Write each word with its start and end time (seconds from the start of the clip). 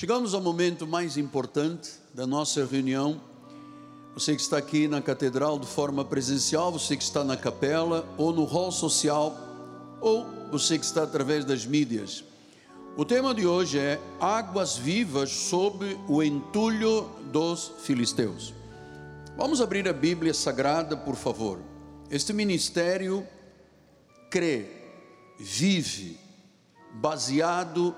Chegamos 0.00 0.32
ao 0.32 0.40
momento 0.40 0.86
mais 0.86 1.18
importante 1.18 1.90
da 2.14 2.26
nossa 2.26 2.64
reunião. 2.64 3.20
Você 4.14 4.34
que 4.34 4.40
está 4.40 4.56
aqui 4.56 4.88
na 4.88 5.02
catedral 5.02 5.58
de 5.58 5.66
forma 5.66 6.02
presencial, 6.02 6.72
você 6.72 6.96
que 6.96 7.02
está 7.02 7.22
na 7.22 7.36
capela 7.36 8.08
ou 8.16 8.32
no 8.32 8.44
hall 8.44 8.72
social, 8.72 9.36
ou 10.00 10.24
você 10.50 10.78
que 10.78 10.86
está 10.86 11.02
através 11.02 11.44
das 11.44 11.66
mídias. 11.66 12.24
O 12.96 13.04
tema 13.04 13.34
de 13.34 13.46
hoje 13.46 13.78
é 13.78 14.00
Águas 14.18 14.74
Vivas 14.74 15.28
sob 15.32 15.94
o 16.08 16.22
entulho 16.22 17.02
dos 17.30 17.70
filisteus. 17.82 18.54
Vamos 19.36 19.60
abrir 19.60 19.86
a 19.86 19.92
Bíblia 19.92 20.32
Sagrada, 20.32 20.96
por 20.96 21.14
favor. 21.14 21.58
Este 22.10 22.32
ministério 22.32 23.22
crê, 24.30 24.64
vive, 25.38 26.18
baseado 26.94 27.94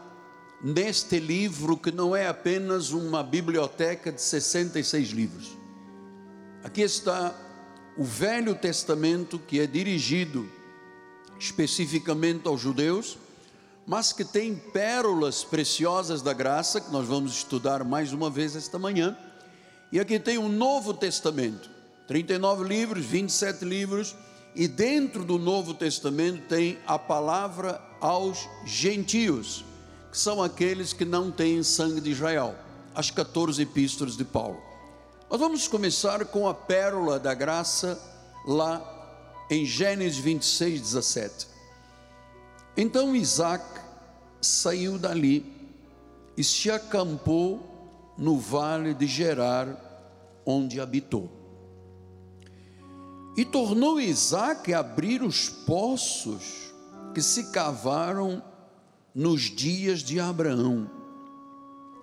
neste 0.63 1.19
livro 1.19 1.77
que 1.77 1.91
não 1.91 2.15
é 2.15 2.29
apenas 2.29 2.93
uma 2.93 3.23
biblioteca 3.23 4.13
de 4.13 4.23
66 4.23 5.09
livros. 5.09 5.59
Aqui 6.63 6.83
está 6.83 7.35
o 7.99 8.05
Velho 8.05 8.55
Testamento 8.55 9.39
que 9.41 9.59
é 9.59 9.67
dirigido 9.67 10.49
especificamente 11.39 12.47
aos 12.47 12.61
judeus, 12.61 13.19
mas 13.85 14.13
que 14.13 14.25
tem 14.25 14.55
pérolas 14.55 15.43
preciosas 15.43 16.23
da 16.23 16.33
graça 16.33 16.81
que 16.81 16.93
nós 16.93 17.09
vamos 17.09 17.33
estudar 17.33 17.83
mais 17.83 18.13
uma 18.13 18.31
vez 18.31 18.55
esta 18.55 18.79
manhã. 18.79 19.19
E 19.91 19.99
aqui 19.99 20.21
tem 20.21 20.39
o 20.39 20.49
Novo 20.49 20.95
Testamento, 20.95 21.69
39 22.07 22.65
livros, 22.65 23.05
27 23.05 23.65
livros, 23.65 24.15
e 24.55 24.69
dentro 24.69 25.25
do 25.25 25.37
Novo 25.37 25.75
Testamento 25.75 26.47
tem 26.47 26.79
a 26.87 26.97
palavra 26.97 27.83
aos 28.01 28.49
gentios 28.65 29.65
que 30.13 30.19
são 30.19 30.43
aqueles 30.43 30.93
que 30.93 31.07
não 31.07 31.31
têm 31.31 31.63
sangue 31.63 31.99
de 31.99 32.11
Israel, 32.11 32.55
as 32.95 33.11
14 33.11 33.63
epístolas 33.63 34.15
de 34.15 34.27
Paulo. 34.27 34.61
Nós 35.31 35.41
vamos 35.41 35.67
começar 35.67 36.23
com 36.27 36.47
a 36.47 36.53
pérola 36.53 37.19
da 37.19 37.33
graça 37.33 37.99
lá 38.47 39.47
em 39.51 39.65
Gênesis 39.65 40.19
26, 40.19 40.83
17. 40.83 41.47
Então 42.77 43.17
Isaac 43.17 43.65
saiu 44.39 44.99
dali 44.99 45.51
e 46.37 46.45
se 46.45 46.71
acampou 46.71 48.15
no 48.19 48.39
vale 48.39 48.93
de 48.93 49.07
Gerar, 49.07 49.67
onde 50.45 50.79
habitou. 50.79 51.31
E 53.35 53.47
tornou 53.47 53.99
Isaac 53.99 54.75
a 54.75 54.81
abrir 54.81 55.23
os 55.23 55.49
poços 55.49 56.71
que 57.15 57.23
se 57.23 57.51
cavaram 57.51 58.52
nos 59.15 59.43
dias 59.43 60.01
de 60.01 60.19
Abraão, 60.19 60.91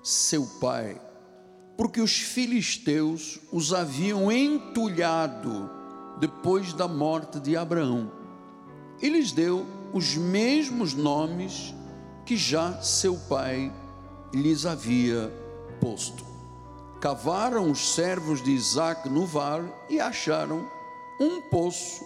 seu 0.03 0.45
pai, 0.59 0.99
porque 1.77 2.02
os 2.02 2.17
filisteus 2.17 3.39
os 3.52 3.73
haviam 3.73 4.31
entulhado 4.31 5.69
depois 6.19 6.73
da 6.73 6.87
morte 6.87 7.39
de 7.39 7.55
Abraão. 7.55 8.11
E 9.02 9.09
lhes 9.09 9.31
deu 9.31 9.65
os 9.93 10.15
mesmos 10.15 10.93
nomes 10.93 11.73
que 12.25 12.37
já 12.37 12.80
seu 12.81 13.17
pai 13.17 13.73
lhes 14.33 14.65
havia 14.65 15.33
posto. 15.81 16.23
Cavaram 17.02 17.71
os 17.71 17.93
servos 17.95 18.43
de 18.43 18.52
Isaac 18.52 19.07
no 19.09 19.25
vale 19.25 19.71
e 19.89 19.99
acharam 19.99 20.69
um 21.19 21.41
poço 21.49 22.05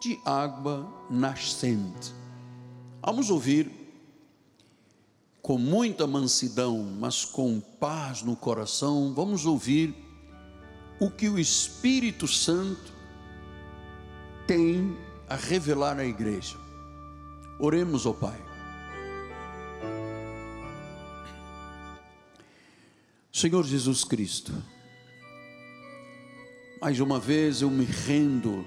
de 0.00 0.18
água 0.24 0.90
nascente. 1.10 2.14
Vamos 3.04 3.30
ouvir 3.30 3.79
com 5.50 5.58
muita 5.58 6.06
mansidão, 6.06 6.80
mas 7.00 7.24
com 7.24 7.58
paz 7.58 8.22
no 8.22 8.36
coração, 8.36 9.12
vamos 9.12 9.46
ouvir 9.46 9.92
o 11.00 11.10
que 11.10 11.28
o 11.28 11.40
Espírito 11.40 12.28
Santo 12.28 12.92
tem 14.46 14.96
a 15.28 15.34
revelar 15.34 15.98
à 15.98 16.04
igreja. 16.04 16.56
Oremos 17.58 18.06
ao 18.06 18.14
Pai. 18.14 18.40
Senhor 23.32 23.64
Jesus 23.64 24.04
Cristo, 24.04 24.52
mais 26.80 27.00
uma 27.00 27.18
vez 27.18 27.60
eu 27.60 27.70
me 27.72 27.84
rendo 27.84 28.64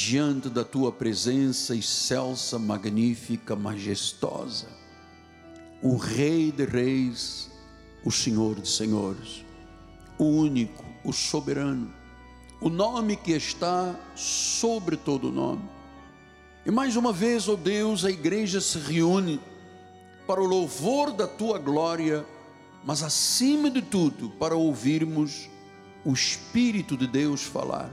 diante 0.00 0.48
da 0.48 0.64
tua 0.64 0.90
presença 0.90 1.76
excelsa, 1.76 2.58
magnífica, 2.58 3.54
majestosa, 3.54 4.66
o 5.82 5.96
Rei 5.96 6.50
de 6.50 6.64
Reis, 6.64 7.50
o 8.02 8.10
Senhor 8.10 8.58
de 8.58 8.66
Senhores, 8.66 9.44
o 10.16 10.24
único, 10.24 10.86
o 11.04 11.12
soberano, 11.12 11.92
o 12.62 12.70
nome 12.70 13.14
que 13.14 13.32
está 13.32 13.94
sobre 14.16 14.96
todo 14.96 15.30
nome. 15.30 15.68
E 16.64 16.70
mais 16.70 16.96
uma 16.96 17.12
vez, 17.12 17.46
ó 17.46 17.52
oh 17.52 17.56
Deus, 17.58 18.02
a 18.02 18.10
igreja 18.10 18.58
se 18.58 18.78
reúne 18.78 19.38
para 20.26 20.40
o 20.40 20.46
louvor 20.46 21.12
da 21.12 21.26
tua 21.26 21.58
glória, 21.58 22.24
mas 22.82 23.02
acima 23.02 23.70
de 23.70 23.82
tudo, 23.82 24.30
para 24.30 24.56
ouvirmos 24.56 25.50
o 26.06 26.12
Espírito 26.14 26.96
de 26.96 27.06
Deus 27.06 27.42
falar. 27.42 27.92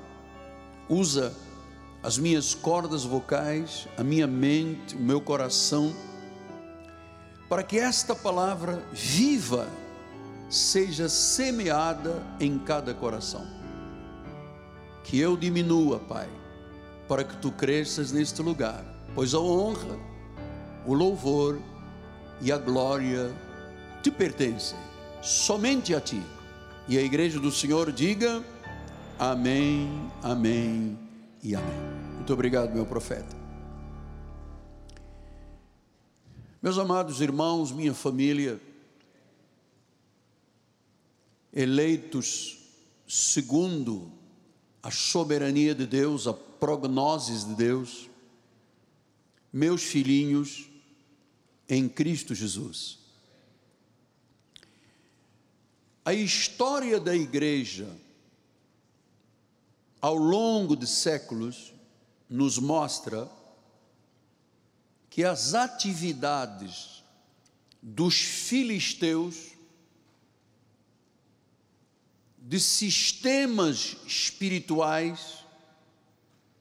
Usa 0.88 1.35
as 2.07 2.18
minhas 2.18 2.56
cordas 2.56 3.03
vocais, 3.03 3.85
a 3.97 4.01
minha 4.01 4.25
mente, 4.25 4.95
o 4.95 5.00
meu 5.01 5.19
coração, 5.19 5.94
para 7.50 7.62
que 7.62 7.78
esta 7.78 8.16
palavra 8.16 8.81
viva 8.94 9.68
seja 10.50 11.09
semeada 11.09 12.25
em 12.40 12.57
cada 12.59 12.94
coração. 12.94 13.45
Que 15.03 15.19
eu 15.19 15.35
diminua, 15.35 16.00
Pai, 16.00 16.29
para 17.09 17.25
que 17.25 17.35
tu 17.41 17.51
cresças 17.51 18.13
neste 18.13 18.41
lugar, 18.41 18.85
pois 19.13 19.34
a 19.34 19.39
honra, 19.41 20.00
o 20.85 20.94
louvor 20.94 21.59
e 22.39 22.53
a 22.53 22.57
glória 22.57 23.35
te 24.01 24.09
pertencem, 24.09 24.79
somente 25.22 25.94
a 25.94 26.00
ti. 26.00 26.24
E 26.88 26.97
a 26.97 27.01
igreja 27.01 27.38
do 27.38 27.51
Senhor 27.51 27.91
diga: 27.91 28.41
Amém, 29.19 30.09
Amém 30.24 30.97
e 31.44 31.53
amém. 31.53 31.96
Muito 32.27 32.33
obrigado, 32.33 32.73
meu 32.73 32.85
profeta. 32.85 33.33
Meus 36.61 36.77
amados 36.77 37.21
irmãos, 37.21 37.71
minha 37.71 37.93
família, 37.93 38.59
eleitos 41.53 42.57
segundo 43.07 44.11
a 44.83 44.91
soberania 44.91 45.73
de 45.73 45.88
Deus, 45.88 46.27
a 46.27 46.33
prognoses 46.33 47.45
de 47.45 47.55
Deus, 47.55 48.09
meus 49.53 49.83
filhinhos 49.83 50.69
em 51.69 51.88
Cristo 51.88 52.35
Jesus. 52.35 52.99
A 56.03 56.13
história 56.13 56.99
da 56.99 57.15
igreja 57.15 57.88
ao 60.01 60.15
longo 60.15 60.75
de 60.75 60.88
séculos, 60.88 61.76
nos 62.29 62.57
mostra 62.57 63.29
que 65.09 65.23
as 65.23 65.53
atividades 65.53 67.03
dos 67.81 68.15
filisteus, 68.15 69.53
de 72.38 72.59
sistemas 72.59 73.97
espirituais 74.05 75.43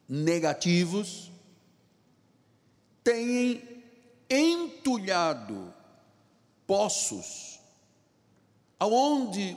negativos, 0.09 1.31
têm 3.05 3.85
entulhado 4.29 5.73
poços, 6.67 7.61
aonde 8.79 9.57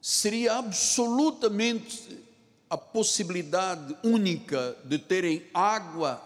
seria 0.00 0.54
absolutamente 0.54 2.29
a 2.70 2.78
possibilidade 2.78 3.96
única 4.04 4.76
de 4.84 4.96
terem 4.96 5.44
água. 5.52 6.22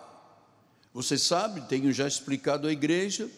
Você 0.93 1.17
sabe, 1.17 1.63
tenho 1.63 1.91
já 1.91 2.07
explicado 2.07 2.69
à 2.69 2.73
igreja, 2.73 3.31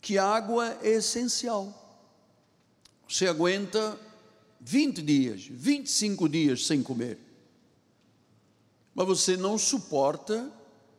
que 0.00 0.18
água 0.18 0.76
é 0.82 0.90
essencial. 0.90 1.72
Você 3.08 3.28
aguenta 3.28 3.96
20 4.60 5.00
dias, 5.00 5.46
25 5.48 6.28
dias 6.28 6.66
sem 6.66 6.82
comer, 6.82 7.18
mas 8.92 9.06
você 9.06 9.36
não 9.36 9.56
suporta 9.56 10.50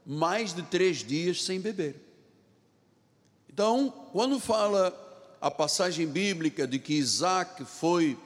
mais 0.06 0.54
de 0.54 0.64
três 0.64 0.98
dias 1.00 1.44
sem 1.44 1.60
beber. 1.60 2.02
Então, 3.50 3.90
quando 4.12 4.40
fala 4.40 4.94
a 5.42 5.52
passagem 5.52 6.08
bíblica 6.08 6.66
de 6.66 6.80
que 6.80 6.94
Isaac 6.94 7.66
foi 7.66 8.18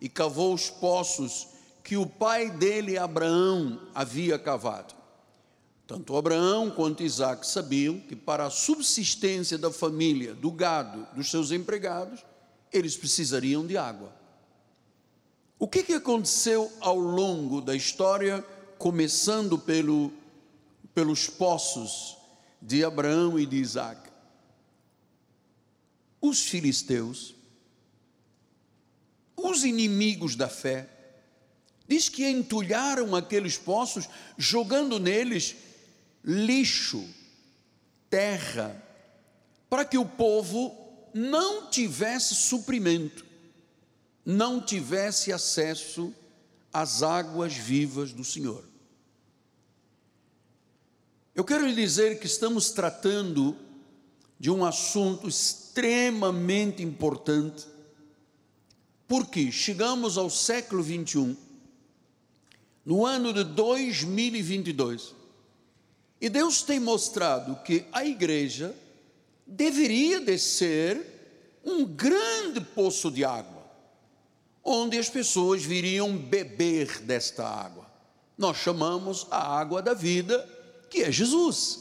e 0.00 0.08
cavou 0.08 0.54
os 0.54 0.70
poços 0.70 1.53
que 1.84 1.98
o 1.98 2.06
pai 2.06 2.50
dele, 2.50 2.96
Abraão, 2.96 3.78
havia 3.94 4.38
cavado. 4.38 4.94
Tanto 5.86 6.16
Abraão 6.16 6.70
quanto 6.70 7.02
Isaac 7.02 7.46
sabiam 7.46 8.00
que 8.00 8.16
para 8.16 8.46
a 8.46 8.50
subsistência 8.50 9.58
da 9.58 9.70
família, 9.70 10.32
do 10.34 10.50
gado, 10.50 11.06
dos 11.14 11.30
seus 11.30 11.50
empregados, 11.50 12.24
eles 12.72 12.96
precisariam 12.96 13.66
de 13.66 13.76
água. 13.76 14.10
O 15.58 15.68
que, 15.68 15.82
que 15.82 15.92
aconteceu 15.92 16.72
ao 16.80 16.98
longo 16.98 17.60
da 17.60 17.76
história, 17.76 18.42
começando 18.78 19.58
pelo, 19.58 20.10
pelos 20.94 21.28
poços 21.28 22.16
de 22.62 22.82
Abraão 22.82 23.38
e 23.38 23.44
de 23.44 23.56
Isaac? 23.56 24.10
Os 26.18 26.40
filisteus, 26.40 27.34
os 29.36 29.64
inimigos 29.64 30.34
da 30.34 30.48
fé, 30.48 30.93
diz 31.86 32.08
que 32.08 32.28
entulharam 32.28 33.14
aqueles 33.14 33.56
poços, 33.56 34.08
jogando 34.38 34.98
neles 34.98 35.56
lixo, 36.24 37.04
terra, 38.08 38.82
para 39.68 39.84
que 39.84 39.98
o 39.98 40.06
povo 40.06 40.74
não 41.12 41.68
tivesse 41.70 42.34
suprimento, 42.34 43.24
não 44.24 44.60
tivesse 44.60 45.32
acesso 45.32 46.12
às 46.72 47.02
águas 47.02 47.54
vivas 47.54 48.12
do 48.12 48.24
Senhor. 48.24 48.64
Eu 51.34 51.44
quero 51.44 51.66
lhe 51.66 51.74
dizer 51.74 52.18
que 52.18 52.26
estamos 52.26 52.70
tratando 52.70 53.56
de 54.38 54.50
um 54.50 54.64
assunto 54.64 55.28
extremamente 55.28 56.82
importante, 56.82 57.66
porque 59.06 59.50
chegamos 59.50 60.16
ao 60.16 60.30
século 60.30 60.82
21, 60.82 61.36
no 62.84 63.06
ano 63.06 63.32
de 63.32 63.44
2022, 63.44 65.14
e 66.20 66.28
Deus 66.28 66.62
tem 66.62 66.78
mostrado 66.78 67.56
que 67.64 67.84
a 67.92 68.04
igreja 68.04 68.74
deveria 69.46 70.20
de 70.20 70.38
ser 70.38 71.60
um 71.64 71.84
grande 71.84 72.60
poço 72.60 73.10
de 73.10 73.24
água, 73.24 73.64
onde 74.62 74.98
as 74.98 75.08
pessoas 75.08 75.62
viriam 75.62 76.16
beber 76.16 77.00
desta 77.02 77.46
água. 77.46 77.90
Nós 78.36 78.56
chamamos 78.56 79.26
a 79.30 79.58
água 79.58 79.82
da 79.82 79.94
vida, 79.94 80.46
que 80.90 81.02
é 81.02 81.12
Jesus. 81.12 81.80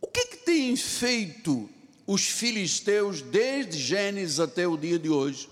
O 0.00 0.06
que, 0.06 0.26
que 0.26 0.36
tem 0.38 0.74
feito 0.76 1.68
os 2.06 2.26
filisteus 2.26 3.22
desde 3.22 3.78
Gênesis 3.78 4.40
até 4.40 4.66
o 4.66 4.76
dia 4.76 4.98
de 4.98 5.08
hoje? 5.08 5.48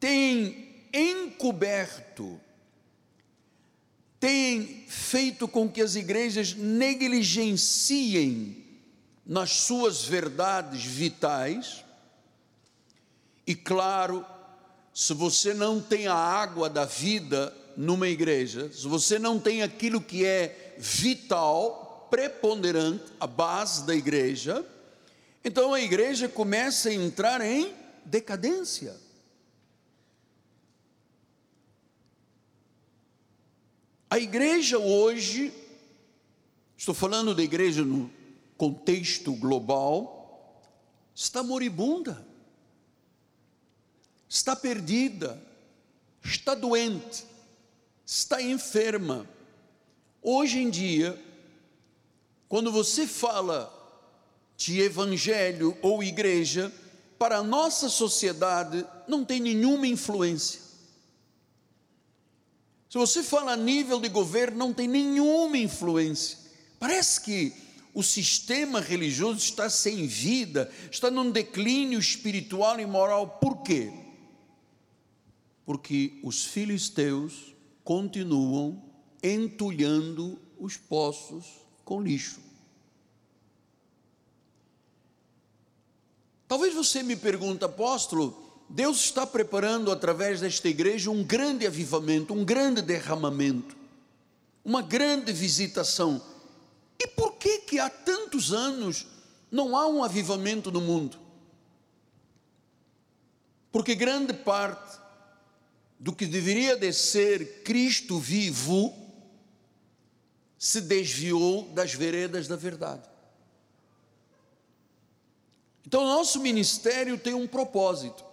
Tem 0.00 0.86
encoberto 0.92 2.40
tem 4.20 4.84
feito 4.88 5.46
com 5.46 5.68
que 5.68 5.80
as 5.80 5.94
igrejas 5.94 6.54
negligenciem 6.54 8.64
nas 9.24 9.52
suas 9.52 10.04
verdades 10.04 10.84
vitais. 10.84 11.84
E 13.46 13.54
claro, 13.54 14.26
se 14.92 15.14
você 15.14 15.54
não 15.54 15.80
tem 15.80 16.08
a 16.08 16.14
água 16.14 16.68
da 16.68 16.84
vida 16.84 17.54
numa 17.76 18.08
igreja, 18.08 18.70
se 18.72 18.88
você 18.88 19.18
não 19.18 19.38
tem 19.38 19.62
aquilo 19.62 20.00
que 20.00 20.24
é 20.24 20.74
vital, 20.78 22.08
preponderante, 22.10 23.04
a 23.20 23.26
base 23.26 23.84
da 23.84 23.94
igreja, 23.94 24.64
então 25.44 25.72
a 25.72 25.80
igreja 25.80 26.28
começa 26.28 26.88
a 26.88 26.94
entrar 26.94 27.40
em 27.40 27.72
decadência. 28.04 28.96
A 34.10 34.18
igreja 34.18 34.78
hoje, 34.78 35.52
estou 36.76 36.94
falando 36.94 37.34
da 37.34 37.42
igreja 37.42 37.84
no 37.84 38.10
contexto 38.56 39.32
global, 39.34 40.62
está 41.14 41.42
moribunda, 41.42 42.26
está 44.26 44.56
perdida, 44.56 45.42
está 46.24 46.54
doente, 46.54 47.26
está 48.06 48.40
enferma. 48.40 49.28
Hoje 50.22 50.58
em 50.58 50.70
dia, 50.70 51.22
quando 52.48 52.72
você 52.72 53.06
fala 53.06 53.70
de 54.56 54.80
evangelho 54.80 55.76
ou 55.82 56.02
igreja, 56.02 56.72
para 57.18 57.38
a 57.38 57.42
nossa 57.42 57.90
sociedade 57.90 58.86
não 59.06 59.22
tem 59.22 59.38
nenhuma 59.38 59.86
influência. 59.86 60.67
Se 62.88 62.96
você 62.96 63.22
fala 63.22 63.52
a 63.52 63.56
nível 63.56 64.00
de 64.00 64.08
governo, 64.08 64.56
não 64.56 64.72
tem 64.72 64.88
nenhuma 64.88 65.58
influência. 65.58 66.38
Parece 66.78 67.20
que 67.20 67.52
o 67.92 68.02
sistema 68.02 68.80
religioso 68.80 69.38
está 69.38 69.68
sem 69.68 70.06
vida, 70.06 70.72
está 70.90 71.10
num 71.10 71.30
declínio 71.30 71.98
espiritual 71.98 72.80
e 72.80 72.86
moral. 72.86 73.38
Por 73.40 73.62
quê? 73.62 73.92
Porque 75.66 76.18
os 76.22 76.44
filisteus 76.44 77.54
continuam 77.84 78.82
entulhando 79.22 80.38
os 80.58 80.76
poços 80.76 81.44
com 81.84 82.00
lixo. 82.00 82.40
Talvez 86.46 86.74
você 86.74 87.02
me 87.02 87.16
pergunte, 87.16 87.64
apóstolo, 87.64 88.47
Deus 88.68 88.98
está 89.00 89.26
preparando 89.26 89.90
através 89.90 90.40
desta 90.40 90.68
igreja 90.68 91.10
um 91.10 91.24
grande 91.24 91.66
avivamento, 91.66 92.34
um 92.34 92.44
grande 92.44 92.82
derramamento, 92.82 93.74
uma 94.62 94.82
grande 94.82 95.32
visitação. 95.32 96.22
E 96.98 97.06
por 97.06 97.36
que 97.36 97.60
que 97.60 97.78
há 97.78 97.88
tantos 97.88 98.52
anos 98.52 99.06
não 99.50 99.74
há 99.74 99.86
um 99.86 100.04
avivamento 100.04 100.70
no 100.70 100.82
mundo? 100.82 101.18
Porque 103.72 103.94
grande 103.94 104.34
parte 104.34 104.98
do 105.98 106.12
que 106.12 106.26
deveria 106.26 106.76
de 106.76 106.92
ser 106.92 107.62
Cristo 107.62 108.18
vivo 108.18 108.94
se 110.58 110.82
desviou 110.82 111.68
das 111.70 111.94
veredas 111.94 112.46
da 112.46 112.56
verdade. 112.56 113.08
Então, 115.86 116.04
nosso 116.04 116.40
ministério 116.40 117.16
tem 117.16 117.32
um 117.32 117.46
propósito 117.46 118.27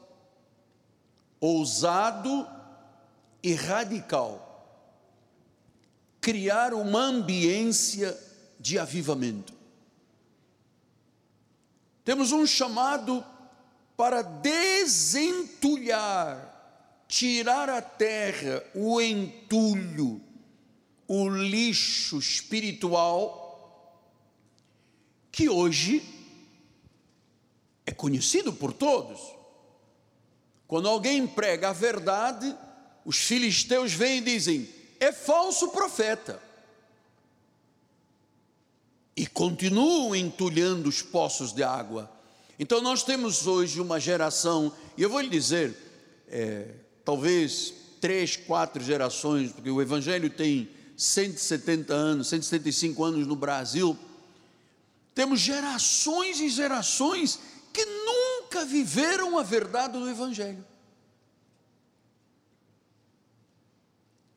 ousado 1.45 2.47
e 3.43 3.53
radical. 3.53 4.41
Criar 6.19 6.73
uma 6.73 7.01
ambiência 7.01 8.17
de 8.59 8.79
avivamento. 8.79 9.53
Temos 12.03 12.31
um 12.31 12.47
chamado 12.47 13.23
para 13.95 14.21
desentulhar, 14.23 15.33
tirar 17.07 17.69
a 17.69 17.81
terra, 17.81 18.63
o 18.73 18.99
entulho, 18.99 20.19
o 21.07 21.29
lixo 21.29 22.17
espiritual, 22.17 23.43
que 25.31 25.47
hoje 25.47 26.03
é 27.85 27.91
conhecido 27.91 28.51
por 28.51 28.73
todos 28.73 29.34
quando 30.67 30.87
alguém 30.87 31.27
prega 31.27 31.69
a 31.69 31.73
verdade, 31.73 32.55
os 33.03 33.17
filisteus 33.17 33.93
vêm 33.93 34.17
e 34.17 34.21
dizem: 34.21 34.69
é 34.99 35.11
falso 35.11 35.69
profeta. 35.69 36.41
E 39.15 39.25
continuam 39.27 40.15
entulhando 40.15 40.89
os 40.89 41.01
poços 41.01 41.53
de 41.53 41.63
água. 41.63 42.11
Então 42.59 42.81
nós 42.81 43.03
temos 43.03 43.47
hoje 43.47 43.79
uma 43.79 43.99
geração, 43.99 44.71
e 44.97 45.01
eu 45.01 45.09
vou 45.09 45.21
lhe 45.21 45.29
dizer, 45.29 45.75
é, 46.27 46.67
talvez 47.03 47.73
três, 48.01 48.35
quatro 48.35 48.83
gerações, 48.83 49.51
porque 49.51 49.69
o 49.69 49.81
Evangelho 49.81 50.29
tem 50.29 50.69
170 50.97 51.93
anos, 51.93 52.27
175 52.27 53.03
anos 53.03 53.27
no 53.27 53.35
Brasil. 53.35 53.97
Temos 55.13 55.39
gerações 55.39 56.39
e 56.39 56.49
gerações 56.49 57.39
que 57.73 57.85
nunca 57.85 58.24
viveram 58.65 59.37
a 59.37 59.43
verdade 59.43 59.97
do 59.97 60.09
Evangelho. 60.09 60.65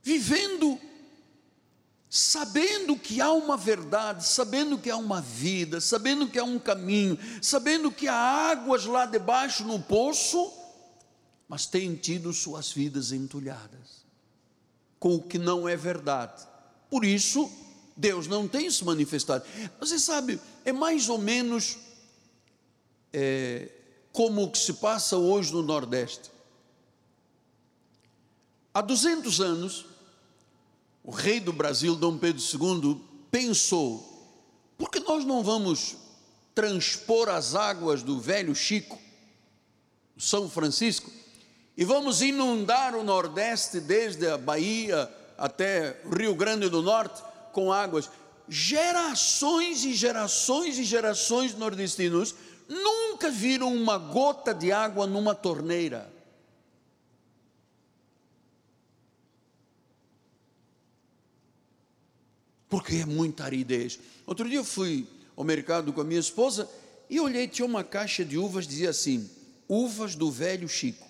Vivendo, 0.02 0.80
sabendo 2.08 2.96
que 2.96 3.20
há 3.20 3.32
uma 3.32 3.56
verdade, 3.56 4.26
sabendo 4.26 4.78
que 4.78 4.90
há 4.90 4.96
uma 4.96 5.20
vida, 5.20 5.80
sabendo 5.80 6.28
que 6.28 6.38
há 6.38 6.44
um 6.44 6.58
caminho, 6.58 7.18
sabendo 7.42 7.90
que 7.90 8.08
há 8.08 8.14
águas 8.14 8.86
lá 8.86 9.04
debaixo 9.04 9.64
no 9.64 9.80
poço, 9.80 10.52
mas 11.48 11.66
têm 11.66 11.94
tido 11.94 12.32
suas 12.32 12.70
vidas 12.72 13.12
entulhadas 13.12 14.06
com 14.98 15.14
o 15.14 15.22
que 15.22 15.38
não 15.38 15.68
é 15.68 15.76
verdade. 15.76 16.46
Por 16.90 17.04
isso, 17.04 17.50
Deus 17.96 18.26
não 18.26 18.48
tem 18.48 18.70
se 18.70 18.84
manifestado. 18.84 19.44
Você 19.80 19.98
sabe, 19.98 20.40
é 20.64 20.72
mais 20.72 21.08
ou 21.08 21.18
menos 21.18 21.78
é, 23.12 23.70
como 24.18 24.42
o 24.42 24.50
que 24.50 24.58
se 24.58 24.72
passa 24.72 25.16
hoje 25.16 25.52
no 25.52 25.62
Nordeste. 25.62 26.28
Há 28.74 28.80
200 28.80 29.40
anos, 29.40 29.86
o 31.04 31.12
rei 31.12 31.38
do 31.38 31.52
Brasil, 31.52 31.94
Dom 31.94 32.18
Pedro 32.18 32.42
II, 32.42 33.00
pensou: 33.30 34.26
por 34.76 34.90
que 34.90 34.98
nós 34.98 35.24
não 35.24 35.44
vamos 35.44 35.94
transpor 36.52 37.28
as 37.28 37.54
águas 37.54 38.02
do 38.02 38.18
velho 38.18 38.56
Chico, 38.56 38.98
São 40.16 40.50
Francisco, 40.50 41.12
e 41.76 41.84
vamos 41.84 42.20
inundar 42.20 42.96
o 42.96 43.04
Nordeste 43.04 43.78
desde 43.78 44.26
a 44.26 44.36
Bahia 44.36 45.08
até 45.38 46.02
o 46.04 46.08
Rio 46.12 46.34
Grande 46.34 46.68
do 46.68 46.82
Norte 46.82 47.22
com 47.52 47.72
águas? 47.72 48.10
Gerações 48.48 49.84
e 49.84 49.94
gerações 49.94 50.76
e 50.76 50.82
gerações 50.82 51.52
de 51.52 51.58
nordestinos 51.58 52.34
nunca 52.68 53.30
viram 53.30 53.74
uma 53.74 53.96
gota 53.96 54.54
de 54.54 54.70
água 54.70 55.06
numa 55.06 55.34
torneira. 55.34 56.12
Porque 62.68 62.96
é 62.96 63.06
muita 63.06 63.44
aridez. 63.44 63.98
Outro 64.26 64.46
dia 64.48 64.58
eu 64.58 64.64
fui 64.64 65.08
ao 65.34 65.42
mercado 65.42 65.92
com 65.92 66.02
a 66.02 66.04
minha 66.04 66.20
esposa 66.20 66.68
e 67.08 67.18
olhei, 67.18 67.48
tinha 67.48 67.64
uma 67.64 67.82
caixa 67.82 68.24
de 68.24 68.36
uvas, 68.36 68.66
dizia 68.66 68.90
assim: 68.90 69.28
uvas 69.66 70.14
do 70.14 70.30
velho 70.30 70.68
Chico. 70.68 71.08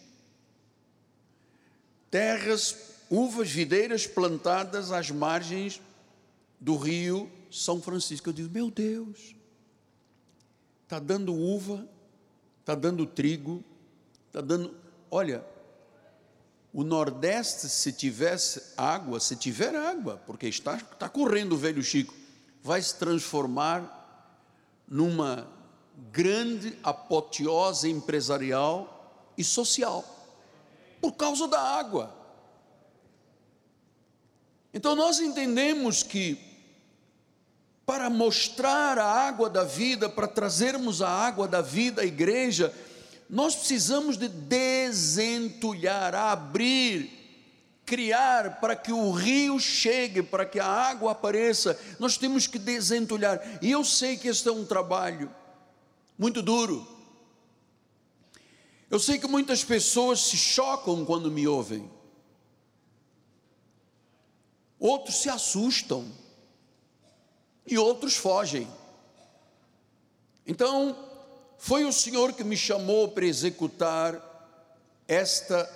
Terras, 2.09 2.77
uvas, 3.11 3.51
videiras 3.51 4.07
plantadas 4.07 4.93
às 4.93 5.11
margens 5.11 5.81
do 6.61 6.77
rio 6.77 7.31
São 7.51 7.83
Francisco. 7.83 8.29
Eu 8.29 8.33
digo, 8.33 8.51
meu 8.51 8.71
Deus, 8.71 9.35
está 10.89 10.99
dando 10.99 11.35
uva, 11.35 11.87
está 12.61 12.75
dando 12.75 13.05
trigo, 13.05 13.63
está 14.27 14.41
dando. 14.41 14.75
Olha, 15.11 15.45
o 16.73 16.83
Nordeste, 16.83 17.69
se 17.69 17.93
tivesse 17.93 18.73
água, 18.75 19.21
se 19.21 19.37
tiver 19.37 19.77
água, 19.77 20.17
porque 20.27 20.49
está, 20.49 20.77
está 20.77 21.07
correndo 21.07 21.53
o 21.53 21.59
velho 21.59 21.83
Chico, 21.83 22.15
vai 22.63 22.81
se 22.81 22.99
transformar 22.99 24.47
numa 24.89 25.47
grande 26.11 26.79
apoteose 26.83 27.91
empresarial 27.91 29.31
e 29.37 29.45
social, 29.45 30.03
por 31.03 31.13
causa 31.13 31.47
da 31.47 31.61
água. 31.61 32.17
Então 34.73 34.97
nós 34.97 35.21
entendemos 35.21 36.03
que 36.03 36.48
para 37.89 38.11
mostrar 38.11 38.99
a 38.99 39.07
água 39.07 39.49
da 39.49 39.65
vida, 39.65 40.11
para 40.11 40.29
trazermos 40.29 41.01
a 41.01 41.09
água 41.09 41.49
da 41.49 41.63
vida 41.63 42.03
à 42.03 42.05
igreja, 42.05 42.71
nós 43.31 43.57
precisamos 43.57 44.19
de 44.19 44.29
desentulhar, 44.29 46.15
abrir, 46.15 47.09
criar 47.87 48.61
para 48.61 48.77
que 48.77 48.93
o 48.93 49.11
rio 49.11 49.59
chegue, 49.59 50.23
para 50.23 50.45
que 50.45 50.61
a 50.61 50.67
água 50.67 51.13
apareça. 51.13 51.81
Nós 51.99 52.19
temos 52.19 52.47
que 52.47 52.59
desentulhar. 52.59 53.41
E 53.63 53.71
eu 53.71 53.83
sei 53.83 54.19
que 54.19 54.29
este 54.29 54.47
é 54.51 54.53
um 54.53 54.67
trabalho 54.67 55.35
muito 56.19 56.43
duro. 56.43 56.87
Eu 58.91 59.01
sei 59.01 59.17
que 59.17 59.27
muitas 59.27 59.65
pessoas 59.65 60.21
se 60.21 60.37
chocam 60.37 61.07
quando 61.07 61.31
me 61.31 61.49
ouvem. 61.49 61.91
Outros 64.79 65.23
se 65.23 65.31
assustam 65.31 66.28
e 67.69 67.79
outros 67.79 68.17
fogem. 68.17 68.67
Então, 70.47 70.97
foi 71.59 71.85
o 71.85 71.93
Senhor 71.93 72.33
que 72.33 72.43
me 72.43 72.57
chamou 72.57 73.09
para 73.09 73.27
executar 73.27 74.25
esta 75.07 75.69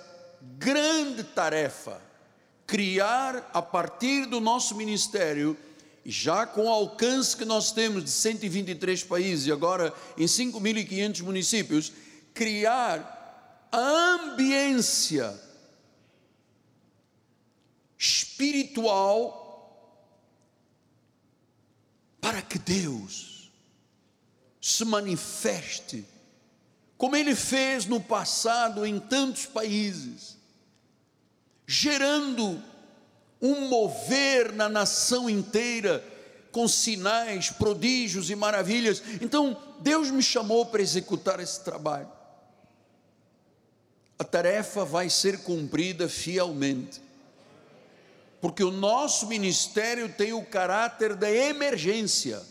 grande 0.57 1.23
tarefa, 1.23 2.01
criar 2.65 3.49
a 3.53 3.61
partir 3.61 4.25
do 4.25 4.39
nosso 4.39 4.75
ministério, 4.75 5.55
já 6.05 6.45
com 6.45 6.65
o 6.65 6.69
alcance 6.69 7.37
que 7.37 7.45
nós 7.45 7.71
temos 7.71 8.03
de 8.03 8.09
123 8.09 9.03
países 9.03 9.47
e 9.47 9.51
agora 9.51 9.93
em 10.17 10.25
5.500 10.25 11.21
municípios, 11.21 11.93
criar 12.33 13.67
a 13.71 13.77
ambiência 13.77 15.39
espiritual 17.97 19.42
para 22.23 22.41
que 22.41 22.57
Deus 22.57 23.51
se 24.61 24.85
manifeste, 24.85 26.05
como 26.97 27.17
Ele 27.17 27.35
fez 27.35 27.85
no 27.85 27.99
passado 27.99 28.85
em 28.85 28.97
tantos 28.97 29.45
países, 29.45 30.37
gerando 31.67 32.63
um 33.41 33.67
mover 33.67 34.53
na 34.53 34.69
nação 34.69 35.29
inteira, 35.29 36.01
com 36.49 36.65
sinais, 36.65 37.49
prodígios 37.49 38.29
e 38.29 38.35
maravilhas. 38.35 39.03
Então, 39.19 39.61
Deus 39.81 40.09
me 40.09 40.23
chamou 40.23 40.65
para 40.67 40.81
executar 40.81 41.41
esse 41.41 41.61
trabalho. 41.61 42.09
A 44.17 44.23
tarefa 44.23 44.85
vai 44.85 45.09
ser 45.09 45.39
cumprida 45.39 46.07
fielmente 46.07 47.02
porque 48.43 48.61
o 48.61 48.71
nosso 48.71 49.27
ministério 49.27 50.09
tem 50.09 50.33
o 50.33 50.43
caráter 50.43 51.15
da 51.15 51.31
emergência. 51.31 52.43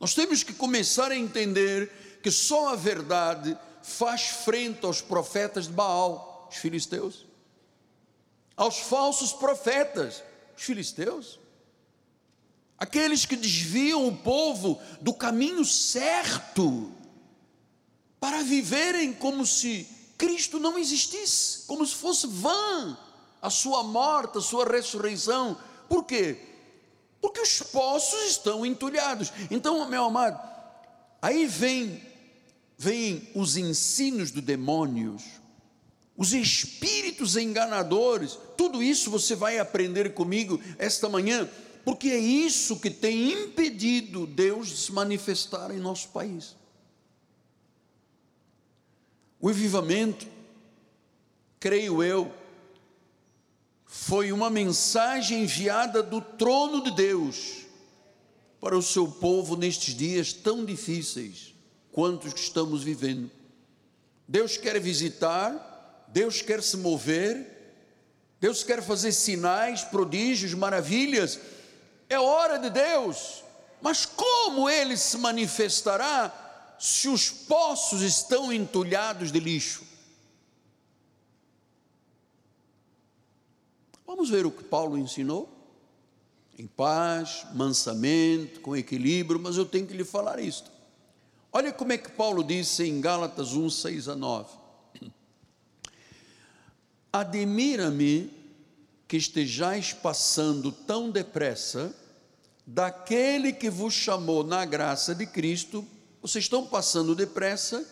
Nós 0.00 0.14
temos 0.14 0.42
que 0.42 0.54
começar 0.54 1.12
a 1.12 1.16
entender 1.18 2.18
que 2.22 2.30
só 2.30 2.70
a 2.72 2.76
verdade 2.76 3.54
faz 3.82 4.22
frente 4.22 4.86
aos 4.86 5.02
profetas 5.02 5.66
de 5.66 5.74
Baal, 5.74 6.48
os 6.50 6.56
filisteus, 6.56 7.26
aos 8.56 8.78
falsos 8.78 9.34
profetas, 9.34 10.22
os 10.56 10.62
filisteus, 10.62 11.38
aqueles 12.78 13.26
que 13.26 13.36
desviam 13.36 14.08
o 14.08 14.16
povo 14.16 14.80
do 14.98 15.12
caminho 15.12 15.62
certo, 15.62 16.90
para 18.18 18.42
viverem 18.42 19.12
como 19.12 19.44
se 19.44 19.86
Cristo 20.16 20.58
não 20.58 20.78
existisse, 20.78 21.66
como 21.66 21.84
se 21.84 21.94
fosse 21.94 22.26
vã 22.26 22.96
a 23.40 23.50
sua 23.50 23.82
morte, 23.82 24.38
a 24.38 24.40
sua 24.40 24.64
ressurreição. 24.64 25.56
Por 25.88 26.04
quê? 26.04 26.38
Porque 27.20 27.40
os 27.40 27.62
poços 27.62 28.30
estão 28.30 28.64
entulhados. 28.64 29.32
Então, 29.50 29.88
meu 29.88 30.04
amado, 30.04 30.40
aí 31.20 31.46
vem 31.46 32.02
vem 32.78 33.28
os 33.34 33.56
ensinos 33.56 34.30
do 34.30 34.42
demônios, 34.42 35.22
os 36.16 36.32
espíritos 36.32 37.36
enganadores. 37.36 38.38
Tudo 38.56 38.82
isso 38.82 39.10
você 39.10 39.34
vai 39.34 39.58
aprender 39.58 40.14
comigo 40.14 40.60
esta 40.78 41.08
manhã, 41.08 41.48
porque 41.84 42.08
é 42.08 42.18
isso 42.18 42.78
que 42.78 42.90
tem 42.90 43.32
impedido 43.32 44.26
Deus 44.26 44.68
de 44.68 44.76
se 44.76 44.92
manifestar 44.92 45.70
em 45.70 45.78
nosso 45.78 46.08
país. 46.08 46.54
O 49.40 49.48
avivamento, 49.48 50.26
creio 51.60 52.02
eu, 52.02 52.32
foi 53.86 54.32
uma 54.32 54.50
mensagem 54.50 55.44
enviada 55.44 56.02
do 56.02 56.20
trono 56.20 56.82
de 56.82 56.90
Deus 56.90 57.66
para 58.60 58.76
o 58.76 58.82
seu 58.82 59.06
povo 59.06 59.56
nestes 59.56 59.94
dias 59.94 60.32
tão 60.32 60.64
difíceis 60.64 61.54
quantos 61.92 62.32
que 62.32 62.40
estamos 62.40 62.82
vivendo. 62.82 63.30
Deus 64.28 64.56
quer 64.56 64.78
visitar, 64.80 66.04
Deus 66.08 66.42
quer 66.42 66.62
se 66.62 66.76
mover, 66.76 67.56
Deus 68.40 68.64
quer 68.64 68.82
fazer 68.82 69.12
sinais, 69.12 69.82
prodígios, 69.82 70.52
maravilhas. 70.52 71.38
É 72.08 72.18
hora 72.18 72.58
de 72.58 72.70
Deus, 72.70 73.44
mas 73.80 74.04
como 74.04 74.68
ele 74.68 74.96
se 74.96 75.16
manifestará 75.18 76.76
se 76.78 77.08
os 77.08 77.30
poços 77.30 78.02
estão 78.02 78.52
entulhados 78.52 79.30
de 79.30 79.38
lixo? 79.38 79.84
Vamos 84.06 84.30
ver 84.30 84.46
o 84.46 84.50
que 84.50 84.62
Paulo 84.62 84.96
ensinou? 84.96 85.52
Em 86.58 86.66
paz, 86.66 87.46
mansamente, 87.54 88.60
com 88.60 88.76
equilíbrio, 88.76 89.40
mas 89.40 89.56
eu 89.56 89.66
tenho 89.66 89.86
que 89.86 89.96
lhe 89.96 90.04
falar 90.04 90.38
isto. 90.38 90.70
Olha 91.52 91.72
como 91.72 91.92
é 91.92 91.98
que 91.98 92.10
Paulo 92.10 92.44
disse 92.44 92.84
em 92.84 93.00
Gálatas 93.00 93.52
1, 93.52 93.68
6 93.68 94.08
a 94.08 94.14
9. 94.14 94.56
Admira-me 97.12 98.30
que 99.08 99.16
estejais 99.16 99.92
passando 99.92 100.70
tão 100.70 101.10
depressa 101.10 101.94
daquele 102.66 103.52
que 103.52 103.70
vos 103.70 103.94
chamou 103.94 104.42
na 104.42 104.64
graça 104.64 105.14
de 105.14 105.26
Cristo, 105.26 105.86
vocês 106.20 106.44
estão 106.44 106.66
passando 106.66 107.14
depressa 107.14 107.86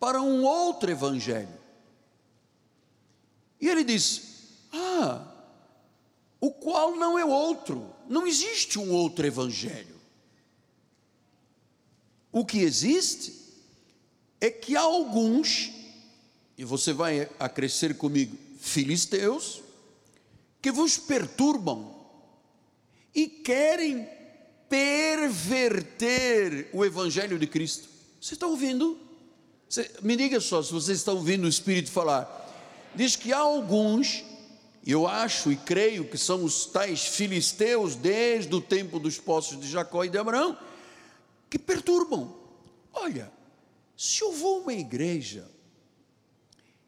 para 0.00 0.22
um 0.22 0.44
outro 0.44 0.90
evangelho. 0.90 1.48
E 3.60 3.68
ele 3.68 3.84
diz: 3.84 4.22
Ah, 4.72 5.35
o 6.46 6.52
qual 6.52 6.96
não 6.96 7.18
é 7.18 7.24
outro, 7.24 7.90
não 8.08 8.26
existe 8.26 8.78
um 8.78 8.92
outro 8.92 9.26
evangelho. 9.26 9.96
O 12.30 12.44
que 12.44 12.58
existe 12.58 13.34
é 14.40 14.50
que 14.50 14.76
há 14.76 14.82
alguns, 14.82 15.72
e 16.56 16.64
você 16.64 16.92
vai 16.92 17.28
acrescer 17.38 17.96
comigo, 17.96 18.36
filisteus, 18.60 19.62
que 20.60 20.70
vos 20.70 20.98
perturbam 20.98 21.94
e 23.14 23.26
querem 23.26 24.06
perverter 24.68 26.68
o 26.72 26.84
Evangelho 26.84 27.38
de 27.38 27.46
Cristo. 27.46 27.88
Você 28.20 28.34
está 28.34 28.46
ouvindo? 28.46 28.98
Você, 29.68 29.90
me 30.02 30.16
diga 30.16 30.40
só 30.40 30.62
se 30.62 30.72
você 30.72 30.92
está 30.92 31.12
ouvindo 31.12 31.44
o 31.44 31.48
Espírito 31.48 31.90
falar. 31.90 32.44
Diz 32.94 33.16
que 33.16 33.32
há 33.32 33.38
alguns, 33.38 34.24
eu 34.92 35.06
acho 35.08 35.50
e 35.50 35.56
creio 35.56 36.08
que 36.08 36.16
são 36.16 36.44
os 36.44 36.66
tais 36.66 37.04
filisteus 37.04 37.96
desde 37.96 38.54
o 38.54 38.60
tempo 38.60 39.00
dos 39.00 39.18
poços 39.18 39.60
de 39.60 39.68
Jacó 39.68 40.04
e 40.04 40.08
de 40.08 40.16
Abraão, 40.16 40.56
que 41.50 41.58
perturbam. 41.58 42.32
Olha, 42.92 43.32
se 43.96 44.22
eu 44.22 44.32
vou 44.32 44.58
a 44.58 44.62
uma 44.62 44.72
igreja, 44.72 45.50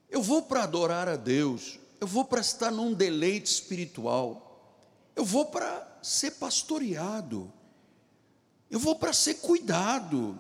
eu 0.08 0.22
vou 0.22 0.42
para 0.42 0.62
adorar 0.62 1.08
a 1.08 1.16
Deus, 1.16 1.78
eu 2.00 2.06
vou 2.06 2.24
para 2.24 2.40
estar 2.40 2.70
num 2.70 2.94
deleite 2.94 3.50
espiritual, 3.50 4.72
eu 5.16 5.24
vou 5.24 5.46
para 5.46 5.98
ser 6.00 6.32
pastoreado, 6.32 7.52
eu 8.70 8.78
vou 8.78 8.94
para 8.94 9.12
ser 9.12 9.34
cuidado, 9.34 10.38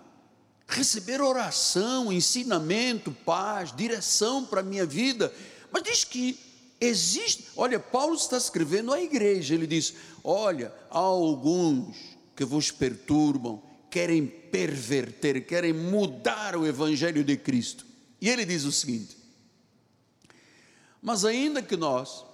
receber 0.68 1.20
oração, 1.20 2.12
ensinamento, 2.12 3.10
paz, 3.24 3.74
direção 3.74 4.44
para 4.44 4.60
a 4.60 4.64
minha 4.64 4.86
vida. 4.86 5.34
Mas 5.72 5.82
diz 5.82 6.04
que 6.04 6.47
existe, 6.80 7.48
olha, 7.56 7.78
Paulo 7.78 8.14
está 8.14 8.36
escrevendo 8.36 8.92
à 8.92 9.00
igreja, 9.00 9.54
ele 9.54 9.66
diz: 9.66 9.94
Olha, 10.22 10.72
há 10.90 10.98
alguns 10.98 11.96
que 12.36 12.44
vos 12.44 12.70
perturbam, 12.70 13.62
querem 13.90 14.26
perverter, 14.26 15.44
querem 15.46 15.72
mudar 15.72 16.56
o 16.56 16.66
evangelho 16.66 17.24
de 17.24 17.36
Cristo. 17.36 17.86
E 18.20 18.28
ele 18.28 18.44
diz 18.44 18.64
o 18.64 18.72
seguinte: 18.72 19.16
Mas 21.02 21.24
ainda 21.24 21.62
que 21.62 21.76
nós, 21.76 22.24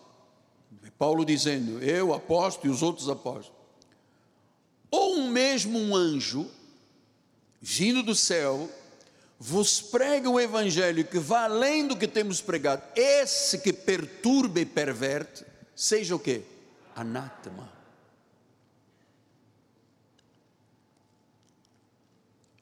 Paulo 0.98 1.24
dizendo, 1.24 1.82
eu 1.82 2.12
apóstolo 2.12 2.72
e 2.72 2.74
os 2.74 2.82
outros 2.82 3.08
apóstolos, 3.08 3.58
ou 4.90 5.22
mesmo 5.22 5.78
um 5.78 5.96
anjo, 5.96 6.48
vindo 7.60 8.02
do 8.02 8.14
céu, 8.14 8.70
vos 9.46 9.78
prega 9.78 10.30
o 10.30 10.40
evangelho 10.40 11.04
que 11.04 11.18
vai 11.18 11.44
além 11.44 11.86
do 11.86 11.98
que 11.98 12.08
temos 12.08 12.40
pregado, 12.40 12.82
esse 12.96 13.58
que 13.58 13.74
perturba 13.74 14.58
e 14.58 14.64
perverte, 14.64 15.44
seja 15.76 16.16
o 16.16 16.18
que? 16.18 16.42
Anátema. 16.96 17.70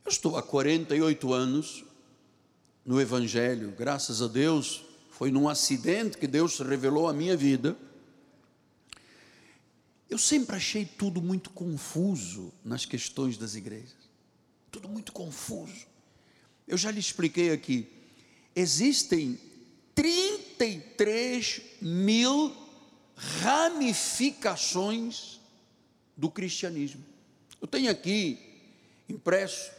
Eu 0.04 0.10
estou 0.10 0.36
há 0.36 0.42
48 0.42 1.32
anos 1.32 1.84
no 2.84 3.00
Evangelho, 3.00 3.70
graças 3.78 4.20
a 4.20 4.26
Deus, 4.26 4.84
foi 5.08 5.30
num 5.30 5.48
acidente 5.48 6.18
que 6.18 6.26
Deus 6.26 6.58
revelou 6.58 7.06
a 7.06 7.12
minha 7.12 7.36
vida. 7.36 7.76
Eu 10.10 10.18
sempre 10.18 10.56
achei 10.56 10.84
tudo 10.84 11.22
muito 11.22 11.50
confuso 11.50 12.52
nas 12.64 12.84
questões 12.84 13.38
das 13.38 13.54
igrejas, 13.54 14.10
tudo 14.68 14.88
muito 14.88 15.12
confuso. 15.12 15.91
Eu 16.66 16.76
já 16.76 16.90
lhe 16.90 17.00
expliquei 17.00 17.50
aqui, 17.50 17.88
existem 18.54 19.38
33 19.94 21.62
mil 21.80 22.54
ramificações 23.16 25.40
do 26.16 26.30
cristianismo. 26.30 27.04
Eu 27.60 27.68
tenho 27.68 27.90
aqui 27.90 28.38
impresso 29.08 29.70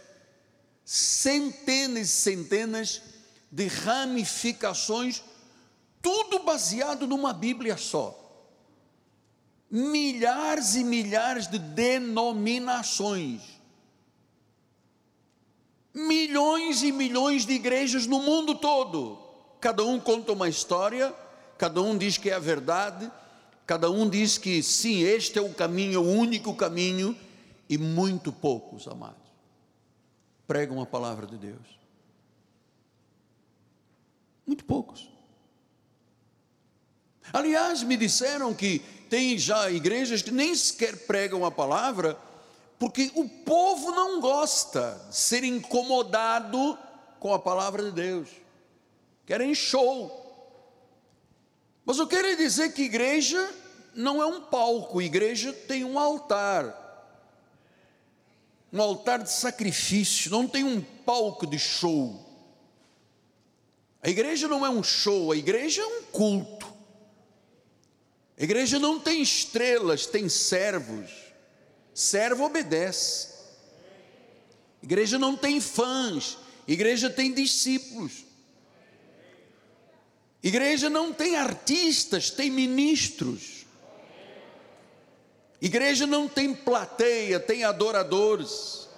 centenas 0.85 2.07
e 2.07 2.11
centenas 2.11 3.01
de 3.51 3.67
ramificações, 3.67 5.23
tudo 6.01 6.39
baseado 6.39 7.07
numa 7.07 7.33
Bíblia 7.33 7.77
só. 7.77 8.19
Milhares 9.69 10.75
e 10.75 10.83
milhares 10.83 11.47
de 11.47 11.57
denominações. 11.57 13.41
Milhões 15.93 16.81
e 16.81 16.91
milhões 16.91 17.45
de 17.45 17.53
igrejas 17.53 18.07
no 18.07 18.19
mundo 18.19 18.55
todo. 18.55 19.19
Cada 19.59 19.83
um 19.83 19.99
conta 19.99 20.33
uma 20.33 20.49
história, 20.49 21.13
cada 21.57 21.81
um 21.81 21.97
diz 21.97 22.17
que 22.17 22.29
é 22.29 22.33
a 22.33 22.39
verdade, 22.39 23.11
cada 23.65 23.89
um 23.89 24.09
diz 24.09 24.37
que 24.37 24.61
sim, 24.63 25.01
este 25.01 25.39
é 25.39 25.41
o 25.41 25.53
caminho, 25.53 26.01
o 26.01 26.11
único 26.11 26.53
caminho, 26.55 27.15
e 27.69 27.77
muito 27.77 28.31
poucos, 28.31 28.87
amados 28.87 29.23
pregam 30.47 30.81
a 30.81 30.85
palavra 30.85 31.25
de 31.25 31.37
Deus? 31.37 31.79
Muito 34.45 34.65
poucos. 34.65 35.09
Aliás, 37.31 37.81
me 37.81 37.95
disseram 37.95 38.53
que 38.53 38.79
tem 39.09 39.37
já 39.37 39.71
igrejas 39.71 40.21
que 40.21 40.31
nem 40.31 40.53
sequer 40.53 41.07
pregam 41.07 41.45
a 41.45 41.51
palavra, 41.51 42.17
porque 42.79 43.11
o 43.15 43.27
povo 43.27 43.91
não 43.91 44.19
gosta 44.19 45.01
de 45.09 45.15
ser 45.15 45.43
incomodado 45.43 46.77
com 47.19 47.33
a 47.33 47.39
palavra 47.39 47.83
de 47.83 47.91
Deus. 47.91 48.29
Querem 49.25 49.55
show. 49.55 50.19
Mas 51.85 51.97
eu 51.97 52.07
quero 52.07 52.35
dizer 52.35 52.73
que 52.73 52.83
igreja 52.83 53.49
não 53.95 54.21
é 54.21 54.25
um 54.25 54.41
palco, 54.41 55.01
igreja 55.01 55.53
tem 55.53 55.83
um 55.83 55.97
altar 55.99 56.83
um 58.73 58.81
altar 58.81 59.21
de 59.21 59.31
sacrifício, 59.31 60.31
não 60.31 60.47
tem 60.47 60.63
um 60.63 60.81
palco 60.81 61.45
de 61.45 61.59
show. 61.59 62.19
A 64.01 64.09
igreja 64.09 64.47
não 64.47 64.65
é 64.65 64.69
um 64.69 64.81
show, 64.81 65.31
a 65.31 65.37
igreja 65.37 65.83
é 65.83 65.85
um 65.85 66.01
culto. 66.05 66.73
A 68.35 68.43
igreja 68.43 68.79
não 68.79 68.99
tem 68.99 69.21
estrelas, 69.21 70.07
tem 70.07 70.27
servos. 70.27 71.11
Servo 71.93 72.45
obedece. 72.45 73.27
Igreja 74.81 75.17
não 75.17 75.37
tem 75.37 75.61
fãs, 75.61 76.37
igreja 76.67 77.09
tem 77.09 77.33
discípulos. 77.33 78.25
Igreja 80.43 80.89
não 80.89 81.13
tem 81.13 81.37
artistas, 81.37 82.29
tem 82.29 82.51
ministros. 82.51 83.65
Igreja 85.61 86.05
não 86.05 86.27
tem 86.27 86.53
plateia, 86.53 87.39
tem 87.39 87.63
adoradores. 87.63 88.89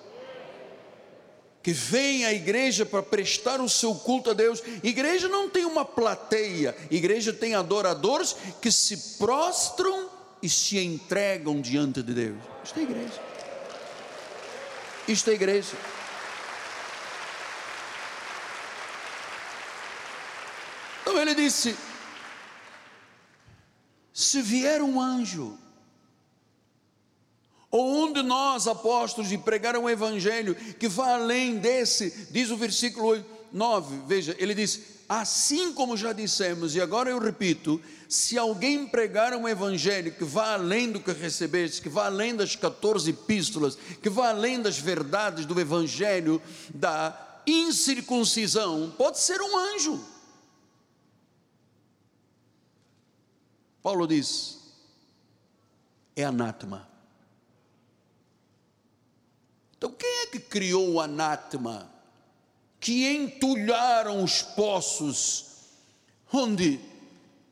Que 1.61 1.71
vem 1.71 2.25
à 2.25 2.33
igreja 2.33 2.83
para 2.83 3.03
prestar 3.03 3.61
o 3.61 3.69
seu 3.69 3.93
culto 3.93 4.31
a 4.31 4.33
Deus. 4.33 4.63
Igreja 4.81 5.27
não 5.27 5.47
tem 5.47 5.65
uma 5.65 5.85
plateia, 5.85 6.75
igreja 6.89 7.31
tem 7.31 7.53
adoradores 7.53 8.35
que 8.59 8.71
se 8.71 9.17
prostram 9.19 10.04
e 10.41 10.49
se 10.49 10.77
entregam 10.79 11.61
diante 11.61 12.01
de 12.03 12.13
Deus. 12.13 12.37
Isto 12.63 12.79
é 12.79 12.83
igreja. 12.83 13.21
Isto 15.07 15.29
é 15.29 15.33
igreja. 15.33 15.77
Então 21.01 21.19
ele 21.19 21.35
disse: 21.35 21.77
se 24.13 24.41
vier 24.41 24.81
um 24.81 24.99
anjo, 24.99 25.57
ou 27.69 28.05
um 28.05 28.13
de 28.13 28.23
nós, 28.23 28.67
apóstolos, 28.67 29.29
de 29.29 29.37
pregar 29.37 29.75
um 29.75 29.89
evangelho 29.89 30.55
que 30.55 30.87
vai 30.87 31.13
além 31.13 31.57
desse, 31.57 32.29
diz 32.31 32.49
o 32.49 32.55
versículo 32.55 33.23
9, 33.55 34.01
veja, 34.05 34.35
ele 34.37 34.53
diz: 34.53 34.81
Assim 35.07 35.73
como 35.73 35.95
já 35.95 36.11
dissemos, 36.11 36.75
e 36.75 36.81
agora 36.81 37.09
eu 37.09 37.19
repito, 37.19 37.81
se 38.09 38.37
alguém 38.37 38.85
pregar 38.85 39.33
um 39.33 39.47
evangelho 39.47 40.11
que 40.11 40.25
vá 40.25 40.53
além 40.53 40.91
do 40.91 40.99
que 40.99 41.13
recebeste, 41.13 41.81
que 41.81 41.87
vá 41.87 42.07
além 42.07 42.35
das 42.35 42.57
14 42.57 43.11
epístolas, 43.11 43.77
que 44.03 44.09
vá 44.09 44.29
além 44.29 44.61
das 44.61 44.77
verdades 44.77 45.45
do 45.45 45.57
evangelho 45.57 46.41
da 46.73 47.41
incircuncisão, 47.47 48.93
pode 48.97 49.19
ser 49.19 49.39
um 49.41 49.57
anjo. 49.57 50.03
Paulo 53.81 54.05
diz: 54.05 54.59
é 56.13 56.25
anátema. 56.25 56.89
Então, 59.77 59.91
quem 59.91 60.23
é 60.23 60.27
que 60.27 60.39
criou 60.39 60.91
o 60.91 60.99
anátema? 60.99 61.94
Que 62.85 63.15
entulharam 63.15 64.23
os 64.23 64.43
poços, 64.43 65.45
onde 66.31 66.79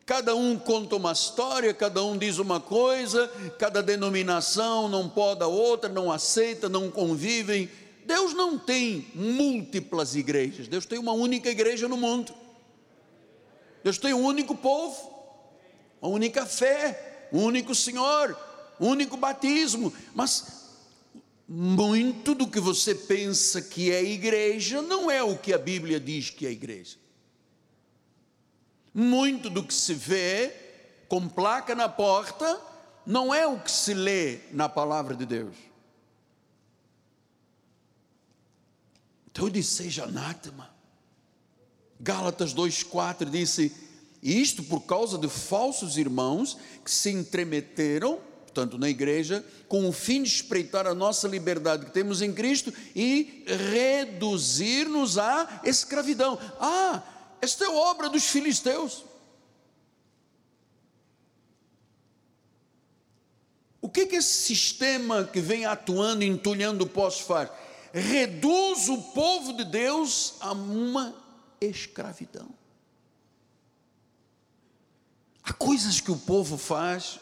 cada 0.06 0.36
um 0.36 0.60
conta 0.60 0.96
uma 0.96 1.12
história, 1.12 1.74
cada 1.74 2.04
um 2.04 2.16
diz 2.16 2.38
uma 2.38 2.60
coisa, 2.60 3.28
cada 3.58 3.82
denominação 3.82 4.88
não 4.88 5.10
pode 5.10 5.42
a 5.42 5.48
outra, 5.48 5.90
não 5.90 6.12
aceita, 6.12 6.70
não 6.70 6.92
convivem. 6.92 7.68
Deus 8.06 8.36
não 8.36 8.60
tem 8.60 9.08
múltiplas 9.16 10.14
igrejas, 10.16 10.68
Deus 10.68 10.86
tem 10.86 11.00
uma 11.00 11.14
única 11.14 11.50
igreja 11.50 11.88
no 11.88 11.98
mundo. 11.98 12.32
Deus 13.84 13.98
tem 13.98 14.14
um 14.14 14.24
único 14.24 14.54
povo, 14.54 14.96
uma 16.00 16.12
única 16.12 16.46
fé, 16.46 17.30
um 17.34 17.42
único 17.42 17.74
Senhor, 17.74 18.38
um 18.80 18.88
único 18.88 19.18
batismo, 19.18 19.92
mas 20.14 20.63
muito 21.48 22.34
do 22.34 22.48
que 22.48 22.60
você 22.60 22.96
pensa 22.96 23.62
que 23.62 23.92
é 23.92 24.04
igreja 24.04 24.82
não 24.82 25.12
é 25.12 25.22
o 25.22 25.38
que 25.38 25.54
a 25.54 25.58
Bíblia 25.58 26.00
diz 26.00 26.30
que 26.30 26.48
é 26.48 26.52
igreja. 26.52 26.98
Muito 28.94 29.50
do 29.50 29.64
que 29.64 29.74
se 29.74 29.94
vê 29.94 30.54
com 31.08 31.28
placa 31.28 31.76
na 31.76 31.90
porta, 31.90 32.60
não 33.06 33.34
é 33.34 33.46
o 33.46 33.60
que 33.60 33.72
se 33.72 33.94
lê 33.94 34.40
na 34.52 34.70
palavra 34.70 35.16
de 35.16 35.26
Deus. 35.26 35.56
Então 39.34 39.46
eu 39.46 39.50
disse: 39.50 39.84
seja 39.84 40.04
anátema. 40.04 40.72
Gálatas 42.00 42.54
2,4 42.54 43.30
disse: 43.30 43.76
Isto 44.22 44.64
por 44.64 44.82
causa 44.82 45.18
de 45.18 45.28
falsos 45.28 45.98
irmãos 45.98 46.58
que 46.84 46.92
se 46.92 47.10
entremeteram, 47.10 48.20
portanto, 48.54 48.78
na 48.78 48.88
igreja, 48.88 49.44
com 49.68 49.90
o 49.90 49.92
fim 49.92 50.22
de 50.22 50.30
espreitar 50.30 50.86
a 50.86 50.94
nossa 50.94 51.28
liberdade 51.28 51.88
que 51.88 51.92
temos 51.92 52.22
em 52.22 52.32
Cristo 52.32 52.72
e 52.96 53.44
reduzir-nos 53.48 55.18
à 55.18 55.62
escravidão. 55.64 56.38
Ah, 56.60 57.02
esta 57.42 57.66
é 57.66 57.70
obra 57.70 58.10
dos 58.10 58.26
filisteus. 58.26 59.04
O 63.82 63.90
que, 63.90 64.06
que 64.06 64.18
esse 64.18 64.44
sistema 64.46 65.24
que 65.24 65.42
vem 65.42 65.66
atuando, 65.66 66.24
entulhando 66.24 66.84
o 66.84 66.90
poço 66.90 67.24
faz? 67.24 67.50
Reduz 67.92 68.88
o 68.88 69.02
povo 69.14 69.54
de 69.54 69.66
Deus 69.66 70.36
a 70.40 70.52
uma 70.52 71.16
escravidão. 71.60 72.50
Há 75.44 75.52
coisas 75.52 76.00
que 76.00 76.12
o 76.12 76.18
povo 76.18 76.58
faz 76.58 77.20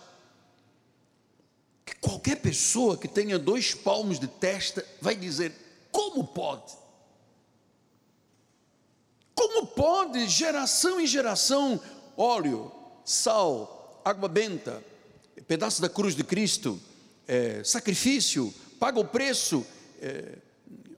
qualquer 2.02 2.38
pessoa 2.38 2.98
que 2.98 3.08
tenha 3.08 3.38
dois 3.38 3.76
palmos 3.76 4.20
de 4.20 4.28
testa 4.28 4.86
vai 5.00 5.16
dizer: 5.16 5.54
como 5.92 6.26
pode? 6.26 6.74
Como 9.36 9.68
pode, 9.68 10.28
geração 10.28 11.00
em 11.00 11.08
geração, 11.08 11.80
óleo, 12.18 12.72
sal, 13.06 14.02
água 14.04 14.28
benta, 14.28 14.84
pedaço 15.48 15.82
da 15.82 15.90
cruz 15.90 16.16
de 16.16 16.24
Cristo, 16.24 16.80
é, 17.28 17.64
sacrifício, 17.64 18.54
paga 18.80 19.00
o 19.00 19.06
preço, 19.06 19.66
é, 20.02 20.38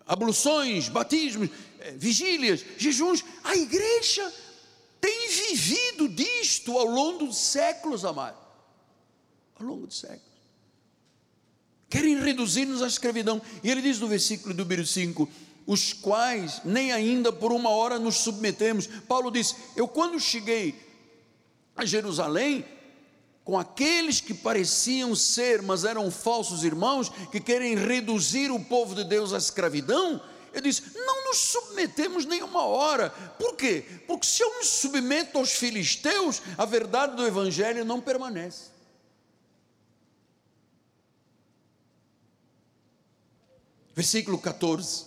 abluções, 0.06 0.90
batismos, 0.90 1.50
é, 1.80 1.92
vigílias, 1.92 2.66
jejuns. 2.78 3.24
A 3.44 3.56
igreja 3.56 4.34
tem 5.00 5.30
vivido 5.30 6.10
disto 6.10 6.78
ao 6.78 6.86
longo 6.86 7.28
de 7.28 7.36
séculos, 7.36 8.04
amado. 8.04 8.38
Ao 9.60 9.66
longo 9.66 9.88
de 9.88 9.94
séculos. 9.94 10.33
Querem 11.94 12.20
reduzir-nos 12.20 12.82
à 12.82 12.88
escravidão. 12.88 13.40
E 13.64 13.70
ele 13.70 13.80
diz 13.80 14.00
no 14.00 14.08
versículo 14.08 14.52
número 14.52 14.84
5: 14.84 15.30
os 15.68 15.94
quais 15.94 16.60
nem 16.66 16.92
ainda 16.92 17.32
por 17.32 17.52
uma 17.54 17.70
hora 17.70 18.00
nos 18.00 18.16
submetemos. 18.16 18.88
Paulo 19.08 19.30
diz: 19.30 19.56
Eu, 19.76 19.88
quando 19.88 20.20
cheguei 20.20 20.74
a 21.76 21.86
Jerusalém, 21.86 22.66
com 23.46 23.60
aqueles 23.60 24.20
que 24.20 24.34
pareciam 24.34 25.16
ser, 25.16 25.62
mas 25.62 25.86
eram 25.86 26.10
falsos 26.10 26.64
irmãos, 26.64 27.10
que 27.32 27.40
querem 27.40 27.76
reduzir 27.76 28.50
o 28.50 28.60
povo 28.60 28.96
de 28.96 29.04
Deus 29.04 29.32
à 29.32 29.38
escravidão, 29.38 30.20
eu 30.52 30.62
disse: 30.62 30.82
não 30.96 31.26
nos 31.26 31.38
submetemos 31.38 32.26
nenhuma 32.26 32.66
hora. 32.66 33.12
Por 33.38 33.56
quê? 33.56 33.86
Porque 34.08 34.26
se 34.26 34.42
eu 34.42 34.58
me 34.58 34.66
submeto 34.66 35.38
aos 35.38 35.52
filisteus, 35.52 36.42
a 36.58 36.66
verdade 36.66 37.16
do 37.16 37.24
Evangelho 37.24 37.86
não 37.86 38.02
permanece. 38.02 38.73
Versículo 43.94 44.38
14. 44.38 45.06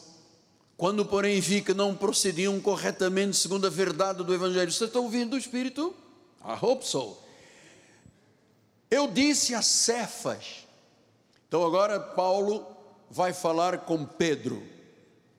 Quando, 0.76 1.04
porém, 1.06 1.40
vi 1.40 1.62
que 1.62 1.72
não 1.72 1.94
procediam 1.94 2.60
corretamente 2.60 3.36
segundo 3.36 3.66
a 3.66 3.70
verdade 3.70 4.22
do 4.22 4.34
Evangelho, 4.34 4.70
você 4.70 4.84
está 4.84 5.00
ouvindo 5.00 5.34
o 5.34 5.38
Espírito? 5.38 5.94
I 6.44 6.56
hope 6.60 6.86
so. 6.86 7.18
Eu 8.90 9.08
disse 9.08 9.54
a 9.54 9.62
Cefas. 9.62 10.66
Então 11.48 11.64
agora 11.64 11.98
Paulo 11.98 12.66
vai 13.10 13.32
falar 13.32 13.78
com 13.78 14.04
Pedro, 14.04 14.62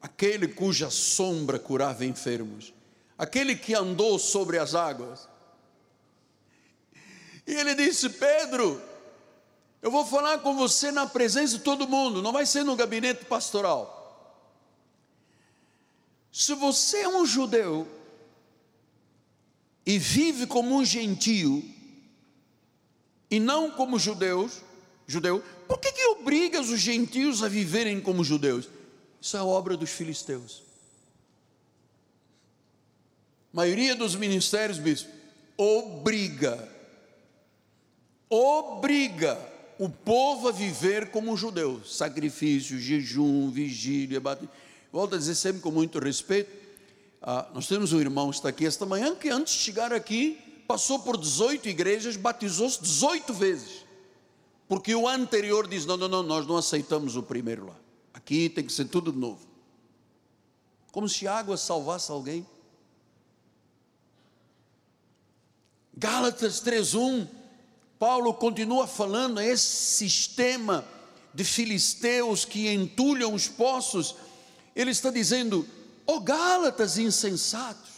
aquele 0.02 0.48
cuja 0.48 0.90
sombra 0.90 1.60
curava 1.60 2.06
enfermos, 2.06 2.74
aquele 3.18 3.56
que 3.56 3.74
andou 3.74 4.18
sobre 4.18 4.58
as 4.58 4.74
águas. 4.74 5.28
E 7.46 7.54
ele 7.54 7.76
disse: 7.76 8.10
Pedro, 8.10 8.82
eu 9.88 9.92
vou 9.92 10.06
falar 10.06 10.40
com 10.40 10.54
você 10.54 10.92
na 10.92 11.08
presença 11.08 11.58
de 11.58 11.64
todo 11.64 11.88
mundo, 11.88 12.22
não 12.22 12.34
vai 12.34 12.46
ser 12.46 12.66
no 12.66 12.76
gabinete 12.76 13.24
pastoral. 13.24 13.96
Se 16.30 16.54
você 16.56 17.04
é 17.04 17.08
um 17.08 17.26
judeu 17.26 17.88
e 19.86 19.98
vive 19.98 20.46
como 20.46 20.76
um 20.76 20.84
gentio, 20.84 21.64
e 23.32 23.40
não 23.40 23.72
como 23.72 23.98
judeus, 23.98 24.62
judeu, 25.08 25.42
por 25.70 25.80
que, 25.80 25.94
que 25.94 26.06
obrigas 26.08 26.68
os 26.68 26.82
gentios 26.82 27.42
a 27.42 27.48
viverem 27.48 28.02
como 28.02 28.26
judeus? 28.26 28.68
Isso 29.22 29.38
é 29.38 29.42
obra 29.42 29.78
dos 29.78 29.92
filisteus. 29.92 30.64
A 33.54 33.56
maioria 33.56 33.96
dos 33.96 34.16
ministérios, 34.16 34.80
bispo, 34.80 35.10
obriga, 35.58 36.70
obriga 38.30 39.56
o 39.80 39.90
povo 39.90 40.48
a 40.48 40.52
viver 40.52 41.12
como 41.12 41.38
judeu. 41.38 41.82
Sacrifício, 41.86 42.80
jejum, 42.80 43.52
vigília, 43.52 44.20
batismo. 44.20 44.50
Volto 44.92 45.16
a 45.16 45.18
dizer 45.18 45.36
sempre 45.36 45.62
com 45.62 45.72
muito 45.72 46.00
respeito. 46.00 46.52
Ah, 47.22 47.50
nós 47.54 47.68
temos 47.68 47.94
um 47.94 48.00
irmão 48.00 48.30
que 48.30 48.38
está 48.38 48.50
aqui 48.50 48.66
esta 48.66 48.86
manhã 48.86 49.16
que 49.16 49.30
antes 49.30 49.54
de 49.54 49.60
chegar 49.60 49.94
aqui 49.94 50.40
passou 50.68 51.00
por 51.00 51.18
18 51.18 51.68
igrejas, 51.70 52.16
batizou-se 52.16 52.82
18 52.82 53.34
vezes. 53.34 53.86
Porque 54.68 54.94
o 54.94 55.08
anterior 55.08 55.68
diz: 55.68 55.86
não, 55.86 55.98
não, 55.98 56.08
não, 56.08 56.24
nós 56.24 56.46
não 56.46 56.58
aceitamos 56.58 57.16
o 57.16 57.24
primeiro 57.24 57.68
lá. 57.68 57.76
Aqui 58.14 58.50
tem 58.50 58.66
que 58.66 58.74
ser 58.74 58.86
tudo 58.86 59.12
de 59.12 59.18
novo. 59.18 59.46
Como 60.92 61.08
se 61.08 61.28
a 61.28 61.36
água 61.36 61.56
salvasse 61.56 62.12
alguém. 62.12 62.46
Gálatas 65.96 66.62
3:1, 66.62 67.28
Paulo 68.00 68.34
continua 68.34 68.86
falando 68.86 69.42
esse 69.42 69.66
sistema 69.66 70.86
de 71.34 71.44
filisteus 71.44 72.46
que 72.46 72.72
entulham 72.72 73.34
os 73.34 73.48
poços. 73.48 74.16
Ele 74.76 74.92
está 74.92 75.10
dizendo: 75.10 75.68
ó 76.06 76.16
oh, 76.16 76.20
Gálatas 76.20 76.98
insensatos, 76.98 77.92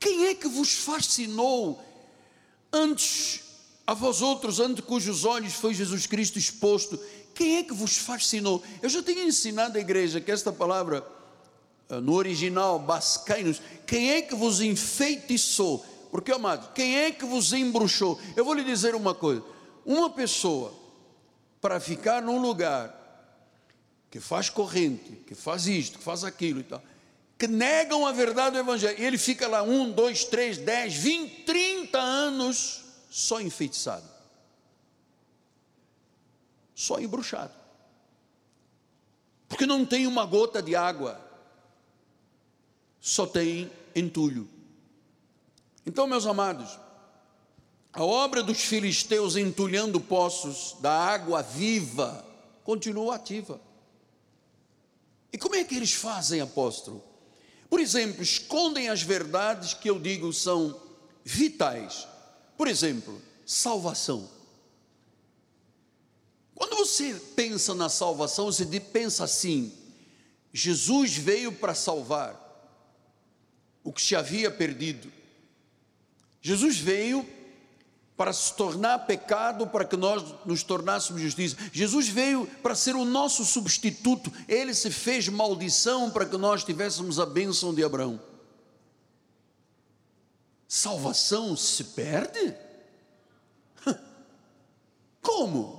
quem 0.00 0.26
é 0.26 0.34
que 0.34 0.48
vos 0.48 0.72
fascinou 0.72 1.82
antes, 2.72 3.40
a 3.86 3.92
vós 3.92 4.22
outros, 4.22 4.60
ante 4.60 4.80
cujos 4.80 5.24
olhos 5.24 5.54
foi 5.54 5.74
Jesus 5.74 6.06
Cristo 6.06 6.38
exposto? 6.38 6.98
Quem 7.34 7.58
é 7.58 7.62
que 7.62 7.74
vos 7.74 7.96
fascinou? 7.96 8.62
Eu 8.82 8.88
já 8.88 9.02
tinha 9.02 9.22
ensinado 9.24 9.76
à 9.76 9.80
igreja 9.80 10.20
que 10.20 10.30
esta 10.30 10.52
palavra, 10.52 11.06
ah, 11.88 12.00
no 12.00 12.14
original, 12.14 12.78
bascainos, 12.78 13.60
quem 13.86 14.12
é 14.12 14.22
que 14.22 14.34
vos 14.34 14.60
enfeitiçou? 14.60 15.84
Porque, 16.10 16.32
amado, 16.32 16.72
quem 16.72 16.96
é 16.96 17.12
que 17.12 17.24
vos 17.24 17.52
embruxou? 17.52 18.18
Eu 18.34 18.44
vou 18.44 18.54
lhe 18.54 18.64
dizer 18.64 18.94
uma 18.94 19.14
coisa: 19.14 19.44
uma 19.84 20.08
pessoa, 20.10 20.72
para 21.60 21.78
ficar 21.80 22.22
num 22.22 22.40
lugar 22.40 22.94
que 24.10 24.20
faz 24.20 24.48
corrente, 24.48 25.22
que 25.26 25.34
faz 25.34 25.66
isto, 25.66 25.98
que 25.98 26.04
faz 26.04 26.24
aquilo 26.24 26.60
e 26.60 26.62
tal, 26.62 26.82
que 27.36 27.46
negam 27.46 28.06
a 28.06 28.12
verdade 28.12 28.52
do 28.52 28.58
Evangelho. 28.58 28.98
E 28.98 29.04
ele 29.04 29.18
fica 29.18 29.46
lá 29.46 29.62
um, 29.62 29.90
dois, 29.90 30.24
três, 30.24 30.56
dez, 30.56 30.94
vinte, 30.94 31.42
trinta 31.44 31.98
anos 31.98 32.84
só 33.10 33.40
enfeitiçado, 33.40 34.08
só 36.74 36.98
embruxado, 36.98 37.52
porque 39.48 39.66
não 39.66 39.84
tem 39.84 40.06
uma 40.06 40.24
gota 40.24 40.62
de 40.62 40.74
água, 40.74 41.20
só 43.00 43.26
tem 43.26 43.70
entulho. 43.94 44.48
Então, 45.88 46.06
meus 46.06 46.26
amados, 46.26 46.78
a 47.94 48.04
obra 48.04 48.42
dos 48.42 48.60
filisteus 48.60 49.36
entulhando 49.36 49.98
poços 49.98 50.76
da 50.82 50.92
água 50.92 51.40
viva 51.40 52.22
continua 52.62 53.14
ativa. 53.14 53.58
E 55.32 55.38
como 55.38 55.54
é 55.54 55.64
que 55.64 55.74
eles 55.74 55.94
fazem, 55.94 56.42
apóstolo? 56.42 57.02
Por 57.70 57.80
exemplo, 57.80 58.22
escondem 58.22 58.90
as 58.90 59.00
verdades 59.00 59.72
que 59.72 59.88
eu 59.88 59.98
digo 59.98 60.30
são 60.30 60.78
vitais. 61.24 62.06
Por 62.54 62.68
exemplo, 62.68 63.18
salvação. 63.46 64.28
Quando 66.54 66.76
você 66.76 67.14
pensa 67.34 67.74
na 67.74 67.88
salvação, 67.88 68.52
você 68.52 68.66
pensa 68.78 69.24
assim: 69.24 69.72
Jesus 70.52 71.16
veio 71.16 71.50
para 71.50 71.74
salvar 71.74 72.38
o 73.82 73.90
que 73.90 74.02
se 74.02 74.14
havia 74.14 74.50
perdido. 74.50 75.16
Jesus 76.40 76.78
veio 76.78 77.26
para 78.18 78.32
se 78.32 78.52
tornar 78.54 79.06
pecado, 79.06 79.68
para 79.68 79.84
que 79.84 79.96
nós 79.96 80.34
nos 80.44 80.64
tornássemos 80.64 81.22
justiça. 81.22 81.56
Jesus 81.72 82.08
veio 82.08 82.46
para 82.62 82.74
ser 82.74 82.96
o 82.96 83.04
nosso 83.04 83.44
substituto, 83.44 84.32
ele 84.48 84.74
se 84.74 84.90
fez 84.90 85.28
maldição 85.28 86.10
para 86.10 86.26
que 86.26 86.36
nós 86.36 86.64
tivéssemos 86.64 87.20
a 87.20 87.24
bênção 87.24 87.72
de 87.72 87.84
Abraão. 87.84 88.20
salvação 90.66 91.56
se 91.56 91.84
perde? 91.84 92.54
Como? 95.22 95.78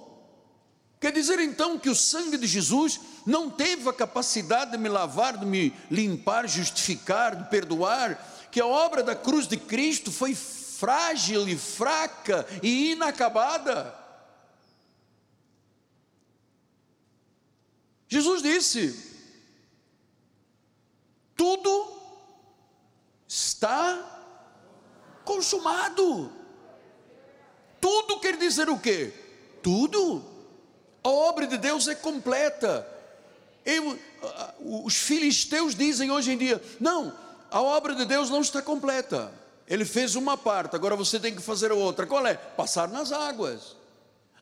Quer 1.00 1.12
dizer 1.12 1.40
então 1.40 1.78
que 1.78 1.90
o 1.90 1.96
sangue 1.96 2.38
de 2.38 2.48
Jesus 2.48 3.00
não 3.26 3.50
teve 3.50 3.88
a 3.90 3.94
capacidade 3.94 4.72
de 4.72 4.78
me 4.78 4.90
lavar, 4.90 5.38
de 5.38 5.46
me 5.46 5.74
limpar, 5.92 6.48
justificar, 6.48 7.36
de 7.36 7.50
perdoar, 7.50 8.18
que 8.52 8.60
a 8.60 8.66
obra 8.66 9.04
da 9.04 9.16
cruz 9.16 9.48
de 9.48 9.58
Cristo 9.58 10.12
foi 10.12 10.34
frágil 10.34 11.48
e 11.48 11.58
fraca 11.58 12.48
e 12.64 12.92
inacabada. 12.92 13.96
Jesus 18.08 18.42
disse: 18.42 19.10
tudo 21.40 21.88
está 23.26 23.98
consumado. 25.24 26.30
Tudo 27.80 28.20
quer 28.20 28.36
dizer 28.36 28.70
o 28.70 28.78
quê? 28.78 29.14
Tudo. 29.64 30.22
A 31.02 31.08
obra 31.08 31.48
de 31.48 31.58
Deus 31.58 31.88
é 31.88 31.96
completa. 31.96 32.86
Eu, 33.66 33.98
os 34.84 34.98
filisteus 34.98 35.74
dizem 35.74 36.12
hoje 36.12 36.34
em 36.34 36.38
dia: 36.38 36.62
não, 36.78 37.18
a 37.52 37.62
obra 37.62 37.96
de 37.96 38.06
Deus 38.06 38.30
não 38.30 38.42
está 38.42 38.62
completa. 38.62 39.32
Ele 39.68 39.86
fez 39.86 40.16
uma 40.16 40.36
parte, 40.36 40.76
agora 40.76 40.96
você 40.96 41.20
tem 41.20 41.36
que 41.36 41.42
fazer 41.42 41.72
outra. 41.72 42.08
Qual 42.08 42.26
é? 42.26 42.34
Passar 42.34 42.88
nas 42.88 43.12
águas. 43.12 43.78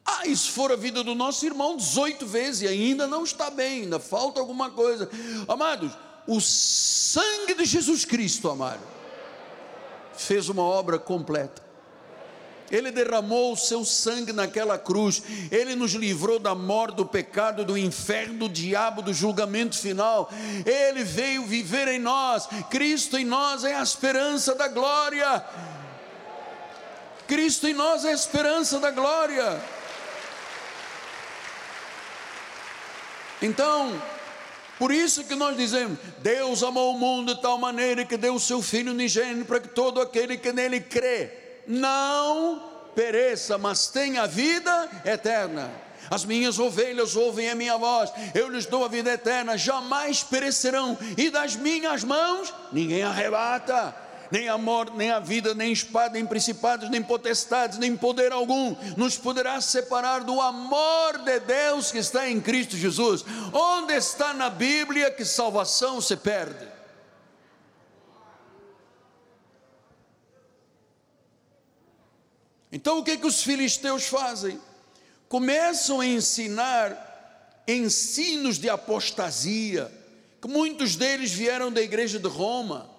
Ah, 0.06 0.26
isso 0.26 0.54
for 0.54 0.72
a 0.72 0.76
vida 0.78 1.04
do 1.04 1.14
nosso 1.14 1.46
irmão 1.46 1.76
18 1.76 2.26
vezes 2.26 2.62
e 2.62 2.68
ainda 2.68 3.06
não 3.06 3.26
está 3.26 3.50
bem, 3.50 3.84
ainda 3.84 4.00
falta 4.00 4.40
alguma 4.40 4.72
coisa. 4.72 5.10
Amados, 5.50 5.92
o 6.26 6.40
sangue 6.40 7.56
de 7.56 7.66
Jesus 7.66 8.06
Cristo, 8.06 8.50
amado, 8.50 8.82
fez 10.14 10.48
uma 10.48 10.64
obra 10.64 10.98
completa. 10.98 11.67
Ele 12.70 12.92
derramou 12.92 13.54
o 13.54 13.58
seu 13.58 13.86
sangue 13.86 14.34
naquela 14.34 14.78
cruz, 14.78 15.24
ele 15.50 15.74
nos 15.74 15.94
livrou 15.94 16.38
da 16.38 16.54
morte, 16.54 16.98
do 16.98 17.06
pecado, 17.06 17.64
do 17.64 17.78
inferno, 17.78 18.40
do 18.40 18.50
diabo, 18.50 19.02
do 19.02 19.14
julgamento 19.14 19.78
final. 19.78 20.30
Ele 20.66 21.04
veio 21.04 21.46
viver 21.46 21.88
em 21.88 22.00
nós, 22.00 22.48
Cristo 22.70 23.18
em 23.18 23.24
nós 23.24 23.64
é 23.64 23.76
a 23.76 23.84
esperança 23.84 24.54
da 24.54 24.68
glória. 24.68 25.46
Cristo 27.26 27.68
em 27.68 27.74
nós 27.74 28.04
é 28.04 28.10
a 28.10 28.14
esperança 28.14 28.80
da 28.80 28.92
glória. 28.92 29.62
Então, 33.42 34.02
por 34.78 34.92
isso 34.92 35.24
que 35.24 35.36
nós 35.36 35.56
dizemos: 35.56 35.98
Deus 36.20 36.64
amou 36.64 36.96
o 36.96 37.00
mundo 37.00 37.34
de 37.34 37.42
tal 37.42 37.58
maneira 37.58 38.04
que 38.04 38.18
deu 38.18 38.36
o 38.36 38.40
seu 38.40 38.62
Filho 38.62 38.92
unigênito 38.92 39.46
para 39.46 39.60
que 39.60 39.70
todo 39.70 40.02
aquele 40.02 40.38
que 40.38 40.52
nele 40.52 40.82
crê 40.82 41.47
não 41.68 42.62
pereça, 42.96 43.58
mas 43.58 43.88
tenha 43.88 44.26
vida 44.26 44.90
eterna. 45.06 45.70
As 46.10 46.24
minhas 46.24 46.58
ovelhas 46.58 47.16
ouvem 47.16 47.50
a 47.50 47.56
minha 47.56 47.78
voz, 47.78 48.12
eu 48.34 48.50
lhes 48.50 48.66
dou 48.66 48.86
a 48.86 48.88
vida 48.88 49.12
eterna, 49.12 49.58
jamais 49.58 50.24
perecerão, 50.24 50.98
e 51.18 51.30
das 51.30 51.56
minhas 51.56 52.04
mãos 52.04 52.54
ninguém 52.72 53.04
arrebata 53.04 53.94
nem 54.32 54.50
a 54.50 54.58
morte, 54.58 54.96
nem 54.96 55.12
a 55.12 55.20
vida, 55.20 55.54
nem 55.54 55.72
espada, 55.72 56.14
nem 56.14 56.26
principados, 56.26 56.90
nem 56.90 57.02
potestades, 57.02 57.78
nem 57.78 57.96
poder 57.96 58.32
algum 58.32 58.76
nos 58.96 59.18
poderá 59.18 59.62
separar 59.62 60.24
do 60.24 60.42
amor 60.42 61.20
de 61.20 61.40
Deus 61.40 61.92
que 61.92 61.98
está 61.98 62.30
em 62.30 62.40
Cristo 62.40 62.76
Jesus. 62.76 63.24
Onde 63.54 63.94
está 63.94 64.34
na 64.34 64.50
Bíblia 64.50 65.12
que 65.12 65.26
salvação 65.26 66.02
se 66.02 66.16
perde? 66.18 66.77
Então 72.78 73.00
o 73.00 73.04
que, 73.04 73.12
é 73.12 73.18
que 73.18 73.26
os 73.26 73.42
filisteus 73.42 74.06
fazem? 74.06 74.60
Começam 75.28 76.00
a 76.00 76.06
ensinar 76.06 77.64
ensinos 77.68 78.58
de 78.58 78.70
apostasia, 78.70 79.92
que 80.40 80.48
muitos 80.48 80.96
deles 80.96 81.32
vieram 81.32 81.72
da 81.72 81.82
igreja 81.82 82.20
de 82.20 82.28
Roma 82.28 82.98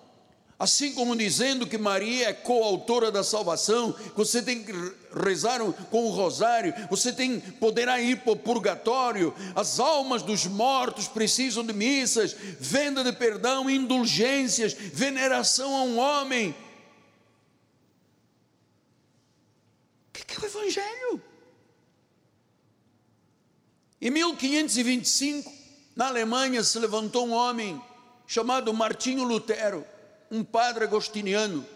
Assim 0.59 0.93
como 0.93 1.15
dizendo 1.15 1.69
que 1.69 1.79
Maria 1.79 2.31
é 2.31 2.33
coautora 2.33 3.13
da 3.13 3.23
salvação, 3.23 3.95
você 4.17 4.43
tem 4.43 4.65
que 4.65 4.73
rezar 5.25 5.61
com 5.89 6.07
o 6.07 6.11
rosário, 6.11 6.75
você 6.91 7.13
tem 7.13 7.39
poderá 7.39 8.01
ir 8.01 8.19
para 8.23 8.33
o 8.33 8.37
purgatório, 8.37 9.33
as 9.55 9.79
almas 9.79 10.21
dos 10.21 10.47
mortos 10.47 11.07
precisam 11.07 11.65
de 11.65 11.73
missas, 11.73 12.35
venda 12.59 13.05
de 13.05 13.13
perdão, 13.13 13.71
indulgências, 13.71 14.73
veneração 14.73 15.77
a 15.77 15.83
um 15.83 15.97
homem. 15.97 16.51
O 20.09 20.13
que 20.13 20.25
é 20.45 20.49
o 20.49 20.51
Evangelho? 20.51 21.23
Em 24.01 24.11
1525, 24.11 25.53
na 25.97 26.07
Alemanha, 26.07 26.63
se 26.63 26.79
levantou 26.79 27.27
um 27.27 27.33
homem 27.33 27.81
chamado 28.27 28.73
Martinho 28.73 29.25
Lutero 29.25 29.85
um 30.31 30.45
padre 30.45 30.85
agostiniano. 30.85 31.67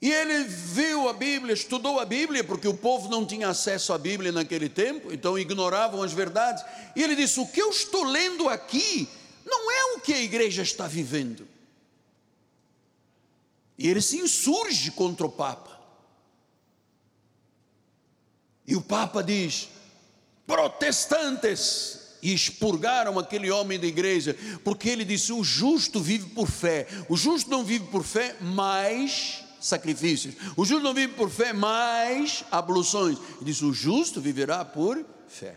E 0.00 0.10
ele 0.10 0.44
viu 0.44 1.08
a 1.08 1.12
Bíblia, 1.12 1.52
estudou 1.54 2.00
a 2.00 2.04
Bíblia, 2.04 2.42
porque 2.42 2.66
o 2.66 2.76
povo 2.76 3.08
não 3.08 3.24
tinha 3.24 3.48
acesso 3.48 3.92
à 3.92 3.98
Bíblia 3.98 4.32
naquele 4.32 4.68
tempo, 4.68 5.12
então 5.12 5.38
ignoravam 5.38 6.02
as 6.02 6.12
verdades. 6.12 6.64
E 6.96 7.02
ele 7.02 7.14
disse: 7.14 7.38
O 7.38 7.46
que 7.46 7.62
eu 7.62 7.70
estou 7.70 8.02
lendo 8.04 8.48
aqui 8.48 9.08
não 9.44 9.70
é 9.70 9.96
o 9.96 10.00
que 10.00 10.12
a 10.12 10.20
igreja 10.20 10.62
está 10.62 10.88
vivendo. 10.88 11.46
E 13.78 13.88
ele 13.88 14.02
se 14.02 14.18
insurge 14.18 14.90
contra 14.90 15.26
o 15.26 15.30
Papa. 15.30 15.71
E 18.66 18.76
o 18.76 18.80
Papa 18.80 19.22
diz: 19.22 19.68
protestantes, 20.46 22.00
e 22.22 22.32
expurgaram 22.32 23.18
aquele 23.18 23.50
homem 23.50 23.78
da 23.78 23.86
igreja, 23.86 24.36
porque 24.62 24.88
ele 24.88 25.04
disse: 25.04 25.32
o 25.32 25.42
justo 25.42 26.00
vive 26.00 26.30
por 26.30 26.48
fé. 26.48 26.86
O 27.08 27.16
justo 27.16 27.50
não 27.50 27.64
vive 27.64 27.86
por 27.86 28.04
fé, 28.04 28.36
mais 28.40 29.42
sacrifícios. 29.60 30.34
O 30.56 30.64
justo 30.64 30.84
não 30.84 30.94
vive 30.94 31.14
por 31.14 31.28
fé, 31.28 31.52
mais 31.52 32.44
abluções. 32.50 33.18
Ele 33.36 33.46
disse: 33.46 33.64
o 33.64 33.72
justo 33.72 34.20
viverá 34.20 34.64
por 34.64 35.04
fé. 35.26 35.56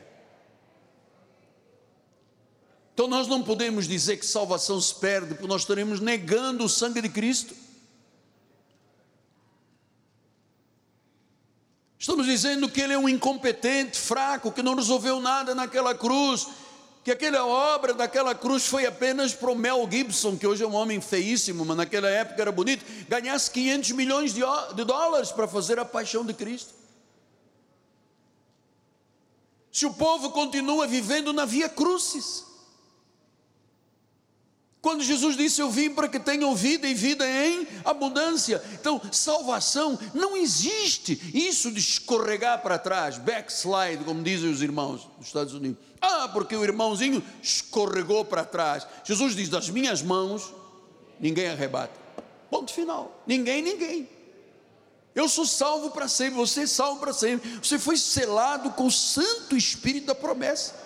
Então 2.96 3.08
nós 3.08 3.28
não 3.28 3.44
podemos 3.44 3.88
dizer 3.88 4.18
que 4.18 4.26
salvação 4.26 4.80
se 4.80 4.96
perde, 4.96 5.36
porque 5.36 5.48
nós 5.48 5.62
estaremos 5.62 6.00
negando 6.00 6.64
o 6.64 6.70
sangue 6.70 7.02
de 7.02 7.10
Cristo. 7.10 7.54
Estamos 12.06 12.28
dizendo 12.28 12.70
que 12.70 12.80
ele 12.80 12.94
é 12.94 13.00
um 13.00 13.10
incompetente, 13.10 13.98
fraco, 13.98 14.52
que 14.52 14.62
não 14.62 14.76
resolveu 14.76 15.20
nada 15.20 15.56
naquela 15.56 15.96
cruz, 15.96 16.46
que 17.04 17.10
aquela 17.10 17.44
obra 17.48 17.96
daquela 17.96 18.36
cruz 18.36 18.68
foi 18.68 18.86
apenas 18.86 19.34
para 19.34 19.50
o 19.50 19.56
Mel 19.56 19.90
Gibson, 19.92 20.38
que 20.38 20.46
hoje 20.46 20.64
é 20.64 20.68
um 20.68 20.76
homem 20.76 21.02
feíssimo, 21.02 21.66
mas 21.66 21.76
naquela 21.76 22.08
época 22.08 22.40
era 22.40 22.52
bonito, 22.52 22.86
ganhasse 23.10 23.50
500 23.50 23.92
milhões 23.94 24.34
de, 24.36 24.42
de 24.76 24.84
dólares 24.84 25.32
para 25.32 25.48
fazer 25.48 25.80
a 25.80 25.84
paixão 25.84 26.24
de 26.24 26.36
Cristo. 26.36 26.76
Se 29.72 29.88
o 29.88 29.94
povo 29.96 30.30
continua 30.30 30.86
vivendo 30.86 31.34
na 31.34 31.44
via 31.44 31.68
crucis, 31.68 32.46
quando 34.86 35.02
Jesus 35.02 35.36
disse: 35.36 35.60
Eu 35.60 35.72
vim 35.72 35.90
para 35.90 36.08
que 36.08 36.20
tenham 36.20 36.56
vida 36.56 36.88
e 36.88 36.94
vida 36.94 37.28
em 37.28 37.68
abundância. 37.84 38.62
Então, 38.74 39.02
salvação 39.12 39.98
não 40.14 40.38
existe 40.38 41.20
isso 41.34 41.72
de 41.72 41.80
escorregar 41.80 42.62
para 42.62 42.78
trás, 42.78 43.18
backslide, 43.18 44.04
como 44.04 44.22
dizem 44.22 44.48
os 44.48 44.62
irmãos 44.62 45.10
dos 45.18 45.26
Estados 45.26 45.56
Unidos. 45.56 45.84
Ah, 46.00 46.30
porque 46.32 46.56
o 46.56 46.64
irmãozinho 46.64 47.24
escorregou 47.42 48.24
para 48.26 48.46
trás. 48.46 48.86
Jesus 49.04 49.36
diz: 49.36 49.50
Das 49.50 49.72
minhas 49.72 50.04
mãos 50.04 50.54
ninguém 51.20 51.48
arrebata. 51.50 52.00
Ponto 52.52 52.72
final. 52.72 53.24
Ninguém, 53.26 53.64
ninguém. 53.64 54.08
Eu 55.16 55.28
sou 55.28 55.48
salvo 55.48 55.90
para 55.90 56.08
sempre, 56.08 56.36
você 56.36 56.62
é 56.62 56.68
salvo 56.68 57.00
para 57.00 57.12
sempre. 57.12 57.58
Você 57.58 57.80
foi 57.80 57.98
selado 57.98 58.70
com 58.74 58.86
o 58.86 58.92
Santo 58.92 59.58
Espírito 59.58 60.06
da 60.06 60.14
promessa. 60.14 60.85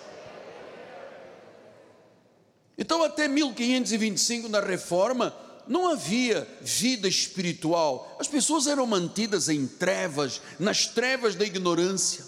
Então, 2.80 3.02
até 3.02 3.28
1525, 3.28 4.48
na 4.48 4.58
reforma, 4.58 5.36
não 5.68 5.86
havia 5.86 6.48
vida 6.62 7.06
espiritual, 7.06 8.16
as 8.18 8.26
pessoas 8.26 8.66
eram 8.66 8.86
mantidas 8.86 9.50
em 9.50 9.66
trevas, 9.66 10.40
nas 10.58 10.86
trevas 10.86 11.34
da 11.34 11.44
ignorância. 11.44 12.24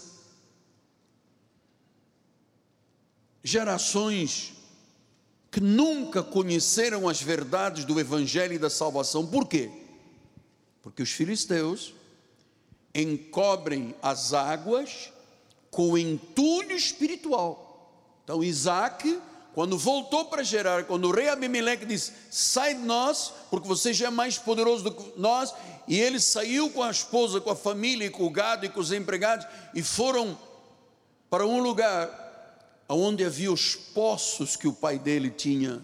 Gerações 3.43 4.53
que 5.49 5.59
nunca 5.59 6.21
conheceram 6.21 7.09
as 7.09 7.19
verdades 7.19 7.83
do 7.83 7.99
Evangelho 7.99 8.53
e 8.53 8.59
da 8.59 8.69
salvação, 8.69 9.25
por 9.25 9.47
quê? 9.47 9.71
Porque 10.83 11.01
os 11.01 11.09
filisteus 11.09 11.95
encobrem 12.93 13.95
as 14.03 14.33
águas 14.33 15.11
com 15.71 15.97
entulho 15.97 16.75
espiritual. 16.75 17.91
Então, 18.23 18.43
Isaac 18.43 19.19
quando 19.53 19.77
voltou 19.77 20.25
para 20.25 20.43
Gerar, 20.43 20.85
quando 20.85 21.05
o 21.05 21.11
rei 21.11 21.29
Abimeleque 21.29 21.85
disse: 21.85 22.11
Sai 22.29 22.73
de 22.73 22.81
nós, 22.81 23.31
porque 23.51 23.67
você 23.67 23.93
já 23.93 24.07
é 24.07 24.09
mais 24.09 24.37
poderoso 24.37 24.83
do 24.83 24.91
que 24.91 25.13
nós. 25.19 25.53
E 25.87 25.99
ele 25.99 26.19
saiu 26.19 26.69
com 26.71 26.81
a 26.81 26.89
esposa, 26.89 27.41
com 27.41 27.51
a 27.51 27.55
família, 27.55 28.09
com 28.09 28.25
o 28.25 28.29
gado 28.29 28.65
e 28.65 28.69
com 28.69 28.79
os 28.79 28.91
empregados, 28.91 29.45
e 29.73 29.83
foram 29.83 30.37
para 31.29 31.45
um 31.45 31.61
lugar 31.61 32.21
onde 32.89 33.23
havia 33.23 33.51
os 33.51 33.75
poços 33.75 34.55
que 34.55 34.67
o 34.67 34.73
pai 34.73 34.97
dele 34.97 35.29
tinha 35.29 35.81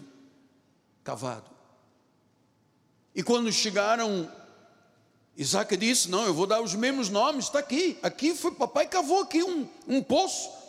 cavado. 1.04 1.50
E 3.14 3.22
quando 3.22 3.52
chegaram, 3.52 4.30
Isaac 5.36 5.76
disse: 5.76 6.10
Não, 6.10 6.24
eu 6.24 6.34
vou 6.34 6.46
dar 6.46 6.60
os 6.60 6.74
mesmos 6.74 7.08
nomes, 7.08 7.46
está 7.46 7.60
aqui. 7.60 7.98
Aqui 8.02 8.34
foi, 8.34 8.52
papai 8.52 8.86
cavou 8.86 9.20
aqui 9.20 9.42
um, 9.42 9.68
um 9.86 10.02
poço. 10.02 10.59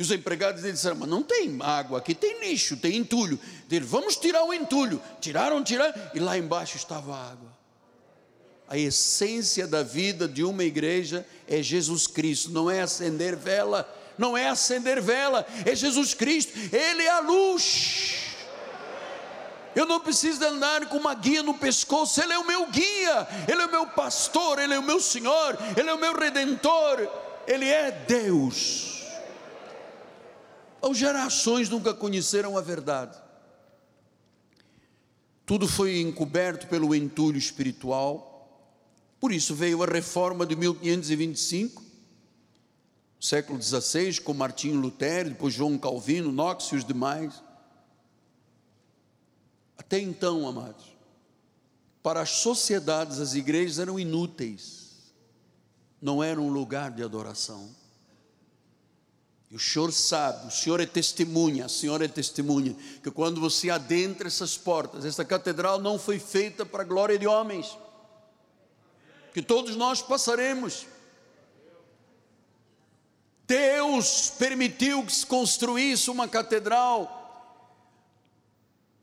E 0.00 0.02
os 0.02 0.10
empregados 0.10 0.62
dele 0.62 0.72
disseram: 0.72 0.96
Mas 0.96 1.10
não 1.10 1.22
tem 1.22 1.58
água, 1.60 1.98
aqui 1.98 2.14
tem 2.14 2.40
lixo, 2.40 2.74
tem 2.74 2.96
entulho. 2.96 3.38
Dele, 3.68 3.84
vamos 3.84 4.16
tirar 4.16 4.42
o 4.44 4.54
entulho. 4.54 4.98
Tiraram, 5.20 5.62
tiraram, 5.62 5.92
e 6.14 6.18
lá 6.18 6.38
embaixo 6.38 6.78
estava 6.78 7.14
a 7.14 7.30
água. 7.32 7.52
A 8.66 8.78
essência 8.78 9.66
da 9.66 9.82
vida 9.82 10.26
de 10.26 10.42
uma 10.42 10.64
igreja 10.64 11.26
é 11.46 11.62
Jesus 11.62 12.06
Cristo, 12.06 12.50
não 12.50 12.70
é 12.70 12.80
acender 12.80 13.36
vela, 13.36 13.86
não 14.16 14.38
é 14.38 14.48
acender 14.48 15.02
vela, 15.02 15.46
é 15.66 15.74
Jesus 15.74 16.14
Cristo, 16.14 16.50
Ele 16.74 17.02
é 17.02 17.10
a 17.10 17.20
luz. 17.20 18.14
Eu 19.76 19.84
não 19.84 20.00
preciso 20.00 20.42
andar 20.42 20.88
com 20.88 20.96
uma 20.96 21.12
guia 21.12 21.42
no 21.42 21.52
pescoço, 21.52 22.22
Ele 22.22 22.32
é 22.32 22.38
o 22.38 22.46
meu 22.46 22.70
guia, 22.70 23.28
Ele 23.46 23.60
é 23.60 23.66
o 23.66 23.70
meu 23.70 23.86
pastor, 23.86 24.60
Ele 24.60 24.72
é 24.72 24.78
o 24.78 24.82
meu 24.82 24.98
Senhor, 24.98 25.58
Ele 25.76 25.90
é 25.90 25.92
o 25.92 26.00
meu 26.00 26.18
redentor, 26.18 27.06
Ele 27.46 27.68
é 27.68 27.90
Deus. 27.90 28.89
As 30.82 30.96
gerações 30.96 31.68
nunca 31.68 31.92
conheceram 31.92 32.56
a 32.56 32.60
verdade. 32.60 33.16
Tudo 35.44 35.66
foi 35.66 36.00
encoberto 36.00 36.68
pelo 36.68 36.94
entulho 36.94 37.36
espiritual. 37.36 38.30
Por 39.18 39.32
isso 39.32 39.54
veio 39.54 39.82
a 39.82 39.86
reforma 39.86 40.46
de 40.46 40.56
1525, 40.56 41.82
século 43.20 43.60
XVI, 43.60 44.20
com 44.20 44.32
Martinho 44.32 44.80
Lutero, 44.80 45.30
depois 45.30 45.52
João 45.52 45.76
Calvino, 45.76 46.30
Knox 46.30 46.66
e 46.66 46.76
os 46.76 46.84
demais. 46.84 47.42
Até 49.76 49.98
então, 49.98 50.46
amados, 50.46 50.96
para 52.02 52.20
as 52.20 52.30
sociedades, 52.30 53.18
as 53.18 53.34
igrejas 53.34 53.80
eram 53.80 53.98
inúteis, 53.98 55.12
não 56.00 56.22
eram 56.22 56.46
um 56.46 56.52
lugar 56.52 56.92
de 56.92 57.02
adoração. 57.02 57.68
E 59.50 59.56
o 59.56 59.58
Senhor 59.58 59.92
sabe, 59.92 60.46
o 60.46 60.50
Senhor 60.50 60.78
é 60.80 60.86
testemunha, 60.86 61.66
a 61.66 61.68
Senhora 61.68 62.04
é 62.04 62.08
testemunha, 62.08 62.76
que 63.02 63.10
quando 63.10 63.40
você 63.40 63.68
adentra 63.68 64.28
essas 64.28 64.56
portas, 64.56 65.04
essa 65.04 65.24
catedral 65.24 65.80
não 65.80 65.98
foi 65.98 66.20
feita 66.20 66.64
para 66.64 66.82
a 66.82 66.86
glória 66.86 67.18
de 67.18 67.26
homens, 67.26 67.76
que 69.34 69.42
todos 69.42 69.74
nós 69.74 70.00
passaremos. 70.00 70.86
Deus 73.44 74.30
permitiu 74.38 75.04
que 75.04 75.12
se 75.12 75.26
construísse 75.26 76.08
uma 76.08 76.28
catedral 76.28 77.16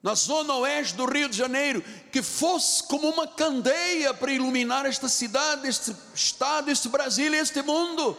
na 0.01 0.15
zona 0.15 0.55
oeste 0.55 0.95
do 0.95 1.05
Rio 1.05 1.27
de 1.27 1.35
Janeiro, 1.35 1.83
que 2.13 2.21
fosse 2.21 2.83
como 2.83 3.09
uma 3.09 3.27
candeia 3.27 4.13
para 4.13 4.31
iluminar 4.31 4.85
esta 4.85 5.09
cidade, 5.09 5.67
este 5.67 5.93
estado, 6.15 6.71
este 6.71 6.87
Brasil 6.87 7.33
e 7.33 7.37
este 7.37 7.61
mundo. 7.61 8.15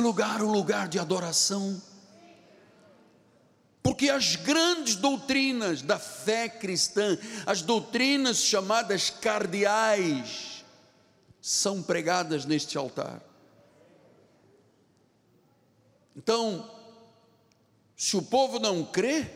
Lugar 0.00 0.40
é 0.40 0.44
um 0.44 0.52
lugar 0.52 0.88
de 0.88 0.98
adoração. 0.98 1.80
Porque 3.82 4.10
as 4.10 4.36
grandes 4.36 4.96
doutrinas 4.96 5.80
da 5.80 5.98
fé 5.98 6.48
cristã, 6.48 7.16
as 7.46 7.62
doutrinas 7.62 8.38
chamadas 8.38 9.10
cardeais, 9.10 10.64
são 11.40 11.82
pregadas 11.82 12.44
neste 12.44 12.76
altar. 12.76 13.22
Então, 16.16 16.68
se 17.96 18.16
o 18.16 18.22
povo 18.22 18.58
não 18.58 18.84
crê, 18.84 19.35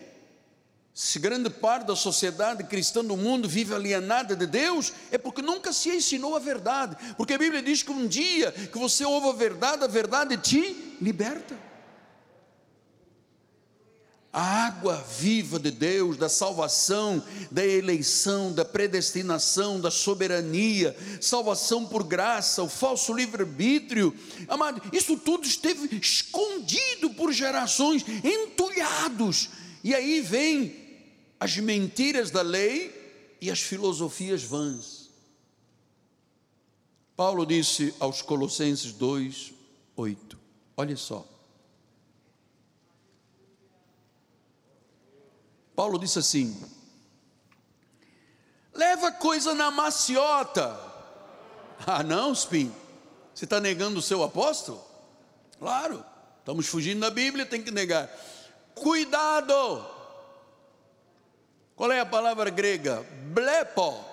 se 1.02 1.18
grande 1.18 1.48
parte 1.48 1.86
da 1.86 1.96
sociedade 1.96 2.62
cristã 2.64 3.02
do 3.02 3.16
mundo 3.16 3.48
vive 3.48 3.74
alienada 3.74 4.36
de 4.36 4.46
Deus, 4.46 4.92
é 5.10 5.16
porque 5.16 5.40
nunca 5.40 5.72
se 5.72 5.88
ensinou 5.88 6.36
a 6.36 6.38
verdade. 6.38 6.94
Porque 7.16 7.32
a 7.32 7.38
Bíblia 7.38 7.62
diz 7.62 7.82
que 7.82 7.90
um 7.90 8.06
dia 8.06 8.52
que 8.52 8.78
você 8.78 9.02
ouve 9.02 9.30
a 9.30 9.32
verdade, 9.32 9.82
a 9.82 9.86
verdade 9.86 10.36
te 10.36 10.96
liberta. 11.00 11.56
A 14.30 14.66
água 14.66 15.02
viva 15.18 15.58
de 15.58 15.70
Deus, 15.70 16.18
da 16.18 16.28
salvação, 16.28 17.24
da 17.50 17.64
eleição, 17.64 18.52
da 18.52 18.66
predestinação, 18.66 19.80
da 19.80 19.90
soberania, 19.90 20.94
salvação 21.18 21.86
por 21.86 22.04
graça, 22.04 22.62
o 22.62 22.68
falso 22.68 23.14
livre-arbítrio, 23.14 24.14
amado, 24.46 24.82
isso 24.92 25.16
tudo 25.16 25.46
esteve 25.46 25.96
escondido 25.96 27.08
por 27.16 27.32
gerações, 27.32 28.04
entulhados, 28.22 29.48
e 29.82 29.94
aí 29.94 30.20
vem 30.20 30.79
as 31.40 31.56
mentiras 31.56 32.30
da 32.30 32.42
lei 32.42 33.38
e 33.40 33.50
as 33.50 33.60
filosofias 33.60 34.42
vãs. 34.42 35.08
Paulo 37.16 37.46
disse 37.46 37.94
aos 37.98 38.20
Colossenses 38.20 38.92
2, 38.92 39.54
8, 39.96 40.38
olha 40.76 40.96
só. 40.96 41.26
Paulo 45.74 45.98
disse 45.98 46.18
assim: 46.18 46.62
leva 48.74 49.10
coisa 49.10 49.54
na 49.54 49.70
maciota. 49.70 50.88
Ah, 51.86 52.02
não, 52.02 52.34
Spin, 52.34 52.70
você 53.34 53.46
está 53.46 53.58
negando 53.58 54.00
o 54.00 54.02
seu 54.02 54.22
apóstolo? 54.22 54.84
Claro, 55.58 56.04
estamos 56.38 56.66
fugindo 56.66 57.00
da 57.00 57.10
Bíblia, 57.10 57.46
tem 57.46 57.62
que 57.62 57.70
negar. 57.70 58.06
Cuidado! 58.74 59.99
Qual 61.80 61.90
é 61.90 61.98
a 61.98 62.04
palavra 62.04 62.50
grega? 62.50 63.02
Blepo. 63.32 64.04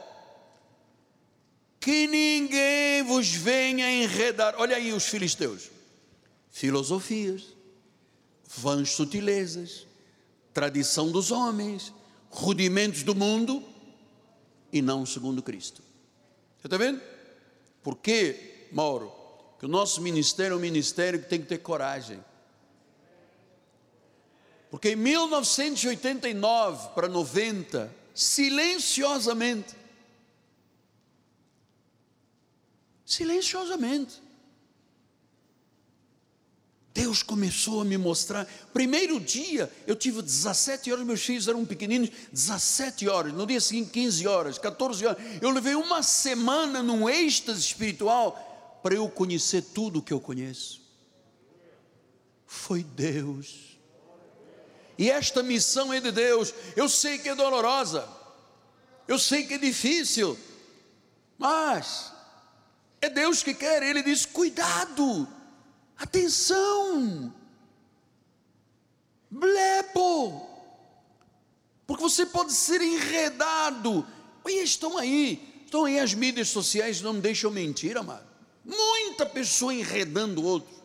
Que 1.81 2.07
ninguém 2.07 3.03
vos 3.03 3.27
venha 3.27 3.91
enredar. 3.91 4.55
Olha 4.57 4.77
aí 4.77 4.93
os 4.93 5.03
filisteus. 5.03 5.69
Filosofias, 6.49 7.43
vãs 8.47 8.91
sutilezas, 8.91 9.85
tradição 10.53 11.11
dos 11.11 11.29
homens, 11.29 11.91
rudimentos 12.29 13.03
do 13.03 13.13
mundo 13.13 13.61
e 14.71 14.81
não 14.81 15.05
segundo 15.05 15.43
Cristo. 15.43 15.83
Você 16.57 16.67
está 16.67 16.77
vendo? 16.77 17.01
Por 17.83 17.97
que, 17.97 18.69
Mauro? 18.71 19.11
Que 19.59 19.65
o 19.65 19.69
nosso 19.69 20.01
ministério 20.01 20.53
é 20.53 20.57
um 20.57 20.61
ministério 20.61 21.19
que 21.19 21.27
tem 21.27 21.41
que 21.41 21.47
ter 21.47 21.57
coragem. 21.57 22.23
Porque 24.77 24.91
em 24.91 24.95
1989 24.95 26.89
para 26.93 27.07
90, 27.07 27.91
silenciosamente, 28.13 29.75
silenciosamente, 33.03 34.21
Deus 36.93 37.23
começou 37.23 37.81
a 37.81 37.85
me 37.85 37.97
mostrar. 37.97 38.45
Primeiro 38.71 39.19
dia, 39.19 39.73
eu 39.87 39.95
tive 39.95 40.21
17 40.21 40.91
horas, 40.91 41.03
meus 41.07 41.23
filhos 41.23 41.47
eram 41.47 41.65
pequeninos, 41.65 42.11
17 42.31 43.09
horas. 43.09 43.33
No 43.33 43.47
dia 43.47 43.59
seguinte, 43.59 43.89
15 43.89 44.27
horas, 44.27 44.59
14 44.59 45.07
horas. 45.07 45.17
Eu 45.41 45.49
levei 45.49 45.73
uma 45.73 46.03
semana 46.03 46.83
num 46.83 47.09
êxtase 47.09 47.61
espiritual 47.61 48.79
para 48.83 48.93
eu 48.93 49.09
conhecer 49.09 49.63
tudo 49.63 49.97
o 49.97 50.03
que 50.03 50.13
eu 50.13 50.21
conheço. 50.21 50.79
Foi 52.45 52.83
Deus. 52.83 53.76
E 54.97 55.09
esta 55.09 55.43
missão 55.43 55.93
é 55.93 55.99
de 55.99 56.11
Deus. 56.11 56.53
Eu 56.75 56.89
sei 56.89 57.17
que 57.17 57.29
é 57.29 57.35
dolorosa. 57.35 58.07
Eu 59.07 59.19
sei 59.19 59.45
que 59.45 59.53
é 59.55 59.57
difícil. 59.57 60.37
Mas 61.37 62.11
é 63.01 63.09
Deus 63.09 63.43
que 63.43 63.53
quer. 63.53 63.83
Ele 63.83 64.01
diz: 64.01 64.25
cuidado 64.25 65.27
Atenção! 65.97 67.33
Blebo! 69.29 70.47
Porque 71.87 72.03
você 72.03 72.25
pode 72.25 72.53
ser 72.53 72.81
enredado. 72.81 74.05
Olha, 74.43 74.63
estão 74.63 74.97
aí, 74.97 75.63
estão 75.65 75.85
aí 75.85 75.99
as 75.99 76.13
mídias 76.13 76.49
sociais, 76.49 77.01
não 77.01 77.13
me 77.13 77.21
deixam 77.21 77.49
mentir, 77.49 77.97
amado. 77.97 78.27
Muita 78.63 79.25
pessoa 79.25 79.73
enredando 79.73 80.43
outro. 80.43 80.76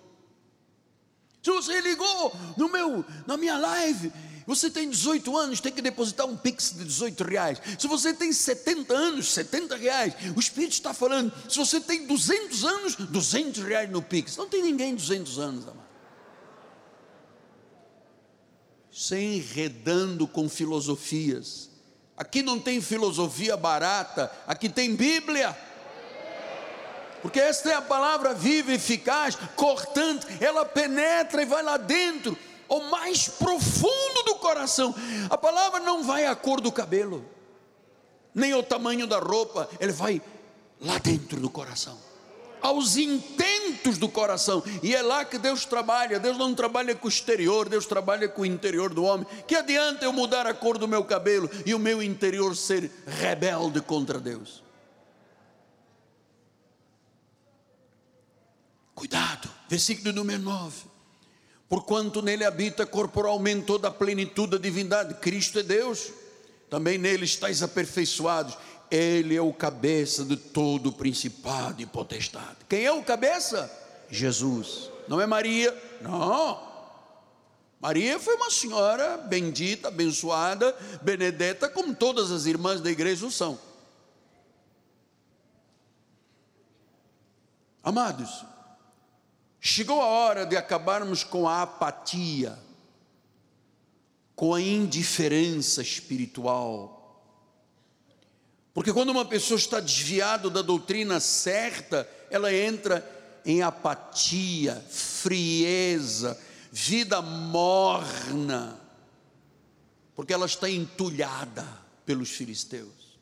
Se 1.43 1.51
você 1.51 1.81
ligou 1.81 2.33
no 2.57 2.69
meu, 2.69 3.05
na 3.27 3.37
minha 3.37 3.59
live 3.59 4.13
Você 4.47 4.71
tem 4.71 4.89
18 4.89 5.37
anos, 5.37 5.61
tem 5.61 5.73
que 5.73 5.83
depositar 5.83 6.27
um 6.27 6.37
pix 6.37 6.73
de 6.77 6.85
18 6.85 7.25
reais. 7.25 7.63
Se 7.79 7.87
você 7.87 8.13
tem 8.13 8.33
70 8.33 8.95
anos, 8.95 9.33
70 9.33 9.77
reais. 9.77 10.15
O 10.37 10.41
Espírito 10.41 10.73
está 10.73 10.93
falando. 10.93 11.33
Se 11.49 11.59
você 11.59 11.81
tem 11.81 12.07
200 12.07 12.65
anos, 12.65 12.97
200 12.97 13.63
reais 13.63 13.91
no 13.91 14.03
pix. 14.03 14.37
Não 14.37 14.49
tem 14.49 14.63
ninguém 14.63 14.95
200 14.95 15.39
anos, 15.39 15.65
amado. 15.65 15.83
Se 18.91 19.17
enredando 19.17 20.27
com 20.27 20.49
filosofias. 20.49 21.71
Aqui 22.17 22.43
não 22.43 22.59
tem 22.59 22.81
filosofia 22.81 23.57
barata, 23.57 24.31
aqui 24.47 24.69
tem 24.69 24.95
Bíblia. 24.95 25.57
Porque 27.23 27.39
esta 27.39 27.71
é 27.71 27.75
a 27.75 27.81
palavra 27.81 28.35
viva, 28.35 28.73
eficaz, 28.73 29.39
cortante, 29.55 30.27
ela 30.41 30.65
penetra 30.65 31.41
e 31.41 31.47
vai 31.47 31.63
lá 31.63 31.77
dentro 31.77 32.37
o 32.69 32.81
mais 32.91 33.29
profundo 33.29 34.23
do 34.27 34.35
coração. 34.37 34.95
A 35.31 35.39
palavra 35.39 35.79
não 35.81 36.03
vai 36.03 36.27
à 36.27 36.35
cor 36.35 36.61
do 36.61 36.73
cabelo, 36.73 37.25
nem 38.35 38.53
ao 38.53 38.63
tamanho 38.63 39.07
da 39.07 39.19
roupa, 39.19 39.69
ele 39.79 39.93
vai 39.93 40.21
lá 40.81 40.99
dentro 40.99 41.39
do 41.39 41.49
coração, 41.51 41.97
aos 42.61 42.97
intentos 42.97 43.99
do 43.99 44.09
coração, 44.09 44.63
e 44.83 44.95
é 44.95 45.03
lá 45.03 45.25
que 45.25 45.39
Deus 45.39 45.65
trabalha. 45.65 46.19
Deus 46.19 46.39
não 46.39 46.55
trabalha 46.55 46.95
com 46.95 47.07
o 47.07 47.11
exterior, 47.11 47.69
Deus 47.69 47.87
trabalha 47.87 48.29
com 48.29 48.43
o 48.43 48.47
interior 48.47 48.93
do 48.93 49.05
homem. 49.05 49.27
Que 49.47 49.55
adianta 49.55 50.05
eu 50.05 50.13
mudar 50.13 50.47
a 50.47 50.55
cor 50.55 50.79
do 50.79 50.89
meu 50.89 51.05
cabelo 51.05 51.51
e 51.67 51.75
o 51.75 51.79
meu 51.79 52.03
interior 52.03 52.57
ser 52.57 52.91
rebelde 53.07 53.81
contra 53.81 54.19
Deus? 54.19 54.62
Cuidado, 59.03 59.51
versículo 59.69 60.13
número 60.13 60.41
9 60.41 60.93
porquanto 61.69 62.23
nele 62.23 62.45
habita 62.45 62.87
corporalmente 62.87 63.67
toda 63.67 63.89
a 63.89 63.91
plenitude 63.91 64.53
da 64.53 64.59
divindade. 64.59 65.15
Cristo 65.15 65.59
é 65.59 65.63
Deus, 65.65 66.13
também 66.71 66.99
nele 66.99 67.25
estáis 67.25 67.65
aperfeiçoados. 67.65 68.57
Ele 68.89 69.35
é 69.35 69.43
o 69.43 69.53
cabeça 69.53 70.25
de 70.25 70.37
todo 70.37 70.91
o 70.91 70.93
principado 70.93 71.83
e 71.83 71.87
potestade. 71.87 72.59
Quem 72.69 72.85
é 72.85 72.93
o 72.93 73.03
cabeça? 73.03 73.69
Jesus. 74.09 74.89
Não 75.09 75.21
é 75.21 75.27
Maria? 75.27 75.77
Não. 76.01 76.61
Maria 77.81 78.21
foi 78.21 78.37
uma 78.37 78.53
senhora 78.53 79.17
bendita, 79.17 79.89
abençoada, 79.89 80.77
benedeta, 81.03 81.69
como 81.69 81.93
todas 81.93 82.31
as 82.31 82.47
irmãs 82.47 82.81
da 82.81 82.91
igreja 82.91 83.27
o 83.27 83.33
são. 83.33 83.59
Amados, 87.83 88.45
Chegou 89.65 90.01
a 90.01 90.07
hora 90.07 90.45
de 90.45 90.57
acabarmos 90.57 91.23
com 91.23 91.49
a 91.49 91.63
apatia, 91.63 92.59
com 94.35 94.53
a 94.53 94.61
indiferença 94.61 95.81
espiritual. 95.81 97.23
Porque 98.75 98.93
quando 98.93 99.11
uma 99.11 99.25
pessoa 99.25 99.57
está 99.57 99.79
desviada 99.79 100.51
da 100.51 100.63
doutrina 100.63 101.21
certa, 101.21 102.09
ela 102.29 102.53
entra 102.53 103.09
em 103.47 103.63
apatia, 103.63 104.85
frieza, 104.91 106.37
vida 106.73 107.23
morna, 107.23 108.81
porque 110.17 110.33
ela 110.33 110.47
está 110.47 110.69
entulhada 110.69 111.65
pelos 112.05 112.31
filisteus. 112.31 113.17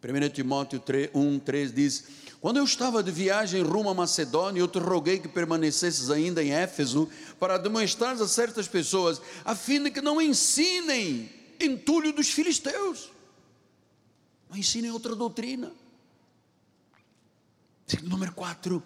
1 0.00 0.28
Timóteo 0.28 0.78
3, 0.78 1.10
1, 1.12 1.38
3 1.40 1.74
diz: 1.74 2.04
quando 2.42 2.56
eu 2.56 2.64
estava 2.64 3.04
de 3.04 3.12
viagem 3.12 3.62
rumo 3.62 3.88
a 3.88 3.94
Macedônia, 3.94 4.58
eu 4.58 4.66
te 4.66 4.80
roguei 4.80 5.20
que 5.20 5.28
permanecesses 5.28 6.10
ainda 6.10 6.42
em 6.42 6.50
Éfeso 6.50 7.08
para 7.38 7.56
demonstrar 7.56 8.20
a 8.20 8.26
certas 8.26 8.66
pessoas, 8.66 9.22
a 9.44 9.54
fim 9.54 9.80
de 9.80 9.92
que 9.92 10.00
não 10.00 10.20
ensinem 10.20 11.30
entulho 11.60 12.12
dos 12.12 12.30
filisteus, 12.30 13.12
não 14.50 14.58
ensinem 14.58 14.90
outra 14.90 15.14
doutrina. 15.14 15.72
Número 18.02 18.32
4. 18.32 18.82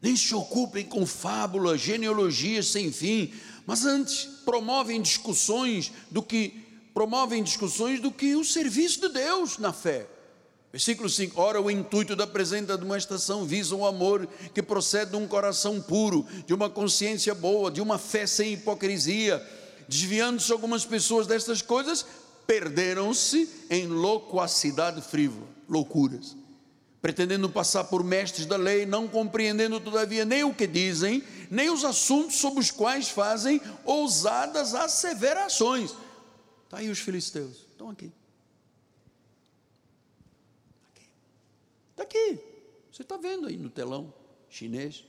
Nem 0.00 0.16
se 0.16 0.34
ocupem 0.34 0.86
com 0.86 1.04
fábulas, 1.04 1.82
genealogias 1.82 2.68
sem 2.68 2.90
fim, 2.90 3.34
mas 3.66 3.84
antes 3.84 4.24
promovem 4.46 5.02
discussões 5.02 5.92
do 6.10 6.22
que 6.22 6.66
promovem 6.94 7.42
discussões 7.42 8.00
do 8.00 8.10
que 8.10 8.34
o 8.34 8.42
serviço 8.42 9.02
de 9.02 9.10
Deus 9.10 9.58
na 9.58 9.70
fé. 9.70 10.08
Versículo 10.72 11.08
5: 11.08 11.40
Ora, 11.40 11.60
o 11.60 11.70
intuito 11.70 12.14
da 12.14 12.26
presente 12.26 12.76
demonstração 12.76 13.44
visa 13.44 13.74
o 13.74 13.86
amor 13.86 14.28
que 14.54 14.62
procede 14.62 15.10
de 15.10 15.16
um 15.16 15.26
coração 15.26 15.80
puro, 15.80 16.26
de 16.46 16.54
uma 16.54 16.70
consciência 16.70 17.34
boa, 17.34 17.70
de 17.70 17.80
uma 17.80 17.98
fé 17.98 18.26
sem 18.26 18.52
hipocrisia. 18.52 19.44
Desviando-se 19.88 20.52
algumas 20.52 20.84
pessoas 20.84 21.26
destas 21.26 21.60
coisas, 21.60 22.06
perderam-se 22.46 23.48
em 23.68 23.88
loquacidade 23.88 25.02
frívola, 25.02 25.48
loucuras, 25.68 26.36
pretendendo 27.02 27.50
passar 27.50 27.84
por 27.84 28.04
mestres 28.04 28.46
da 28.46 28.56
lei, 28.56 28.86
não 28.86 29.08
compreendendo 29.08 29.80
todavia 29.80 30.24
nem 30.24 30.44
o 30.44 30.54
que 30.54 30.68
dizem, 30.68 31.24
nem 31.50 31.70
os 31.70 31.84
assuntos 31.84 32.36
sobre 32.36 32.60
os 32.60 32.70
quais 32.70 33.08
fazem 33.08 33.60
ousadas 33.84 34.74
asseverações. 34.74 35.92
Está 36.64 36.78
aí 36.78 36.88
os 36.88 37.00
filisteus, 37.00 37.66
estão 37.72 37.90
aqui. 37.90 38.12
Está 42.00 42.18
aqui. 42.18 42.40
Você 42.90 43.02
está 43.02 43.16
vendo 43.18 43.46
aí 43.46 43.58
no 43.58 43.68
telão 43.68 44.12
chinês. 44.48 45.04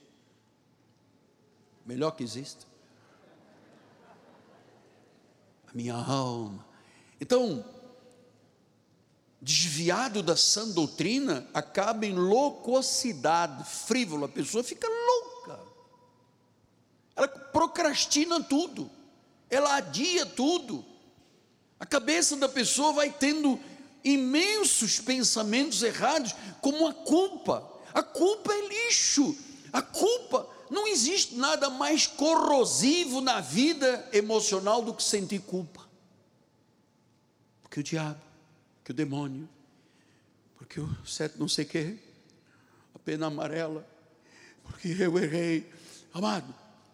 Melhor 1.86 2.12
que 2.12 2.24
existe. 2.24 2.68
A 5.68 5.74
minha 5.74 5.96
alma. 5.96 6.66
Então, 7.20 7.64
desviado 9.42 10.22
da 10.22 10.36
sã 10.36 10.68
doutrina, 10.68 11.50
acaba 11.54 12.06
em 12.06 12.14
loucosidade, 12.14 13.64
frívola. 13.64 14.26
A 14.26 14.30
pessoa 14.30 14.62
fica 14.62 14.88
louca. 14.88 15.60
Ela 17.16 17.28
procrastina 17.30 18.44
tudo. 18.44 18.92
Ela 19.50 19.78
adia 19.78 20.26
tudo. 20.26 20.86
A 21.80 21.86
cabeça 21.86 22.36
da 22.36 22.50
pessoa 22.50 22.92
vai 22.92 23.10
tendo 23.12 23.58
imensos 24.04 25.00
pensamentos 25.00 25.84
errados, 25.84 26.34
como 26.62 26.88
a 26.88 26.94
culpa. 26.94 27.70
A 27.94 28.02
culpa 28.02 28.52
é 28.54 28.68
lixo. 28.68 29.36
A 29.72 29.82
culpa 29.82 30.48
não 30.70 30.88
existe 30.88 31.36
nada 31.36 31.70
mais 31.70 32.08
corrosivo 32.08 33.20
na 33.20 33.42
vida 33.42 34.08
emocional 34.14 34.82
do 34.82 34.94
que 34.94 35.04
sentir 35.04 35.40
culpa. 35.42 35.86
Porque 37.62 37.82
o 37.82 37.84
diabo, 37.84 38.22
que 38.84 38.92
o 38.92 38.94
demônio, 38.94 39.48
porque 40.56 40.80
o 40.80 41.06
sete 41.06 41.38
não 41.38 41.48
sei 41.48 41.66
que, 41.66 42.00
a 42.96 43.00
pena 43.00 43.28
amarela, 43.28 43.88
porque 44.64 44.88
eu 44.88 45.18
errei. 45.20 45.72
Amado, 46.14 46.54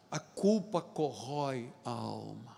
a 0.10 0.20
culpa 0.20 0.82
corrói 0.82 1.72
a 1.86 1.91
alma. 1.91 2.57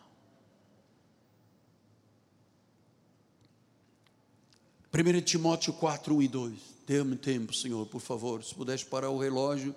1 4.92 5.22
Timóteo 5.22 5.72
4, 5.74 6.16
1 6.16 6.22
e 6.24 6.28
2. 6.28 6.54
Dê-me 6.88 7.16
tempo, 7.16 7.54
Senhor, 7.54 7.86
por 7.86 8.02
favor. 8.02 8.44
Se 8.44 8.56
puderes 8.56 8.84
parar 8.84 9.12
o 9.12 9.20
relógio, 9.20 9.76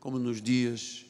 como 0.00 0.18
nos 0.18 0.42
dias 0.42 1.06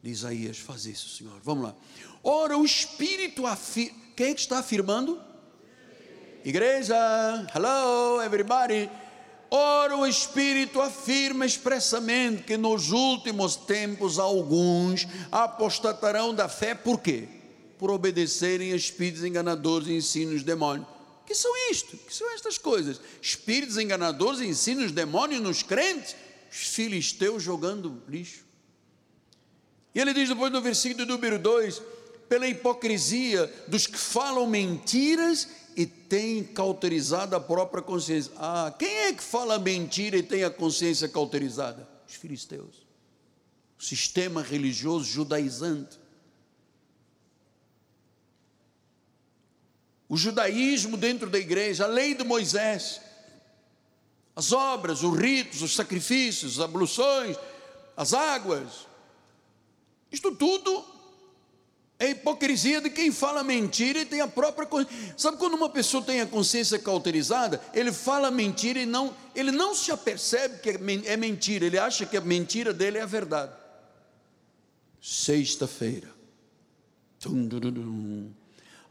de 0.00 0.10
Isaías, 0.10 0.58
faz 0.58 0.86
isso, 0.86 1.08
Senhor. 1.08 1.40
Vamos 1.42 1.64
lá. 1.64 1.74
Ora, 2.22 2.56
o 2.56 2.64
Espírito 2.64 3.46
afirma. 3.46 4.00
Quem 4.14 4.30
é 4.30 4.34
que 4.34 4.40
está 4.40 4.60
afirmando? 4.60 5.20
Igreja, 6.44 6.94
hello, 7.52 8.22
everybody. 8.22 8.88
Ora, 9.50 9.96
o 9.96 10.06
Espírito 10.06 10.80
afirma 10.80 11.44
expressamente 11.44 12.44
que 12.44 12.56
nos 12.56 12.92
últimos 12.92 13.56
tempos 13.56 14.20
alguns 14.20 15.08
apostatarão 15.32 16.32
da 16.32 16.48
fé, 16.48 16.74
por 16.74 17.00
quê? 17.00 17.26
Por 17.76 17.90
obedecerem 17.90 18.72
a 18.72 18.76
espíritos 18.76 19.24
enganadores 19.24 19.88
e 19.88 19.94
ensinos 19.94 20.44
demônios 20.44 20.91
que 21.26 21.34
são 21.34 21.50
isto? 21.70 21.96
que 21.96 22.14
são 22.14 22.30
estas 22.34 22.58
coisas? 22.58 23.00
Espíritos 23.20 23.78
enganadores 23.78 24.40
ensinam 24.40 24.84
os 24.84 24.92
demônios 24.92 25.40
nos 25.40 25.62
crentes, 25.62 26.14
os 26.50 26.58
filisteus 26.68 27.42
jogando 27.42 28.02
lixo. 28.08 28.44
E 29.94 30.00
ele 30.00 30.14
diz 30.14 30.28
depois 30.28 30.52
no 30.52 30.60
versículo 30.60 31.06
número 31.06 31.38
2: 31.38 31.82
pela 32.28 32.46
hipocrisia 32.46 33.52
dos 33.68 33.86
que 33.86 33.98
falam 33.98 34.46
mentiras 34.46 35.48
e 35.76 35.86
têm 35.86 36.42
cauterizado 36.44 37.36
a 37.36 37.40
própria 37.40 37.82
consciência. 37.82 38.32
Ah, 38.36 38.74
quem 38.78 38.88
é 38.88 39.12
que 39.12 39.22
fala 39.22 39.58
mentira 39.58 40.16
e 40.16 40.22
tem 40.22 40.44
a 40.44 40.50
consciência 40.50 41.08
cauterizada? 41.08 41.88
Os 42.08 42.14
filisteus. 42.14 42.86
O 43.78 43.82
sistema 43.82 44.42
religioso 44.42 45.04
judaizante. 45.04 45.98
O 50.12 50.16
judaísmo 50.18 50.98
dentro 50.98 51.30
da 51.30 51.38
igreja, 51.38 51.84
a 51.84 51.86
lei 51.86 52.14
de 52.14 52.22
Moisés, 52.22 53.00
as 54.36 54.52
obras, 54.52 55.02
os 55.02 55.18
ritos, 55.18 55.62
os 55.62 55.74
sacrifícios, 55.74 56.58
as 56.58 56.64
abluções, 56.66 57.34
as 57.96 58.12
águas, 58.12 58.86
isto 60.10 60.34
tudo 60.34 60.84
é 61.98 62.10
hipocrisia 62.10 62.82
de 62.82 62.90
quem 62.90 63.10
fala 63.10 63.42
mentira 63.42 64.00
e 64.00 64.04
tem 64.04 64.20
a 64.20 64.28
própria 64.28 64.68
Sabe 65.16 65.38
quando 65.38 65.54
uma 65.54 65.70
pessoa 65.70 66.04
tem 66.04 66.20
a 66.20 66.26
consciência 66.26 66.78
cauterizada, 66.78 67.58
ele 67.72 67.90
fala 67.90 68.30
mentira 68.30 68.80
e 68.80 68.84
não, 68.84 69.16
ele 69.34 69.50
não 69.50 69.74
se 69.74 69.90
apercebe 69.90 70.58
que 70.58 70.78
é 71.06 71.16
mentira, 71.16 71.64
ele 71.64 71.78
acha 71.78 72.04
que 72.04 72.18
a 72.18 72.20
mentira 72.20 72.74
dele 72.74 72.98
é 72.98 73.02
a 73.02 73.06
verdade. 73.06 73.54
Sexta-feira, 75.00 76.12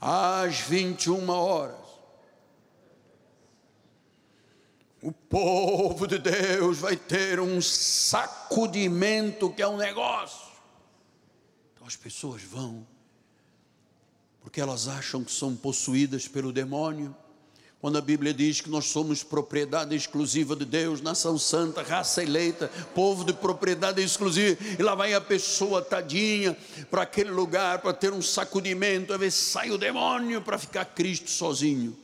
às 0.02 0.60
21 0.62 1.30
horas, 1.30 1.78
o 5.00 5.12
povo 5.12 6.08
de 6.08 6.18
Deus 6.18 6.80
vai 6.80 6.98
ter 6.98 7.40
um 7.40 7.62
sacudimento 7.62 9.52
que 9.52 9.62
é 9.62 9.68
um 9.68 9.78
negócio. 9.78 10.52
Então 11.74 11.86
as 11.88 11.96
pessoas 11.96 12.42
vão, 12.42 12.86
porque 14.42 14.60
elas 14.60 14.88
acham 14.88 15.24
que 15.24 15.32
são 15.32 15.56
possuídas 15.56 16.28
pelo 16.28 16.52
demônio. 16.52 17.16
Quando 17.82 17.98
a 17.98 18.02
Bíblia 18.02 18.32
diz 18.32 18.62
que 18.62 18.70
nós 18.70 18.86
somos 18.86 19.24
propriedade 19.24 19.96
exclusiva 19.96 20.56
de 20.56 20.66
Deus, 20.66 21.02
nação 21.02 21.36
santa, 21.40 21.82
raça 21.82 22.22
eleita, 22.22 22.70
povo 22.94 23.26
de 23.26 23.34
propriedade 23.34 24.00
exclusiva, 24.04 24.56
e 24.78 24.84
lá 24.84 24.94
vai 24.94 25.16
a 25.16 25.20
pessoa 25.20 25.82
tadinha 25.82 26.56
para 26.92 27.02
aquele 27.02 27.32
lugar 27.32 27.80
para 27.80 27.92
ter 27.92 28.14
um 28.14 28.22
sacudimento, 28.22 29.12
a 29.12 29.18
ver 29.18 29.32
sai 29.32 29.72
o 29.72 29.80
demônio 29.80 30.44
para 30.44 30.60
ficar 30.60 30.86
Cristo 30.86 31.32
sozinho. 31.32 31.98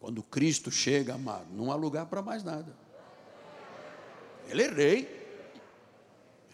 Quando 0.00 0.22
Cristo 0.22 0.70
chega, 0.70 1.14
amado, 1.14 1.48
não 1.52 1.70
há 1.70 1.74
lugar 1.74 2.06
para 2.06 2.22
mais 2.22 2.42
nada. 2.42 2.74
Ele 4.48 4.62
é 4.62 4.70
rei, 4.70 4.98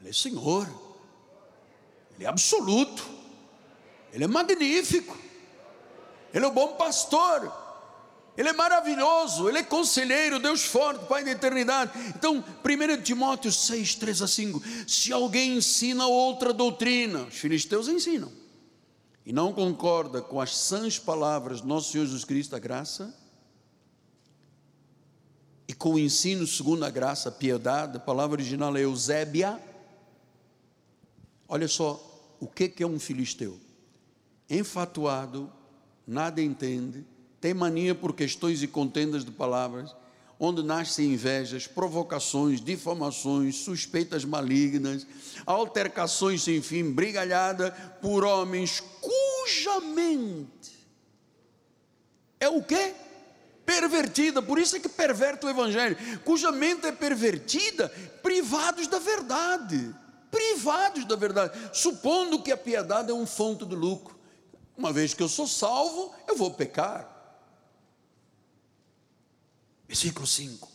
ele 0.00 0.08
é 0.08 0.12
Senhor, 0.12 0.66
ele 2.16 2.24
é 2.24 2.26
absoluto, 2.26 3.08
ele 4.12 4.24
é 4.24 4.26
magnífico, 4.26 5.16
ele 6.32 6.44
é 6.44 6.48
o 6.48 6.52
bom 6.52 6.74
pastor, 6.74 7.62
ele 8.36 8.48
é 8.48 8.52
maravilhoso, 8.52 9.48
ele 9.48 9.58
é 9.58 9.62
conselheiro, 9.62 10.40
Deus 10.40 10.64
forte, 10.64 11.06
Pai 11.06 11.24
da 11.24 11.30
eternidade. 11.30 11.92
Então, 12.08 12.44
1 12.64 13.02
Timóteo 13.02 13.52
6, 13.52 13.94
3 13.94 14.22
a 14.22 14.28
5: 14.28 14.62
se 14.88 15.12
alguém 15.12 15.56
ensina 15.56 16.06
outra 16.06 16.52
doutrina, 16.52 17.22
os 17.22 17.34
filisteus 17.36 17.86
ensinam, 17.86 18.32
e 19.24 19.32
não 19.32 19.52
concorda 19.52 20.20
com 20.20 20.40
as 20.40 20.56
sãs 20.56 20.98
palavras 20.98 21.60
do 21.60 21.68
nosso 21.68 21.92
Senhor 21.92 22.06
Jesus 22.06 22.24
Cristo, 22.24 22.56
a 22.56 22.58
graça, 22.58 23.14
e 25.68 25.72
com 25.72 25.94
o 25.94 25.98
ensino 25.98 26.46
segundo 26.46 26.84
a 26.84 26.90
graça, 26.90 27.28
a 27.28 27.32
piedade, 27.32 27.96
a 27.96 28.00
palavra 28.00 28.34
original 28.40 28.76
é 28.76 28.80
Eusébia. 28.80 29.60
Olha 31.48 31.68
só, 31.68 32.36
o 32.40 32.46
que 32.46 32.82
é 32.82 32.86
um 32.86 32.98
filisteu? 32.98 33.58
Enfatuado, 34.50 35.50
nada 36.06 36.42
entende, 36.42 37.06
tem 37.44 37.52
mania 37.52 37.94
por 37.94 38.14
questões 38.14 38.62
e 38.62 38.66
contendas 38.66 39.22
de 39.22 39.30
palavras, 39.30 39.94
onde 40.40 40.62
nascem 40.62 41.12
invejas, 41.12 41.66
provocações, 41.66 42.58
difamações, 42.58 43.56
suspeitas 43.56 44.24
malignas, 44.24 45.06
altercações 45.44 46.42
sem 46.42 46.62
fim, 46.62 46.90
brigalhada 46.90 47.70
por 48.00 48.24
homens 48.24 48.82
cuja 48.98 49.78
mente 49.80 50.72
é 52.40 52.48
o 52.48 52.62
quê? 52.62 52.94
pervertida, 53.66 54.40
por 54.40 54.58
isso 54.58 54.76
é 54.76 54.80
que 54.80 54.88
perverte 54.88 55.44
o 55.44 55.50
Evangelho, 55.50 55.98
cuja 56.24 56.50
mente 56.50 56.86
é 56.86 56.92
pervertida, 56.92 57.90
privados 58.22 58.86
da 58.86 58.98
verdade, 58.98 59.94
privados 60.30 61.04
da 61.04 61.14
verdade, 61.14 61.58
supondo 61.74 62.42
que 62.42 62.52
a 62.52 62.56
piedade 62.56 63.10
é 63.10 63.14
um 63.14 63.26
fonte 63.26 63.66
de 63.66 63.74
lucro. 63.74 64.18
Uma 64.74 64.94
vez 64.94 65.12
que 65.12 65.22
eu 65.22 65.28
sou 65.28 65.46
salvo, 65.46 66.14
eu 66.26 66.36
vou 66.36 66.50
pecar. 66.50 67.13
Versículo 69.94 70.26
5. 70.26 70.68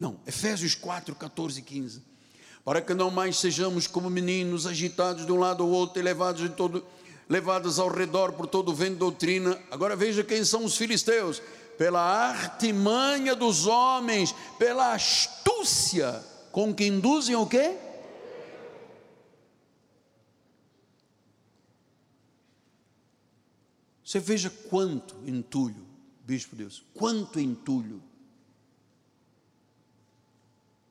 Não, 0.00 0.18
Efésios 0.26 0.74
4, 0.74 1.14
14 1.14 1.60
e 1.60 1.62
15. 1.62 2.02
Para 2.64 2.80
que 2.80 2.94
não 2.94 3.10
mais 3.10 3.36
sejamos 3.36 3.86
como 3.86 4.08
meninos 4.08 4.66
agitados 4.66 5.26
de 5.26 5.30
um 5.30 5.38
lado 5.38 5.62
ao 5.62 5.68
outro 5.68 6.00
e 6.00 6.02
levados 6.02 6.40
de 6.40 6.48
todo 6.48 6.82
levadas 7.28 7.78
ao 7.78 7.88
redor 7.88 8.32
por 8.32 8.46
todo 8.46 8.70
o 8.70 8.74
vento 8.74 8.96
doutrina. 8.96 9.60
Agora 9.70 9.94
veja 9.94 10.24
quem 10.24 10.42
são 10.42 10.64
os 10.64 10.74
filisteus: 10.74 11.42
pela 11.76 12.00
artimanha 12.00 13.36
dos 13.36 13.66
homens, 13.66 14.34
pela 14.58 14.94
astúcia 14.94 16.24
com 16.50 16.74
que 16.74 16.86
induzem 16.86 17.36
o 17.36 17.46
quê? 17.46 17.76
Você 24.02 24.18
veja 24.18 24.48
quanto 24.48 25.14
entulho, 25.26 25.85
Bispo 26.26 26.56
Deus, 26.56 26.82
quanto 26.92 27.38
entulho. 27.38 28.02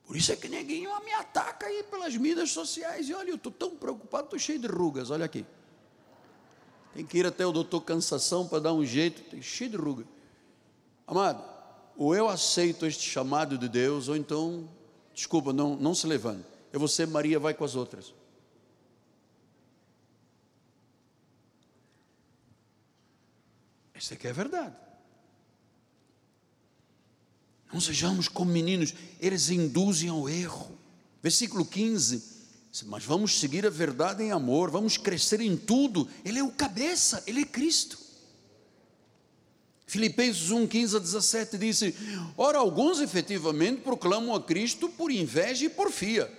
Por 0.05 0.15
isso 0.15 0.31
é 0.31 0.35
que 0.37 0.47
ninguém 0.47 0.87
me 1.03 1.13
ataca 1.13 1.65
aí 1.65 1.83
pelas 1.83 2.15
mídias 2.15 2.51
sociais. 2.51 3.09
E 3.09 3.13
olha, 3.13 3.31
eu 3.31 3.35
estou 3.35 3.51
tão 3.51 3.75
preocupado, 3.75 4.25
estou 4.25 4.39
cheio 4.39 4.59
de 4.59 4.67
rugas, 4.67 5.09
olha 5.09 5.25
aqui. 5.25 5.45
Tem 6.93 7.05
que 7.05 7.17
ir 7.17 7.25
até 7.25 7.45
o 7.45 7.51
doutor 7.51 7.81
Cansação 7.81 8.47
para 8.47 8.59
dar 8.59 8.73
um 8.73 8.85
jeito, 8.85 9.29
tem 9.29 9.41
cheio 9.41 9.71
de 9.71 9.75
ruga. 9.75 10.05
Amado, 11.05 11.43
ou 11.97 12.15
eu 12.15 12.29
aceito 12.29 12.85
este 12.85 13.03
chamado 13.03 13.57
de 13.57 13.67
Deus, 13.67 14.07
ou 14.07 14.15
então, 14.15 14.69
desculpa, 15.13 15.51
não, 15.51 15.75
não 15.75 15.93
se 15.93 16.07
levante. 16.07 16.45
Vou 16.71 16.87
ser 16.87 17.07
Maria, 17.07 17.39
vai 17.39 17.53
com 17.53 17.65
as 17.65 17.75
outras. 17.75 18.13
Essa 23.93 24.13
aqui 24.13 24.27
é 24.27 24.33
verdade. 24.33 24.84
Não 27.75 27.81
sejamos 27.81 28.29
como 28.29 28.49
meninos, 28.49 28.93
eles 29.19 29.49
induzem 29.49 30.07
ao 30.07 30.29
erro. 30.29 30.79
Versículo 31.21 31.65
15 31.65 32.33
mas 32.85 33.03
vamos 33.03 33.39
seguir 33.39 33.65
a 33.65 33.69
verdade 33.69 34.23
em 34.23 34.31
amor, 34.31 34.69
vamos 34.69 34.97
crescer 34.97 35.41
em 35.41 35.57
tudo. 35.57 36.09
Ele 36.23 36.39
é 36.39 36.43
o 36.43 36.51
cabeça, 36.51 37.21
ele 37.27 37.41
é 37.41 37.45
Cristo. 37.45 37.97
Filipenses 39.85 40.51
1, 40.51 40.67
15 40.67 40.95
a 40.95 40.99
17 40.99 41.57
disse: 41.57 41.95
Ora, 42.37 42.59
alguns 42.59 43.01
efetivamente 43.01 43.81
proclamam 43.81 44.33
a 44.33 44.41
Cristo 44.41 44.87
por 44.87 45.11
inveja 45.11 45.65
e 45.65 45.69
porfia. 45.69 46.31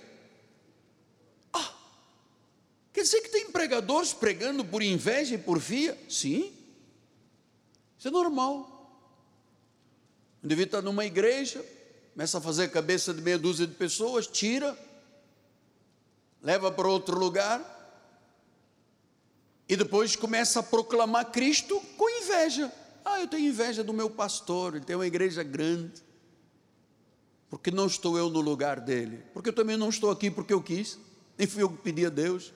Ah, 1.53 1.75
quer 2.93 3.01
dizer 3.01 3.21
que 3.21 3.29
tem 3.29 3.51
pregadores 3.51 4.11
pregando 4.11 4.65
por 4.65 4.81
inveja 4.81 5.35
e 5.35 5.39
porfia? 5.39 5.95
Sim, 6.09 6.51
isso 7.97 8.07
é 8.07 8.11
normal. 8.11 8.76
Um 10.43 10.45
indivíduo 10.45 10.77
está 10.77 10.81
numa 10.81 11.05
igreja, 11.05 11.63
começa 12.13 12.37
a 12.37 12.41
fazer 12.41 12.69
cabeça 12.69 13.13
de 13.13 13.21
meia 13.21 13.37
dúzia 13.37 13.65
de 13.65 13.73
pessoas, 13.73 14.27
tira, 14.27 14.77
leva 16.41 16.71
para 16.71 16.87
outro 16.87 17.17
lugar 17.17 17.75
e 19.67 19.75
depois 19.75 20.15
começa 20.15 20.59
a 20.59 20.63
proclamar 20.63 21.31
Cristo 21.31 21.79
com 21.97 22.09
inveja. 22.09 22.71
Ah, 23.03 23.19
eu 23.19 23.27
tenho 23.27 23.49
inveja 23.49 23.83
do 23.83 23.93
meu 23.93 24.09
pastor, 24.09 24.75
ele 24.75 24.85
tem 24.85 24.95
uma 24.95 25.07
igreja 25.07 25.43
grande. 25.43 26.01
Porque 27.49 27.71
não 27.71 27.87
estou 27.87 28.17
eu 28.17 28.29
no 28.29 28.41
lugar 28.41 28.79
dele? 28.79 29.23
Porque 29.33 29.49
eu 29.49 29.53
também 29.53 29.77
não 29.77 29.89
estou 29.89 30.11
aqui 30.11 30.29
porque 30.29 30.53
eu 30.53 30.61
quis, 30.61 30.97
nem 31.37 31.47
fui 31.47 31.63
eu 31.63 31.69
que 31.69 31.77
pedi 31.77 32.05
a 32.05 32.09
Deus. 32.09 32.53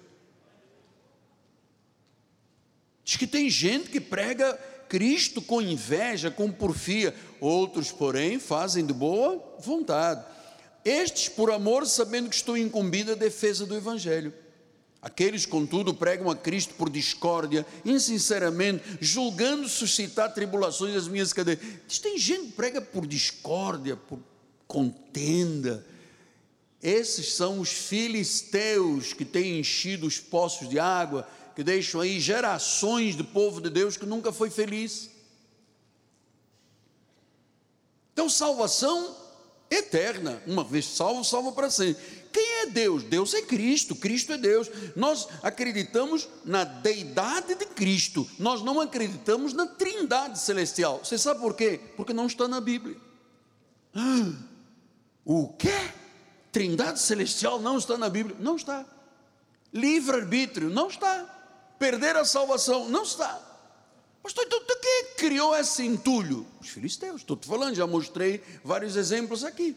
Diz 3.04 3.16
que 3.16 3.28
tem 3.28 3.50
gente 3.50 3.90
que 3.90 4.00
prega 4.00 4.60
Cristo 4.92 5.42
com 5.42 5.62
inveja, 5.62 6.30
com 6.30 6.52
porfia, 6.52 7.16
outros, 7.40 7.94
porém, 7.94 8.38
fazem 8.38 8.86
de 8.86 8.92
boa 8.92 9.42
vontade. 9.58 10.22
Estes, 10.84 11.30
por 11.30 11.50
amor, 11.50 11.88
sabendo 11.88 12.28
que 12.28 12.36
estou 12.36 12.58
incumbido 12.58 13.14
a 13.14 13.16
defesa 13.16 13.66
do 13.66 13.74
Evangelho. 13.74 14.34
Aqueles, 15.02 15.46
contudo, 15.46 15.94
pregam 15.94 16.30
a 16.30 16.36
Cristo 16.36 16.74
por 16.74 16.90
discórdia, 16.90 17.66
insinceramente, 17.86 18.84
julgando 19.00 19.70
suscitar 19.70 20.34
tribulações 20.34 20.94
às 20.94 21.08
minhas 21.08 21.32
cadeias. 21.32 21.62
Tem 22.02 22.18
gente 22.18 22.48
que 22.48 22.52
prega 22.52 22.82
por 22.82 23.08
discórdia, 23.08 23.96
por 23.96 24.20
contenda. 24.68 25.86
Esses 26.84 27.32
são 27.32 27.62
os 27.62 27.70
filisteus 27.70 29.14
que 29.14 29.24
têm 29.24 29.58
enchido 29.58 30.06
os 30.06 30.20
poços 30.20 30.68
de 30.68 30.80
água, 30.80 31.26
que 31.56 31.64
deixam 31.64 32.02
aí 32.02 32.20
gerações 32.20 33.16
de 33.16 33.24
povo 33.24 33.62
de 33.62 33.70
Deus 33.70 33.98
que 33.98 34.06
nunca 34.06 34.32
foi 34.32 34.50
feliz. 34.50 35.10
Então, 38.14 38.30
salvação 38.30 39.16
eterna. 39.72 40.42
Uma 40.46 40.64
vez 40.64 40.86
salvo, 40.86 41.24
salvo 41.24 41.54
para 41.54 41.70
sempre. 41.70 42.04
Quem 42.32 42.62
é 42.62 42.66
Deus? 42.68 43.04
Deus 43.04 43.34
é 43.34 43.42
Cristo, 43.42 43.96
Cristo 43.96 44.34
é 44.34 44.38
Deus. 44.38 44.70
Nós 44.96 45.28
acreditamos 45.42 46.28
na 46.46 46.64
deidade 46.64 47.56
de 47.56 47.66
Cristo, 47.66 48.28
nós 48.38 48.62
não 48.62 48.80
acreditamos 48.80 49.54
na 49.54 49.66
trindade 49.66 50.40
celestial. 50.40 51.02
Você 51.04 51.18
sabe 51.18 51.40
por 51.40 51.56
quê? 51.56 51.80
Porque 51.98 52.14
não 52.14 52.28
está 52.28 52.48
na 52.48 52.62
Bíblia. 52.62 52.96
o 55.26 55.50
quê? 55.50 55.92
Trindade 56.52 57.00
celestial 57.00 57.60
não 57.60 57.78
está 57.78 57.98
na 57.98 58.10
Bíblia? 58.10 58.36
Não 58.40 58.56
está. 58.56 58.86
Livre-arbítrio, 59.74 60.70
não 60.70 60.88
está. 60.88 61.41
Perder 61.82 62.16
a 62.16 62.24
salvação, 62.24 62.88
não 62.90 63.02
está. 63.02 63.42
Pastor, 64.22 64.46
então 64.46 64.62
quem 64.80 65.16
criou 65.18 65.58
esse 65.58 65.84
entulho? 65.84 66.46
Os 66.62 66.70
filisteus, 66.70 67.22
estou 67.22 67.36
te 67.36 67.48
falando, 67.48 67.74
já 67.74 67.88
mostrei 67.88 68.44
vários 68.64 68.96
exemplos 68.96 69.44
aqui. 69.44 69.76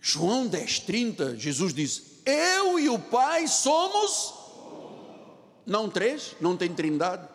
João 0.00 0.46
10, 0.46 0.78
30, 0.78 1.36
Jesus 1.36 1.74
diz: 1.74 2.22
Eu 2.24 2.78
e 2.78 2.88
o 2.88 2.96
Pai 2.96 3.48
somos, 3.48 4.32
não 5.66 5.90
três, 5.90 6.36
não 6.40 6.56
tem 6.56 6.72
trindade. 6.72 7.28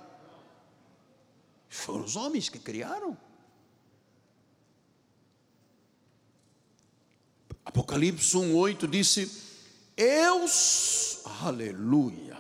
Foram 1.68 2.06
os 2.06 2.16
homens 2.16 2.48
que 2.48 2.60
criaram. 2.60 3.18
Apocalipse 7.66 8.38
1, 8.38 8.56
8 8.56 8.88
disse: 8.88 9.47
Eu, 9.98 10.46
aleluia, 11.42 12.38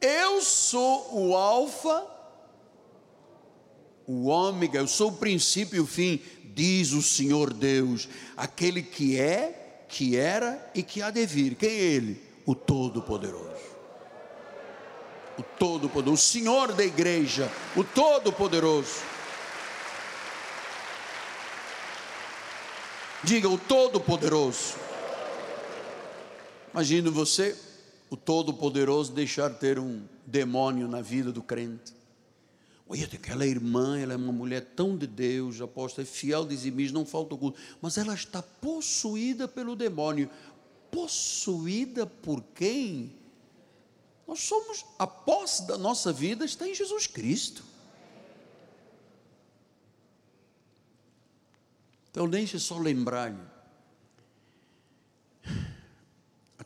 eu 0.00 0.42
sou 0.42 1.16
o 1.16 1.36
Alfa, 1.36 2.04
o 4.08 4.26
Ômega, 4.26 4.80
eu 4.80 4.88
sou 4.88 5.10
o 5.10 5.16
princípio 5.16 5.76
e 5.76 5.80
o 5.80 5.86
fim, 5.86 6.20
diz 6.52 6.90
o 6.90 7.00
Senhor 7.00 7.52
Deus, 7.54 8.08
aquele 8.36 8.82
que 8.82 9.20
é, 9.20 9.84
que 9.88 10.16
era 10.16 10.72
e 10.74 10.82
que 10.82 11.00
há 11.00 11.12
de 11.12 11.24
vir. 11.24 11.54
Quem 11.54 11.70
é 11.70 11.74
Ele? 11.74 12.20
O 12.44 12.56
Todo-Poderoso. 12.56 13.54
O 15.38 15.44
Todo-Poderoso, 15.44 16.14
o 16.14 16.16
Senhor 16.16 16.72
da 16.72 16.84
igreja, 16.84 17.48
o 17.76 17.84
Todo-Poderoso. 17.84 19.13
Diga 23.24 23.48
o 23.48 23.56
Todo-Poderoso. 23.56 24.74
Imagine 26.74 27.08
você, 27.08 27.56
o 28.10 28.18
Todo-Poderoso, 28.18 29.12
deixar 29.12 29.48
ter 29.48 29.78
um 29.78 30.02
demônio 30.26 30.86
na 30.86 31.00
vida 31.00 31.32
do 31.32 31.42
crente. 31.42 31.94
Olha, 32.86 33.06
aquela 33.06 33.46
irmã, 33.46 33.98
ela 33.98 34.12
é 34.12 34.16
uma 34.16 34.30
mulher 34.30 34.62
tão 34.76 34.94
de 34.94 35.06
Deus, 35.06 35.58
aposta, 35.62 36.02
é 36.02 36.04
fiel, 36.04 36.44
dizimista, 36.44 36.98
não 36.98 37.06
falta 37.06 37.34
culto, 37.34 37.58
mas 37.80 37.96
ela 37.96 38.12
está 38.12 38.42
possuída 38.42 39.48
pelo 39.48 39.74
demônio. 39.74 40.28
Possuída 40.90 42.04
por 42.04 42.42
quem? 42.54 43.10
Nós 44.28 44.40
somos, 44.40 44.84
a 44.98 45.06
posse 45.06 45.66
da 45.66 45.78
nossa 45.78 46.12
vida 46.12 46.44
está 46.44 46.68
em 46.68 46.74
Jesus 46.74 47.06
Cristo. 47.06 47.64
Então, 52.14 52.30
deixe 52.30 52.60
só 52.60 52.78
lembrar-lhe 52.78 53.42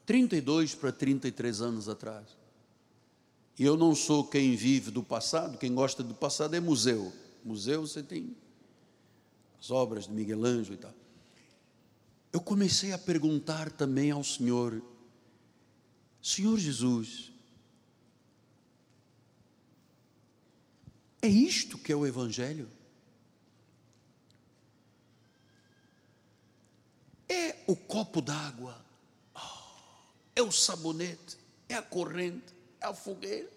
32 0.09 0.75
para 0.75 0.93
33 0.93 1.63
anos 1.63 1.87
atrás. 1.87 2.27
E 3.59 3.65
eu 3.65 3.77
não 3.77 3.95
sou 3.95 4.25
quem 4.25 4.57
vive 4.57 4.91
do 4.91 5.03
passado, 5.03 5.57
quem 5.57 5.75
gosta 5.75 6.03
do 6.03 6.15
passado 6.15 6.55
é 6.55 6.61
museu. 6.61 7.11
Museu 7.43 7.87
você 7.87 8.03
tem 8.03 8.37
as 9.59 9.71
obras 9.71 10.07
de 10.07 10.13
Miguel 10.13 10.45
Ângelo 10.47 10.75
e 10.75 10.79
tal. 10.79 10.95
Eu 12.33 12.41
comecei 12.41 12.93
a 12.93 12.99
perguntar 12.99 13.71
também 13.71 14.11
ao 14.11 14.25
Senhor, 14.25 14.83
Senhor 16.23 16.59
Jesus, 16.59 17.31
é 21.21 21.29
isto 21.29 21.77
que 21.77 21.93
é 21.93 21.97
o 21.97 22.07
Evangelho? 22.07 22.69
É 27.29 27.57
o 27.67 27.77
copo 27.77 28.21
d'água 28.21 28.89
é 30.39 30.43
o 30.43 30.53
sabonete, 30.53 31.37
é 31.69 31.75
a 31.75 31.83
corrente, 31.83 32.55
é 32.81 32.87
a 32.87 32.95
fogueira, 32.95 33.51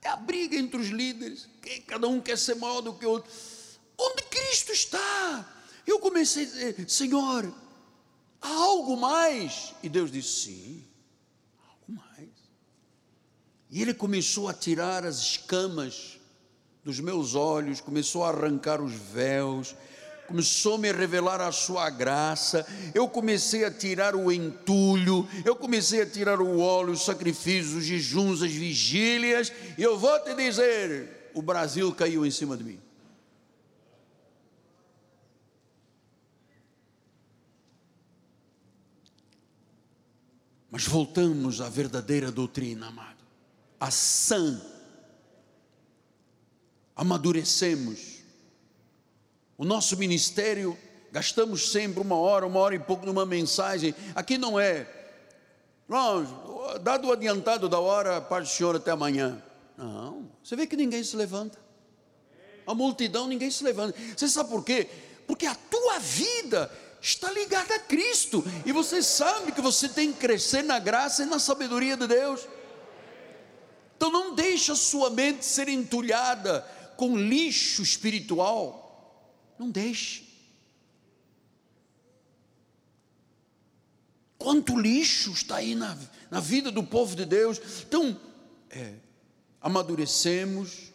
é 0.00 0.08
a 0.08 0.16
briga 0.16 0.56
entre 0.56 0.80
os 0.80 0.88
líderes, 0.88 1.48
que 1.60 1.80
cada 1.80 2.06
um 2.06 2.20
quer 2.20 2.38
ser 2.38 2.54
maior 2.54 2.80
do 2.80 2.94
que 2.94 3.04
o 3.04 3.10
outro. 3.10 3.30
Onde 3.98 4.22
Cristo 4.24 4.70
está? 4.70 5.44
Eu 5.84 5.98
comecei 5.98 6.44
a 6.44 6.46
dizer, 6.46 6.88
Senhor, 6.88 7.52
há 8.40 8.48
algo 8.48 8.96
mais? 8.96 9.74
E 9.82 9.88
Deus 9.88 10.12
disse, 10.12 10.44
sim, 10.44 10.86
algo 11.68 12.00
mais. 12.00 12.30
E 13.68 13.82
Ele 13.82 13.92
começou 13.92 14.48
a 14.48 14.54
tirar 14.54 15.04
as 15.04 15.18
escamas 15.18 16.20
dos 16.84 17.00
meus 17.00 17.34
olhos, 17.34 17.80
começou 17.80 18.22
a 18.22 18.28
arrancar 18.28 18.80
os 18.80 18.92
véus, 18.92 19.74
começou 20.26 20.76
a 20.76 20.78
me 20.78 20.92
revelar 20.92 21.40
a 21.40 21.52
sua 21.52 21.90
graça, 21.90 22.66
eu 22.94 23.08
comecei 23.08 23.64
a 23.64 23.70
tirar 23.70 24.14
o 24.14 24.30
entulho, 24.30 25.28
eu 25.44 25.54
comecei 25.54 26.02
a 26.02 26.06
tirar 26.06 26.40
o 26.40 26.60
óleo, 26.60 26.92
os 26.92 27.04
sacrifícios, 27.04 27.74
os 27.74 27.84
jejuns, 27.84 28.42
as 28.42 28.52
vigílias, 28.52 29.52
e 29.76 29.82
eu 29.82 29.98
vou 29.98 30.18
te 30.20 30.34
dizer: 30.34 31.30
o 31.34 31.42
Brasil 31.42 31.92
caiu 31.92 32.24
em 32.24 32.30
cima 32.30 32.56
de 32.56 32.64
mim. 32.64 32.80
Mas 40.70 40.86
voltamos 40.86 41.60
à 41.60 41.68
verdadeira 41.68 42.32
doutrina, 42.32 42.86
amado, 42.86 43.22
a 43.78 43.90
sã. 43.90 44.60
Amadurecemos 46.96 48.21
o 49.62 49.64
nosso 49.64 49.96
ministério, 49.96 50.76
gastamos 51.12 51.70
sempre 51.70 52.00
uma 52.00 52.16
hora, 52.16 52.44
uma 52.44 52.58
hora 52.58 52.74
e 52.74 52.80
pouco 52.80 53.06
numa 53.06 53.24
mensagem. 53.24 53.94
Aqui 54.12 54.36
não 54.36 54.58
é, 54.58 54.88
não, 55.88 56.78
dado 56.82 57.06
o 57.06 57.12
adiantado 57.12 57.68
da 57.68 57.78
hora, 57.78 58.20
paz 58.20 58.48
do 58.48 58.52
Senhor 58.52 58.74
até 58.74 58.90
amanhã. 58.90 59.40
Não, 59.78 60.28
você 60.42 60.56
vê 60.56 60.66
que 60.66 60.74
ninguém 60.74 61.04
se 61.04 61.14
levanta. 61.14 61.60
A 62.66 62.74
multidão, 62.74 63.28
ninguém 63.28 63.52
se 63.52 63.62
levanta. 63.62 63.96
Você 64.16 64.26
sabe 64.26 64.50
por 64.50 64.64
quê? 64.64 64.88
Porque 65.28 65.46
a 65.46 65.54
tua 65.54 66.00
vida 66.00 66.68
está 67.00 67.30
ligada 67.30 67.76
a 67.76 67.78
Cristo. 67.78 68.44
E 68.66 68.72
você 68.72 69.00
sabe 69.00 69.52
que 69.52 69.60
você 69.60 69.88
tem 69.88 70.12
que 70.12 70.18
crescer 70.18 70.62
na 70.64 70.80
graça 70.80 71.22
e 71.22 71.26
na 71.26 71.38
sabedoria 71.38 71.96
de 71.96 72.08
Deus. 72.08 72.48
Então 73.96 74.10
não 74.10 74.34
deixe 74.34 74.72
a 74.72 74.76
sua 74.76 75.08
mente 75.08 75.46
ser 75.46 75.68
entulhada 75.68 76.66
com 76.96 77.16
lixo 77.16 77.80
espiritual. 77.80 78.81
Não 79.58 79.70
deixe. 79.70 80.32
Quanto 84.38 84.76
lixo 84.76 85.30
está 85.30 85.56
aí 85.56 85.74
na, 85.74 85.96
na 86.28 86.40
vida 86.40 86.72
do 86.72 86.82
povo 86.82 87.14
de 87.14 87.24
Deus. 87.24 87.60
Então, 87.86 88.18
é, 88.70 88.96
amadurecemos, 89.60 90.90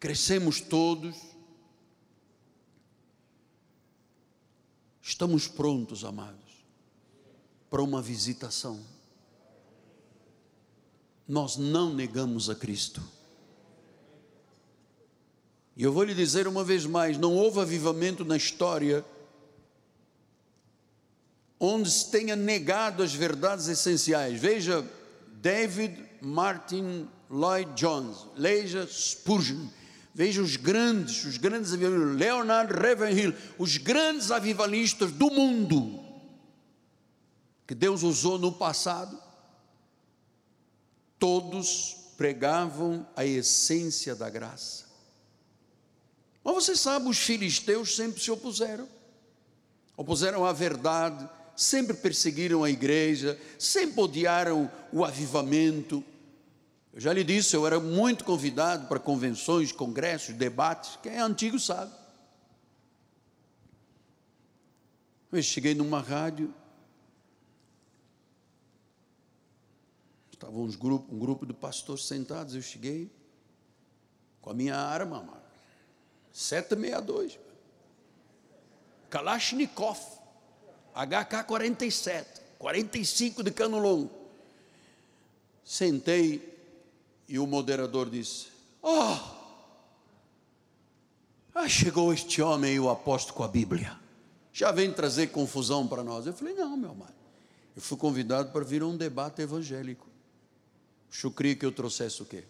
crescemos 0.00 0.60
todos, 0.60 1.16
estamos 5.02 5.46
prontos, 5.46 6.02
amados, 6.04 6.64
para 7.68 7.82
uma 7.82 8.00
visitação. 8.00 8.80
Nós 11.28 11.56
não 11.56 11.92
negamos 11.92 12.48
a 12.48 12.54
Cristo. 12.54 13.02
E 15.76 15.82
eu 15.82 15.92
vou 15.92 16.04
lhe 16.04 16.14
dizer 16.14 16.46
uma 16.46 16.64
vez 16.64 16.86
mais: 16.86 17.18
não 17.18 17.34
houve 17.34 17.60
avivamento 17.60 18.24
na 18.24 18.36
história 18.36 19.04
onde 21.58 21.90
se 21.90 22.10
tenha 22.10 22.36
negado 22.36 23.02
as 23.02 23.14
verdades 23.14 23.68
essenciais. 23.68 24.38
Veja 24.40 24.84
David 25.40 25.96
Martin 26.20 27.08
Lloyd 27.30 27.72
Jones, 27.74 28.26
leia 28.36 28.86
Spurgeon, 28.86 29.66
veja 30.14 30.42
os 30.42 30.56
grandes, 30.56 31.24
os 31.24 31.36
grandes 31.38 31.72
avivalistas, 31.72 32.16
Leonard 32.16 32.72
Ravenhill, 32.72 33.34
os 33.58 33.76
grandes 33.76 34.30
avivalistas 34.30 35.10
do 35.10 35.30
mundo 35.30 36.04
que 37.66 37.74
Deus 37.74 38.02
usou 38.02 38.38
no 38.38 38.52
passado, 38.52 39.18
todos 41.18 41.96
pregavam 42.16 43.06
a 43.16 43.24
essência 43.24 44.14
da 44.14 44.28
graça. 44.28 44.83
Mas 46.44 46.54
você 46.54 46.76
sabe, 46.76 47.08
os 47.08 47.18
filisteus 47.18 47.96
sempre 47.96 48.20
se 48.20 48.30
opuseram, 48.30 48.86
opuseram 49.96 50.44
à 50.44 50.52
verdade, 50.52 51.26
sempre 51.56 51.96
perseguiram 51.96 52.62
a 52.62 52.68
igreja, 52.68 53.40
sempre 53.58 53.98
odiaram 53.98 54.70
o 54.92 55.02
avivamento. 55.02 56.04
Eu 56.92 57.00
já 57.00 57.14
lhe 57.14 57.24
disse, 57.24 57.56
eu 57.56 57.66
era 57.66 57.80
muito 57.80 58.24
convidado 58.24 58.86
para 58.88 59.00
convenções, 59.00 59.72
congressos, 59.72 60.34
debates, 60.34 60.98
quem 61.02 61.12
é 61.12 61.20
antigo 61.20 61.58
sabe. 61.58 61.92
Eu 65.32 65.42
cheguei 65.42 65.74
numa 65.74 66.00
rádio, 66.00 66.54
estavam 70.30 70.62
uns 70.62 70.76
um 70.76 71.18
grupo 71.18 71.46
de 71.46 71.54
pastores 71.54 72.04
sentados, 72.04 72.54
eu 72.54 72.62
cheguei 72.62 73.10
com 74.40 74.50
a 74.50 74.54
minha 74.54 74.76
arma, 74.76 75.42
762. 76.34 77.38
Kalashnikov, 79.08 79.98
HK-47, 80.94 82.26
45 82.58 83.44
de 83.44 83.52
cano 83.52 83.78
longo. 83.78 84.10
Sentei 85.64 86.52
e 87.28 87.38
o 87.38 87.46
moderador 87.46 88.10
disse: 88.10 88.48
Oh, 88.82 89.16
ah, 91.54 91.68
chegou 91.68 92.12
este 92.12 92.42
homem 92.42 92.74
e 92.74 92.80
o 92.80 92.90
apóstolo 92.90 93.36
com 93.36 93.44
a 93.44 93.48
Bíblia. 93.48 93.96
Já 94.52 94.72
vem 94.72 94.92
trazer 94.92 95.28
confusão 95.28 95.86
para 95.86 96.02
nós. 96.02 96.26
Eu 96.26 96.34
falei: 96.34 96.54
Não, 96.54 96.76
meu 96.76 96.90
amado. 96.90 97.14
Eu 97.76 97.80
fui 97.80 97.96
convidado 97.96 98.50
para 98.50 98.64
vir 98.64 98.82
a 98.82 98.86
um 98.86 98.96
debate 98.96 99.40
evangélico. 99.40 100.08
Queria 101.36 101.54
que 101.54 101.64
eu 101.64 101.70
trouxesse 101.70 102.20
o 102.22 102.24
quê? 102.24 102.44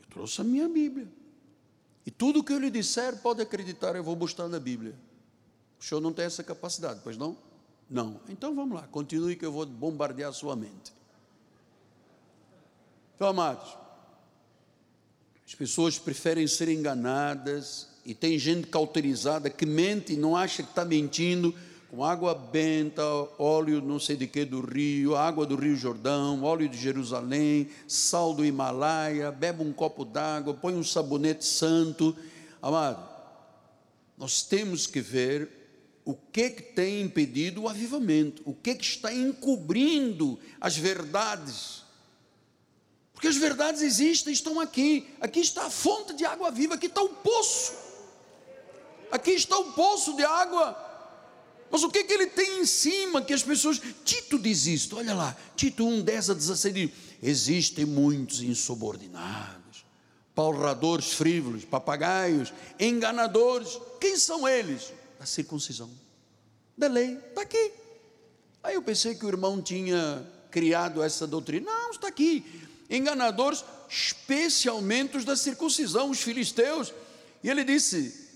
Eu 0.00 0.06
trouxe 0.20 0.42
a 0.42 0.44
minha 0.44 0.68
Bíblia. 0.68 1.08
E 2.04 2.10
tudo 2.10 2.44
que 2.44 2.52
eu 2.52 2.58
lhe 2.58 2.70
disser, 2.70 3.16
pode 3.22 3.40
acreditar, 3.40 3.96
eu 3.96 4.04
vou 4.04 4.14
buscar 4.14 4.48
na 4.48 4.60
Bíblia. 4.60 4.94
O 5.80 5.84
senhor 5.84 5.98
não 6.02 6.12
tem 6.12 6.26
essa 6.26 6.44
capacidade, 6.44 7.00
pois 7.02 7.16
não? 7.16 7.34
Não. 7.88 8.20
Então 8.28 8.54
vamos 8.54 8.78
lá, 8.78 8.86
continue 8.88 9.34
que 9.34 9.46
eu 9.46 9.50
vou 9.50 9.64
bombardear 9.64 10.28
a 10.28 10.32
sua 10.32 10.54
mente. 10.54 10.92
Então, 13.14 13.28
amados, 13.28 13.74
as 15.46 15.54
pessoas 15.54 15.98
preferem 15.98 16.46
ser 16.46 16.68
enganadas 16.68 17.88
e 18.04 18.14
tem 18.14 18.38
gente 18.38 18.66
cauterizada 18.66 19.48
que 19.48 19.64
mente 19.64 20.12
e 20.12 20.16
não 20.18 20.36
acha 20.36 20.62
que 20.62 20.68
está 20.68 20.84
mentindo 20.84 21.54
com 21.90 22.04
água 22.04 22.36
benta, 22.36 23.02
óleo 23.36 23.82
não 23.82 23.98
sei 23.98 24.14
de 24.14 24.28
que 24.28 24.44
do 24.44 24.60
rio, 24.60 25.16
água 25.16 25.44
do 25.44 25.56
Rio 25.56 25.74
Jordão, 25.74 26.44
óleo 26.44 26.68
de 26.68 26.78
Jerusalém, 26.78 27.68
sal 27.88 28.32
do 28.32 28.44
Himalaia, 28.44 29.32
bebe 29.32 29.64
um 29.64 29.72
copo 29.72 30.04
d'água, 30.04 30.54
põe 30.54 30.72
um 30.74 30.84
sabonete 30.84 31.44
santo. 31.44 32.16
Amado, 32.62 33.04
nós 34.16 34.42
temos 34.42 34.86
que 34.86 35.00
ver 35.00 35.50
o 36.04 36.14
que, 36.14 36.50
que 36.50 36.62
tem 36.62 37.02
impedido 37.02 37.62
o 37.62 37.68
avivamento, 37.68 38.40
o 38.44 38.54
que, 38.54 38.76
que 38.76 38.84
está 38.84 39.12
encobrindo 39.12 40.38
as 40.60 40.76
verdades. 40.76 41.82
Porque 43.12 43.26
as 43.26 43.36
verdades 43.36 43.82
existem, 43.82 44.32
estão 44.32 44.60
aqui. 44.60 45.08
Aqui 45.20 45.40
está 45.40 45.66
a 45.66 45.70
fonte 45.70 46.14
de 46.14 46.24
água 46.24 46.52
viva, 46.52 46.76
aqui 46.76 46.86
está 46.86 47.02
o 47.02 47.08
poço. 47.08 47.72
Aqui 49.10 49.32
está 49.32 49.58
o 49.58 49.72
poço 49.72 50.14
de 50.14 50.22
água 50.22 50.89
mas 51.70 51.84
o 51.84 51.90
que, 51.90 51.98
é 51.98 52.04
que 52.04 52.12
ele 52.12 52.26
tem 52.26 52.60
em 52.60 52.66
cima 52.66 53.22
que 53.22 53.32
as 53.32 53.42
pessoas. 53.42 53.80
Tito 54.04 54.38
diz 54.38 54.66
isto, 54.66 54.96
olha 54.96 55.14
lá, 55.14 55.36
Tito 55.54 55.86
1, 55.86 56.02
10 56.02 56.30
a 56.30 56.34
16 56.34 56.74
diz: 56.74 56.90
existem 57.22 57.84
muitos 57.84 58.42
insubordinados, 58.42 59.84
palradores 60.34 61.12
frívolos, 61.12 61.64
papagaios, 61.64 62.52
enganadores. 62.78 63.78
Quem 64.00 64.16
são 64.16 64.48
eles? 64.48 64.92
Da 65.18 65.26
circuncisão, 65.26 65.90
da 66.76 66.88
lei, 66.88 67.14
está 67.14 67.42
aqui. 67.42 67.72
Aí 68.62 68.74
eu 68.74 68.82
pensei 68.82 69.14
que 69.14 69.24
o 69.24 69.28
irmão 69.28 69.62
tinha 69.62 70.26
criado 70.50 71.02
essa 71.02 71.26
doutrina. 71.26 71.70
Não, 71.70 71.90
está 71.92 72.08
aqui. 72.08 72.44
Enganadores, 72.88 73.64
especialmente 73.88 75.16
os 75.16 75.24
da 75.24 75.36
circuncisão, 75.36 76.10
os 76.10 76.20
filisteus. 76.20 76.92
E 77.44 77.48
ele 77.48 77.62
disse: 77.62 78.28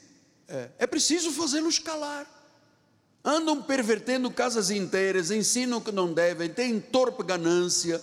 é, 0.46 0.70
é 0.78 0.86
preciso 0.86 1.32
fazê-los 1.32 1.80
calar 1.80 2.33
andam 3.24 3.62
pervertendo 3.62 4.30
casas 4.30 4.70
inteiras, 4.70 5.30
ensinam 5.30 5.80
que 5.80 5.90
não 5.90 6.12
devem, 6.12 6.48
têm 6.48 6.78
torpe 6.78 7.22
ganância. 7.22 8.00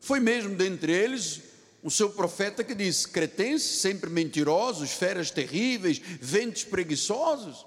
Foi 0.00 0.18
mesmo 0.18 0.56
dentre 0.56 0.92
eles 0.92 1.42
o 1.82 1.90
seu 1.90 2.10
profeta 2.10 2.64
que 2.64 2.74
disse: 2.74 3.08
cretenses, 3.08 3.80
sempre 3.80 4.10
mentirosos, 4.10 4.90
feras 4.90 5.30
terríveis, 5.30 6.00
ventos 6.20 6.64
preguiçosos. 6.64 7.64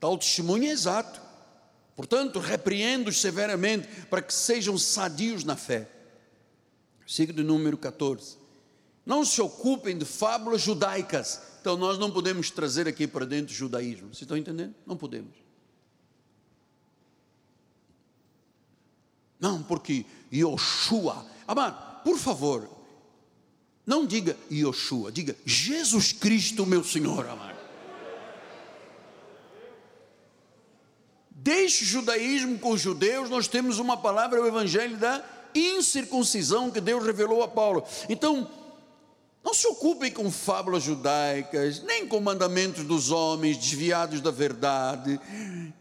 Tal 0.00 0.18
testemunho 0.18 0.64
é 0.64 0.70
exato. 0.70 1.20
Portanto, 1.94 2.38
repreendo-os 2.38 3.20
severamente 3.20 3.88
para 4.10 4.20
que 4.20 4.34
sejam 4.34 4.76
sadios 4.76 5.44
na 5.44 5.56
fé. 5.56 5.88
Versículo 7.00 7.42
número 7.42 7.78
14. 7.78 8.36
Não 9.06 9.24
se 9.24 9.40
ocupem 9.40 9.96
de 9.96 10.04
fábulas 10.04 10.60
judaicas 10.60 11.40
então 11.66 11.76
nós 11.76 11.98
não 11.98 12.12
podemos 12.12 12.48
trazer 12.48 12.86
aqui 12.86 13.08
para 13.08 13.26
dentro 13.26 13.52
o 13.52 13.56
judaísmo. 13.56 14.06
Vocês 14.10 14.22
estão 14.22 14.36
entendendo? 14.36 14.72
Não 14.86 14.96
podemos. 14.96 15.32
Não, 19.40 19.64
porque 19.64 20.06
Yoshua. 20.32 21.26
Amado, 21.44 22.04
por 22.04 22.18
favor, 22.18 22.70
não 23.84 24.06
diga 24.06 24.36
Yoshua, 24.48 25.10
diga 25.10 25.34
Jesus 25.44 26.12
Cristo, 26.12 26.64
meu 26.64 26.84
Senhor, 26.84 27.28
amado. 27.28 27.58
Deixe 31.32 31.82
o 31.82 31.86
judaísmo 31.88 32.60
com 32.60 32.70
os 32.70 32.80
judeus, 32.80 33.28
nós 33.28 33.48
temos 33.48 33.80
uma 33.80 33.96
palavra, 33.96 34.40
o 34.40 34.46
evangelho 34.46 34.96
da 34.98 35.20
incircuncisão 35.52 36.70
que 36.70 36.80
Deus 36.80 37.04
revelou 37.04 37.42
a 37.42 37.48
Paulo. 37.48 37.82
Então, 38.08 38.48
não 39.46 39.54
se 39.54 39.64
ocupem 39.68 40.10
com 40.10 40.28
fábulas 40.28 40.82
judaicas, 40.82 41.80
nem 41.84 42.04
com 42.04 42.18
mandamentos 42.18 42.82
dos 42.82 43.12
homens 43.12 43.56
desviados 43.56 44.20
da 44.20 44.32
verdade. 44.32 45.20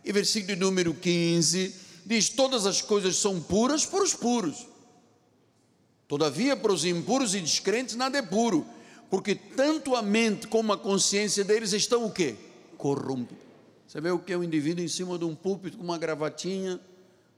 E 0.03 0.11
versículo 0.13 0.55
número 0.55 0.93
15 0.93 1.73
diz: 2.05 2.29
Todas 2.29 2.67
as 2.67 2.79
coisas 2.79 3.15
são 3.15 3.41
puras 3.41 3.83
para 3.83 4.03
os 4.03 4.13
puros. 4.13 4.67
Todavia, 6.07 6.55
para 6.55 6.71
os 6.71 6.85
impuros 6.85 7.33
e 7.33 7.41
descrentes, 7.41 7.95
nada 7.95 8.19
é 8.19 8.21
puro, 8.21 8.63
porque 9.09 9.33
tanto 9.33 9.95
a 9.95 10.01
mente 10.03 10.47
como 10.47 10.71
a 10.71 10.77
consciência 10.77 11.43
deles 11.43 11.73
estão 11.73 12.05
o 12.05 12.11
quê? 12.11 12.35
Corrompidos. 12.77 13.43
Você 13.87 13.99
vê 13.99 14.11
o 14.11 14.19
que 14.19 14.31
é 14.31 14.37
um 14.37 14.43
indivíduo 14.43 14.85
em 14.85 14.87
cima 14.87 15.17
de 15.17 15.25
um 15.25 15.33
púlpito 15.33 15.77
com 15.79 15.83
uma 15.83 15.97
gravatinha, 15.97 16.79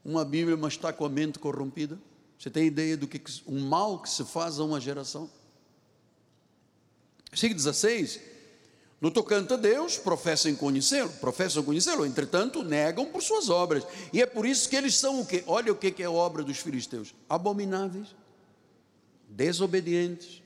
uma 0.04 0.26
Bíblia, 0.26 0.58
mas 0.58 0.74
está 0.74 0.92
com 0.92 1.06
a 1.06 1.10
mente 1.10 1.40
corrompida? 1.40 1.98
Você 2.38 2.50
tem 2.50 2.66
ideia 2.66 2.98
do 2.98 3.08
que 3.08 3.22
um 3.48 3.62
mal 3.62 4.02
que 4.02 4.10
se 4.10 4.26
faz 4.26 4.60
a 4.60 4.66
uma 4.66 4.82
geração? 4.82 5.30
Versículo 7.30 7.58
16. 7.58 8.20
No 9.00 9.12
tocante 9.12 9.54
a 9.54 9.58
Deus, 9.58 9.98
professam 9.98 10.56
conhecê-lo, 10.56 11.10
professam 11.22 11.64
conhecê-lo, 11.64 12.04
entretanto, 12.04 12.64
negam 12.64 13.06
por 13.06 13.22
suas 13.22 13.48
obras. 13.48 13.84
E 14.12 14.22
é 14.22 14.26
por 14.26 14.46
isso 14.46 14.68
que 14.68 14.76
eles 14.76 14.96
são 14.96 15.22
o 15.22 15.26
quê? 15.26 15.44
Olha 15.46 15.72
o 15.72 15.76
que 15.76 16.02
é 16.02 16.06
a 16.06 16.12
obra 16.12 16.44
dos 16.44 16.58
filisteus: 16.58 17.14
abomináveis, 17.30 18.16
desobedientes 19.30 20.42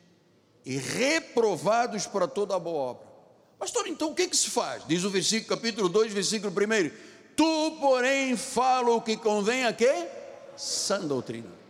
e 0.66 0.76
reprovados 0.78 2.06
para 2.06 2.28
toda 2.28 2.56
a 2.56 2.60
boa 2.60 2.92
obra. 2.92 3.08
Pastor, 3.58 3.88
então 3.88 4.12
o 4.12 4.16
que, 4.16 4.28
que 4.28 4.36
se 4.36 4.50
faz? 4.50 4.84
Diz 4.88 5.04
o 5.04 5.10
versículo, 5.10 5.56
capítulo 5.56 5.88
2, 5.88 6.12
versículo 6.12 6.52
1. 6.52 6.92
Tu, 7.36 7.78
porém, 7.80 8.36
fala 8.36 8.92
o 8.92 9.02
que 9.02 9.16
convém 9.16 9.66
a 9.66 9.72
quê? 9.72 10.08
Sã 10.58 11.00
doutrina. 11.00 11.61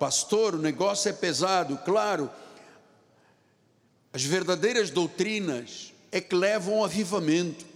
Pastor, 0.00 0.54
o 0.54 0.58
negócio 0.58 1.10
é 1.10 1.12
pesado, 1.12 1.76
claro. 1.84 2.30
As 4.14 4.24
verdadeiras 4.24 4.88
doutrinas 4.88 5.92
é 6.10 6.22
que 6.22 6.34
levam 6.34 6.78
ao 6.78 6.86
avivamento. 6.86 7.66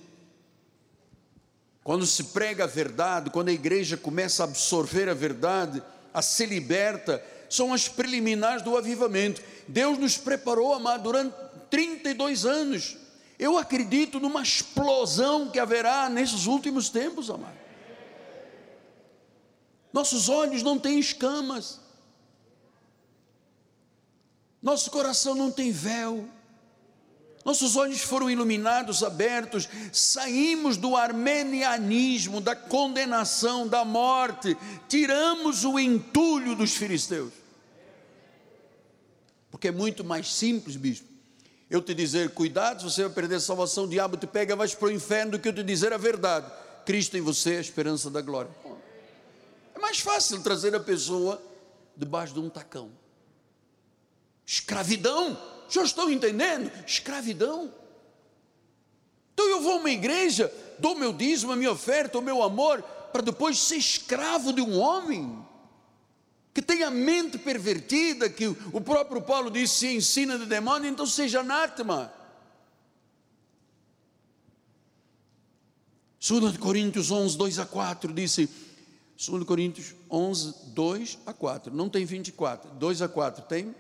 Quando 1.85 2.07
se 2.07 2.25
prega 2.25 2.64
a 2.64 2.66
verdade, 2.66 3.29
quando 3.29 3.51
a 3.51 3.53
igreja 3.53 3.99
começa 3.99 4.43
a 4.43 4.47
absorver 4.47 5.07
a 5.07 5.12
verdade, 5.12 5.83
a 6.14 6.22
ser 6.22 6.47
liberta, 6.47 7.22
são 7.51 7.75
as 7.75 7.89
preliminares 7.89 8.62
do 8.62 8.75
avivamento. 8.75 9.43
Deus 9.68 9.99
nos 9.99 10.16
preparou, 10.16 10.72
amado, 10.72 11.03
durante 11.03 11.35
32 11.68 12.47
anos. 12.47 12.97
Eu 13.39 13.59
acredito 13.59 14.18
numa 14.18 14.43
explosão 14.43 15.51
que 15.51 15.59
haverá 15.59 16.09
nesses 16.09 16.47
últimos 16.47 16.89
tempos, 16.89 17.29
amado. 17.29 17.59
Nossos 19.93 20.31
olhos 20.31 20.62
não 20.62 20.79
têm 20.79 20.99
escamas. 20.99 21.84
Nosso 24.65 24.91
coração 24.91 25.35
não 25.35 25.51
tem 25.51 25.71
véu. 25.71 26.27
Nossos 27.45 27.77
olhos 27.77 28.01
foram 28.01 28.31
iluminados, 28.31 29.03
abertos, 29.03 29.69
saímos 29.93 30.79
do 30.79 30.97
armenianismo, 30.97 32.41
da 32.41 32.57
condenação, 32.57 33.69
da 33.69 33.85
morte, 33.85 34.57
tiramos 34.89 35.65
o 35.65 35.79
entulho 35.79 36.57
dos 36.57 36.75
filisteus. 36.75 37.31
Porque 39.51 39.69
é 39.69 39.71
muito 39.71 40.03
mais 40.03 40.33
simples, 40.33 40.77
bispo, 40.77 41.07
eu 41.69 41.83
te 41.83 41.93
dizer, 41.93 42.31
cuidado, 42.31 42.89
você 42.89 43.03
vai 43.03 43.12
perder 43.12 43.35
a 43.35 43.41
salvação, 43.41 43.85
o 43.85 43.89
diabo 43.89 44.17
te 44.17 44.27
pega, 44.27 44.57
vais 44.57 44.75
para 44.75 44.89
o 44.89 44.91
inferno, 44.91 45.33
do 45.33 45.39
que 45.39 45.49
eu 45.49 45.53
te 45.53 45.62
dizer 45.62 45.93
a 45.93 45.99
verdade. 45.99 46.51
Cristo 46.87 47.19
em 47.19 47.21
você 47.21 47.57
é 47.57 47.59
a 47.59 47.61
esperança 47.61 48.09
da 48.09 48.23
glória. 48.23 48.51
É 49.75 49.79
mais 49.79 50.01
fácil 50.01 50.43
trazer 50.43 50.75
a 50.75 50.81
pessoa 50.81 51.43
debaixo 51.95 52.33
de 52.33 52.41
um 52.41 52.49
tacão. 52.49 53.04
Escravidão. 54.47 55.36
Já 55.68 55.82
estão 55.82 56.11
entendendo? 56.11 56.70
Escravidão. 56.86 57.72
Então 59.32 59.49
eu 59.49 59.61
vou 59.61 59.72
a 59.72 59.76
uma 59.76 59.90
igreja, 59.90 60.53
dou 60.78 60.95
meu 60.95 61.12
dízimo, 61.12 61.53
a 61.53 61.57
minha 61.57 61.72
oferta, 61.72 62.18
o 62.18 62.22
meu 62.22 62.42
amor, 62.42 62.82
para 63.12 63.22
depois 63.22 63.59
ser 63.59 63.76
escravo 63.76 64.53
de 64.53 64.61
um 64.61 64.78
homem. 64.78 65.45
que 66.55 66.62
tem 66.62 66.84
a 66.84 66.90
mente 66.90 67.36
pervertida, 67.36 68.30
que 68.30 68.47
o 68.47 68.80
próprio 68.80 69.20
Paulo 69.20 69.51
disse: 69.51 69.74
se 69.74 69.97
ensina 69.97 70.38
de 70.38 70.47
demônio, 70.47 70.88
então 70.88 71.05
seja 71.05 71.40
anátema. 71.40 72.12
2 76.26 76.57
Coríntios 76.57 77.11
11, 77.11 77.36
2 77.36 77.59
a 77.59 77.66
4 77.66 78.12
disse, 78.12 78.49
2 79.28 79.45
Coríntios 79.45 79.95
11, 80.11 80.55
2 80.68 81.18
a 81.26 81.34
4, 81.34 81.74
não 81.74 81.90
tem 81.90 82.07
24, 82.07 82.70
2 82.70 83.03
a 83.03 83.09
4 83.09 83.45
tem? 83.45 83.74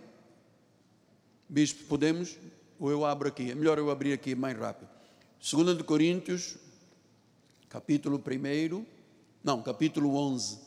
Bispo, 1.54 1.84
podemos? 1.84 2.36
Ou 2.80 2.90
eu 2.90 3.04
abro 3.04 3.28
aqui? 3.28 3.52
É 3.52 3.54
melhor 3.54 3.78
eu 3.78 3.88
abrir 3.88 4.12
aqui 4.12 4.34
mais 4.34 4.58
rápido. 4.58 4.88
2 5.38 5.82
Coríntios, 5.82 6.56
capítulo 7.68 8.20
1, 8.20 8.84
não, 9.44 9.62
capítulo 9.62 10.16
11. 10.16 10.58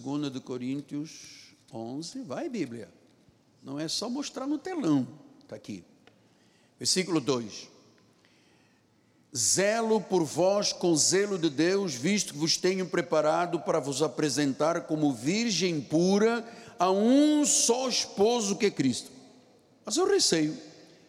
2 0.00 0.32
de 0.32 0.38
Coríntios 0.38 1.56
11, 1.72 2.22
vai 2.22 2.48
Bíblia. 2.48 2.88
Não 3.60 3.76
é 3.76 3.88
só 3.88 4.08
mostrar 4.08 4.46
no 4.46 4.56
telão, 4.56 5.04
está 5.42 5.56
aqui. 5.56 5.82
Versículo 6.78 7.20
2: 7.20 7.68
Zelo 9.36 10.00
por 10.00 10.22
vós 10.22 10.72
com 10.72 10.94
zelo 10.94 11.36
de 11.36 11.50
Deus, 11.50 11.92
visto 11.92 12.34
que 12.34 12.38
vos 12.38 12.56
tenho 12.56 12.86
preparado 12.86 13.58
para 13.58 13.80
vos 13.80 14.00
apresentar 14.00 14.82
como 14.82 15.12
virgem 15.12 15.80
pura 15.80 16.48
a 16.78 16.88
um 16.88 17.44
só 17.44 17.88
esposo 17.88 18.56
que 18.56 18.66
é 18.66 18.70
Cristo. 18.70 19.13
Mas 19.84 19.96
eu 19.96 20.06
receio 20.08 20.56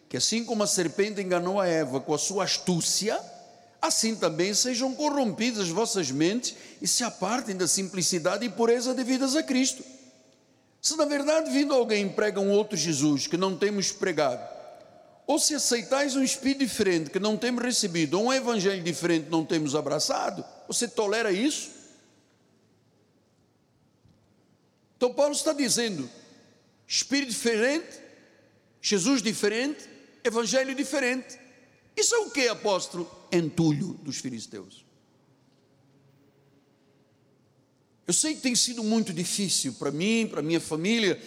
que, 0.08 0.16
assim 0.16 0.44
como 0.44 0.62
a 0.62 0.66
serpente 0.66 1.20
enganou 1.20 1.60
a 1.60 1.66
Eva 1.66 2.00
com 2.00 2.14
a 2.14 2.18
sua 2.18 2.44
astúcia, 2.44 3.18
assim 3.80 4.14
também 4.14 4.54
sejam 4.54 4.94
corrompidas 4.94 5.60
as 5.60 5.68
vossas 5.68 6.10
mentes 6.10 6.54
e 6.80 6.86
se 6.86 7.02
apartem 7.04 7.56
da 7.56 7.66
simplicidade 7.66 8.44
e 8.44 8.50
pureza 8.50 8.94
devidas 8.94 9.34
a 9.34 9.42
Cristo. 9.42 9.82
Se 10.80 10.96
na 10.96 11.04
verdade 11.04 11.50
vindo 11.50 11.74
alguém 11.74 12.08
prega 12.08 12.40
um 12.40 12.50
outro 12.50 12.76
Jesus 12.76 13.26
que 13.26 13.36
não 13.36 13.56
temos 13.56 13.90
pregado, 13.90 14.56
ou 15.26 15.38
se 15.38 15.54
aceitais 15.54 16.14
um 16.14 16.22
espírito 16.22 16.60
diferente 16.60 17.10
que 17.10 17.18
não 17.18 17.36
temos 17.36 17.62
recebido, 17.62 18.18
ou 18.18 18.26
um 18.26 18.32
evangelho 18.32 18.82
diferente 18.82 19.24
que 19.24 19.30
não 19.30 19.44
temos 19.44 19.74
abraçado, 19.74 20.44
você 20.68 20.86
tolera 20.86 21.32
isso? 21.32 21.70
Então 24.96 25.12
Paulo 25.12 25.32
está 25.32 25.52
dizendo: 25.52 26.08
espírito 26.86 27.30
diferente, 27.30 28.05
Jesus 28.88 29.20
diferente, 29.20 29.84
evangelho 30.22 30.72
diferente. 30.72 31.36
Isso 31.96 32.14
é 32.14 32.18
o 32.18 32.30
que, 32.30 32.46
apóstolo? 32.46 33.10
Entulho 33.32 33.94
dos 34.00 34.18
filisteus. 34.18 34.86
Eu 38.06 38.14
sei 38.14 38.36
que 38.36 38.42
tem 38.42 38.54
sido 38.54 38.84
muito 38.84 39.12
difícil 39.12 39.72
para 39.72 39.90
mim, 39.90 40.28
para 40.30 40.40
minha 40.40 40.60
família, 40.60 41.20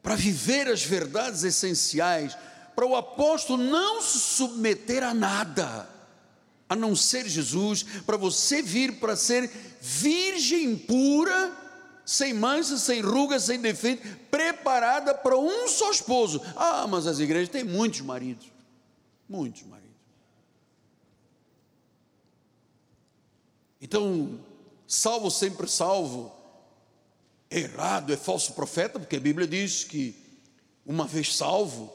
para 0.00 0.14
viver 0.14 0.68
as 0.68 0.84
verdades 0.84 1.42
essenciais, 1.42 2.36
para 2.76 2.86
o 2.86 2.94
apóstolo 2.94 3.60
não 3.60 4.00
se 4.00 4.20
submeter 4.20 5.02
a 5.02 5.12
nada, 5.12 5.90
a 6.68 6.76
não 6.76 6.94
ser 6.94 7.28
Jesus, 7.28 7.84
para 8.06 8.16
você 8.16 8.62
vir 8.62 9.00
para 9.00 9.16
ser 9.16 9.50
virgem 9.80 10.76
pura, 10.76 11.63
sem 12.04 12.34
mancha, 12.34 12.76
sem 12.76 13.00
rugas, 13.00 13.44
sem 13.44 13.60
defeito, 13.60 14.06
preparada 14.30 15.14
para 15.14 15.38
um 15.38 15.68
só 15.68 15.90
esposo. 15.90 16.40
Ah, 16.56 16.86
mas 16.86 17.06
as 17.06 17.18
igrejas 17.18 17.48
têm 17.48 17.64
muitos 17.64 18.00
maridos, 18.00 18.46
muitos 19.28 19.62
maridos. 19.62 19.84
Então, 23.80 24.40
salvo 24.86 25.30
sempre 25.30 25.68
salvo, 25.68 26.34
errado, 27.50 28.12
é 28.12 28.16
falso 28.16 28.52
profeta, 28.54 28.98
porque 28.98 29.16
a 29.16 29.20
Bíblia 29.20 29.46
diz 29.46 29.84
que 29.84 30.16
uma 30.86 31.06
vez 31.06 31.34
salvo, 31.36 31.92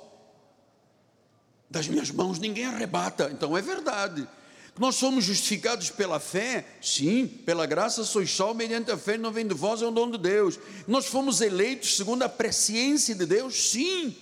das 1.69 1.87
minhas 1.87 2.09
mãos 2.09 2.39
ninguém 2.39 2.65
arrebata. 2.65 3.29
Então 3.31 3.57
é 3.57 3.61
verdade. 3.61 4.27
Nós 4.79 4.95
somos 4.95 5.25
justificados 5.25 5.89
pela 5.89 6.21
fé, 6.21 6.65
sim, 6.81 7.27
pela 7.27 7.65
graça 7.65 8.05
sois 8.05 8.31
só 8.31 8.53
mediante 8.53 8.89
a 8.89 8.97
fé, 8.97 9.17
não 9.17 9.29
vem 9.29 9.45
de 9.45 9.53
vós, 9.53 9.81
é 9.81 9.85
um 9.85 9.91
dom 9.91 10.09
de 10.09 10.17
Deus. 10.17 10.57
Nós 10.87 11.05
fomos 11.05 11.41
eleitos 11.41 11.97
segundo 11.97 12.23
a 12.23 12.29
presciência 12.29 13.13
de 13.13 13.25
Deus, 13.25 13.71
sim. 13.71 14.15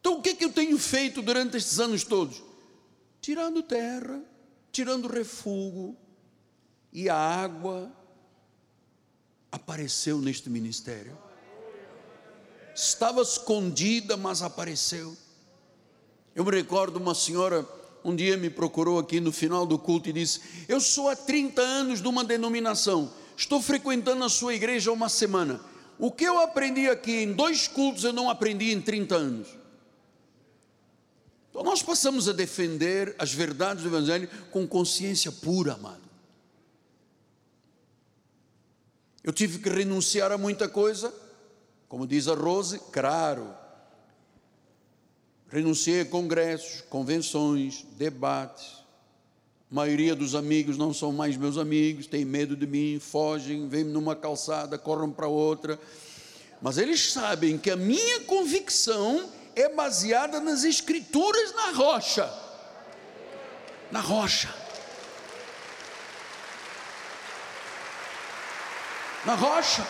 Então 0.00 0.18
o 0.18 0.22
que 0.22 0.30
é 0.30 0.34
que 0.34 0.46
eu 0.46 0.50
tenho 0.50 0.78
feito 0.78 1.20
durante 1.20 1.58
estes 1.58 1.78
anos 1.78 2.04
todos? 2.04 2.42
Tirando 3.20 3.62
terra, 3.62 4.22
tirando 4.72 5.08
refúgio, 5.08 5.94
e 6.90 7.10
a 7.10 7.16
água 7.16 7.92
apareceu 9.50 10.18
neste 10.18 10.48
ministério. 10.48 11.18
Estava 12.74 13.20
escondida, 13.20 14.16
mas 14.16 14.40
apareceu. 14.40 15.14
Eu 16.34 16.46
me 16.46 16.50
recordo 16.50 16.96
uma 16.96 17.14
senhora 17.14 17.62
um 18.04 18.14
dia 18.14 18.36
me 18.36 18.50
procurou 18.50 18.98
aqui 18.98 19.20
no 19.20 19.32
final 19.32 19.66
do 19.66 19.78
culto 19.78 20.08
e 20.08 20.12
disse: 20.12 20.40
Eu 20.68 20.80
sou 20.80 21.08
há 21.08 21.16
30 21.16 21.62
anos 21.62 22.02
de 22.02 22.08
uma 22.08 22.24
denominação, 22.24 23.12
estou 23.36 23.62
frequentando 23.62 24.24
a 24.24 24.28
sua 24.28 24.54
igreja 24.54 24.90
há 24.90 24.92
uma 24.92 25.08
semana. 25.08 25.60
O 25.98 26.10
que 26.10 26.24
eu 26.24 26.40
aprendi 26.40 26.88
aqui 26.88 27.22
em 27.22 27.32
dois 27.32 27.68
cultos 27.68 28.04
eu 28.04 28.12
não 28.12 28.28
aprendi 28.28 28.72
em 28.72 28.80
30 28.80 29.14
anos. 29.14 29.48
Então 31.50 31.62
nós 31.62 31.82
passamos 31.82 32.28
a 32.28 32.32
defender 32.32 33.14
as 33.18 33.32
verdades 33.32 33.84
do 33.84 33.90
Evangelho 33.90 34.28
com 34.50 34.66
consciência 34.66 35.30
pura, 35.30 35.74
amado. 35.74 36.00
Eu 39.22 39.32
tive 39.32 39.60
que 39.60 39.68
renunciar 39.68 40.32
a 40.32 40.38
muita 40.38 40.68
coisa, 40.68 41.14
como 41.88 42.06
diz 42.06 42.26
a 42.26 42.34
Rose, 42.34 42.80
claro. 42.90 43.61
Renunciei 45.52 46.00
a 46.00 46.04
congressos, 46.04 46.80
convenções, 46.88 47.84
debates. 47.98 48.82
A 49.70 49.74
maioria 49.74 50.16
dos 50.16 50.34
amigos 50.34 50.76
não 50.78 50.92
são 50.92 51.12
mais 51.12 51.36
meus 51.36 51.58
amigos, 51.58 52.06
têm 52.06 52.24
medo 52.24 52.56
de 52.56 52.66
mim, 52.66 52.98
fogem, 52.98 53.68
vêm 53.68 53.84
numa 53.84 54.16
calçada, 54.16 54.78
correm 54.78 55.10
para 55.10 55.28
outra. 55.28 55.78
Mas 56.60 56.78
eles 56.78 57.12
sabem 57.12 57.58
que 57.58 57.70
a 57.70 57.76
minha 57.76 58.20
convicção 58.20 59.28
é 59.54 59.68
baseada 59.68 60.40
nas 60.40 60.64
escrituras 60.64 61.54
na 61.54 61.70
rocha. 61.72 62.32
Na 63.90 64.00
rocha. 64.00 64.62
na 69.24 69.34
rocha. 69.34 69.86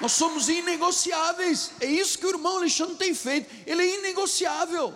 Nós 0.00 0.12
somos 0.12 0.48
inegociáveis. 0.48 1.72
É 1.80 1.86
isso 1.86 2.18
que 2.18 2.26
o 2.26 2.30
irmão 2.30 2.58
Alexandre 2.58 2.96
tem 2.96 3.14
feito. 3.14 3.52
Ele 3.66 3.82
é 3.82 3.98
inegociável. 3.98 4.94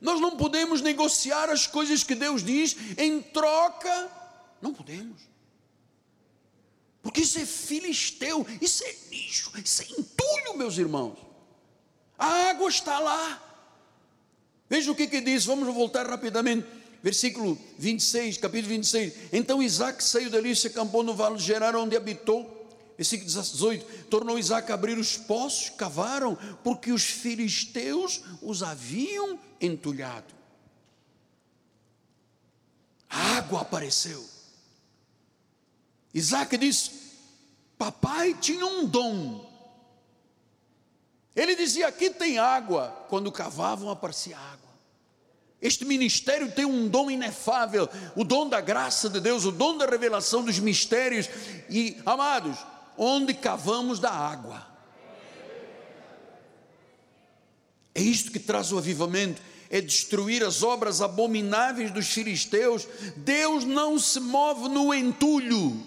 Nós 0.00 0.20
não 0.20 0.36
podemos 0.36 0.80
negociar 0.80 1.48
as 1.48 1.66
coisas 1.66 2.02
que 2.02 2.14
Deus 2.14 2.42
diz 2.42 2.76
em 2.98 3.22
troca. 3.22 4.10
Não 4.60 4.74
podemos. 4.74 5.22
Porque 7.02 7.20
isso 7.20 7.38
é 7.38 7.44
filisteu, 7.46 8.46
isso 8.60 8.82
é 8.82 8.94
lixo, 9.10 9.52
isso 9.62 9.82
é 9.82 9.86
entulho, 10.00 10.56
meus 10.56 10.78
irmãos. 10.78 11.18
A 12.18 12.50
água 12.50 12.68
está 12.68 12.98
lá. 12.98 13.42
Veja 14.68 14.90
o 14.90 14.94
que, 14.94 15.06
que 15.06 15.20
diz, 15.20 15.44
vamos 15.44 15.72
voltar 15.72 16.08
rapidamente 16.08 16.66
versículo 17.04 17.58
26, 17.76 18.38
capítulo 18.38 18.70
26. 18.70 19.12
Então 19.30 19.62
Isaac 19.62 20.02
saiu 20.02 20.30
dali 20.30 20.52
e 20.52 20.56
se 20.56 20.68
acampou 20.68 21.02
no 21.02 21.12
vale 21.12 21.36
de 21.36 21.42
Gerar, 21.42 21.76
onde 21.76 21.94
habitou. 21.94 22.66
Versículo 22.96 23.28
18: 23.28 24.06
Tornou 24.06 24.38
Isaac 24.38 24.72
a 24.72 24.74
abrir 24.74 24.96
os 24.96 25.14
poços, 25.14 25.68
cavaram, 25.68 26.34
porque 26.64 26.90
os 26.90 27.04
filisteus 27.04 28.22
os 28.40 28.62
haviam 28.62 29.38
entulhado. 29.60 30.32
A 33.10 33.36
água 33.36 33.60
apareceu. 33.60 34.24
Isaac 36.14 36.56
disse: 36.56 36.90
Papai 37.76 38.32
tinha 38.32 38.64
um 38.64 38.86
dom. 38.86 39.44
Ele 41.36 41.54
dizia: 41.54 41.86
Aqui 41.88 42.08
tem 42.08 42.38
água. 42.38 42.88
Quando 43.10 43.30
cavavam, 43.30 43.90
aparecia 43.90 44.38
água. 44.38 44.73
Este 45.60 45.84
ministério 45.84 46.52
tem 46.52 46.64
um 46.64 46.88
dom 46.88 47.10
inefável, 47.10 47.88
o 48.14 48.22
dom 48.22 48.48
da 48.48 48.60
graça 48.60 49.08
de 49.08 49.18
Deus, 49.20 49.44
o 49.44 49.52
dom 49.52 49.78
da 49.78 49.86
revelação 49.86 50.44
dos 50.44 50.58
mistérios. 50.58 51.28
E, 51.70 51.96
amados, 52.04 52.58
onde 52.98 53.32
cavamos 53.32 53.98
da 53.98 54.10
água. 54.10 54.66
É 57.94 58.02
isto 58.02 58.32
que 58.32 58.40
traz 58.40 58.72
o 58.72 58.78
avivamento, 58.78 59.40
é 59.70 59.80
destruir 59.80 60.44
as 60.44 60.62
obras 60.62 61.00
abomináveis 61.00 61.90
dos 61.90 62.08
filisteus. 62.08 62.86
Deus 63.16 63.64
não 63.64 63.98
se 63.98 64.20
move 64.20 64.68
no 64.68 64.92
entulho. 64.92 65.80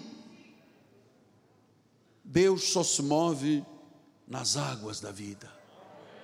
Deus 2.24 2.64
só 2.72 2.82
se 2.82 3.02
move 3.02 3.64
nas 4.26 4.56
águas 4.56 5.00
da 5.00 5.10
vida. 5.10 5.50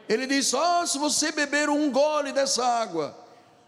Ele 0.08 0.26
diz: 0.26 0.52
"Oh, 0.52 0.86
se 0.86 0.98
você 0.98 1.32
beber 1.32 1.68
um 1.68 1.90
gole 1.90 2.32
dessa 2.32 2.64
água, 2.64 3.23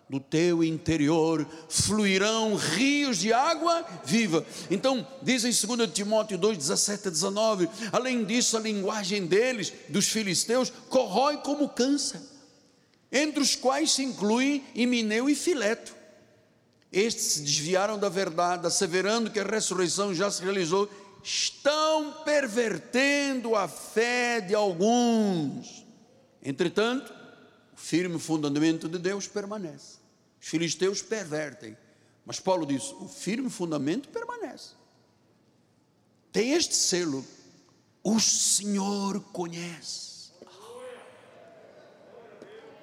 do 0.09 0.21
teu 0.21 0.63
interior 0.63 1.47
fluirão 1.69 2.55
rios 2.55 3.19
de 3.19 3.33
água 3.33 3.85
viva. 4.05 4.47
Então, 4.71 5.07
diz 5.21 5.45
em 5.45 5.77
2 5.77 5.91
Timóteo 5.93 6.39
2, 6.39 6.59
17 6.59 7.09
a 7.09 7.11
19: 7.11 7.69
além 7.93 8.25
disso, 8.25 8.57
a 8.57 8.61
linguagem 8.61 9.27
deles, 9.27 9.73
dos 9.89 10.09
filisteus, 10.09 10.71
corrói 10.89 11.39
como 11.39 11.69
câncer, 11.69 12.21
entre 13.11 13.41
os 13.41 13.57
quais 13.57 13.93
se 13.93 14.05
incluem 14.05 14.65
Imineu 14.75 15.29
e 15.29 15.35
Fileto. 15.35 15.95
Estes 16.93 17.25
se 17.25 17.41
desviaram 17.41 17.99
da 17.99 18.09
verdade, 18.09 18.67
asseverando 18.67 19.31
que 19.31 19.41
a 19.41 19.45
ressurreição 19.45 20.15
já 20.15 20.31
se 20.31 20.43
realizou, 20.43 20.89
estão 21.23 22.23
pervertendo 22.25 23.57
a 23.57 23.67
fé 23.67 24.41
de 24.41 24.55
alguns. 24.55 25.85
Entretanto, 26.41 27.13
o 27.75 27.77
firme 27.77 28.19
fundamento 28.21 28.89
de 28.89 28.99
Deus 28.99 29.27
permanece. 29.27 29.96
Os 30.47 30.51
filisteus 30.51 31.03
pervertem, 31.03 31.77
mas 32.25 32.39
Paulo 32.39 32.65
diz: 32.65 32.93
o 33.01 33.09
firme 33.09 33.51
fundamento 33.51 34.09
permanece. 34.11 34.75
Tem 36.31 36.53
este 36.53 36.77
selo: 36.77 37.27
o 38.01 38.21
Senhor 38.21 39.19
conhece. 39.33 40.31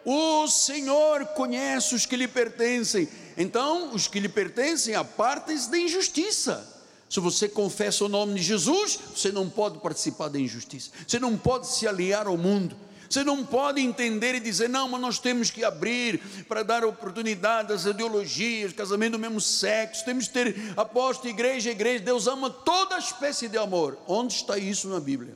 O 0.03 0.45
Senhor 0.49 1.25
conhece 1.27 1.95
os 1.95 2.05
que 2.05 2.17
lhe 2.17 2.27
pertencem. 2.27 3.07
Então, 3.37 3.93
os 3.93 4.09
que 4.09 4.19
lhe 4.19 4.27
pertencem 4.27 4.95
apartem-se 4.95 5.71
da 5.71 5.77
injustiça. 5.77 6.69
Se 7.09 7.21
você 7.21 7.47
confessa 7.47 8.03
o 8.03 8.09
nome 8.09 8.33
de 8.33 8.43
Jesus, 8.43 8.99
você 9.15 9.31
não 9.31 9.49
pode 9.49 9.79
participar 9.79 10.27
da 10.27 10.37
injustiça. 10.37 10.91
Você 11.07 11.17
não 11.17 11.37
pode 11.37 11.67
se 11.67 11.87
aliar 11.87 12.27
ao 12.27 12.35
mundo. 12.35 12.75
Você 13.13 13.23
não 13.23 13.45
pode 13.45 13.79
entender 13.79 14.33
e 14.33 14.39
dizer, 14.39 14.67
não, 14.67 14.89
mas 14.89 14.99
nós 14.99 15.19
temos 15.19 15.51
que 15.51 15.63
abrir 15.63 16.17
para 16.47 16.63
dar 16.63 16.83
oportunidade 16.83 17.71
às 17.71 17.85
ideologias, 17.85 18.73
casamento 18.73 19.11
do 19.11 19.19
mesmo 19.19 19.39
sexo, 19.39 20.03
temos 20.03 20.27
que 20.27 20.33
ter 20.33 20.73
apóstolo, 20.75 21.29
igreja, 21.29 21.69
igreja. 21.69 22.03
Deus 22.03 22.25
ama 22.25 22.49
toda 22.49 22.97
espécie 22.97 23.47
de 23.47 23.55
amor. 23.55 23.99
Onde 24.07 24.33
está 24.33 24.57
isso 24.57 24.89
na 24.89 24.99
Bíblia? 24.99 25.35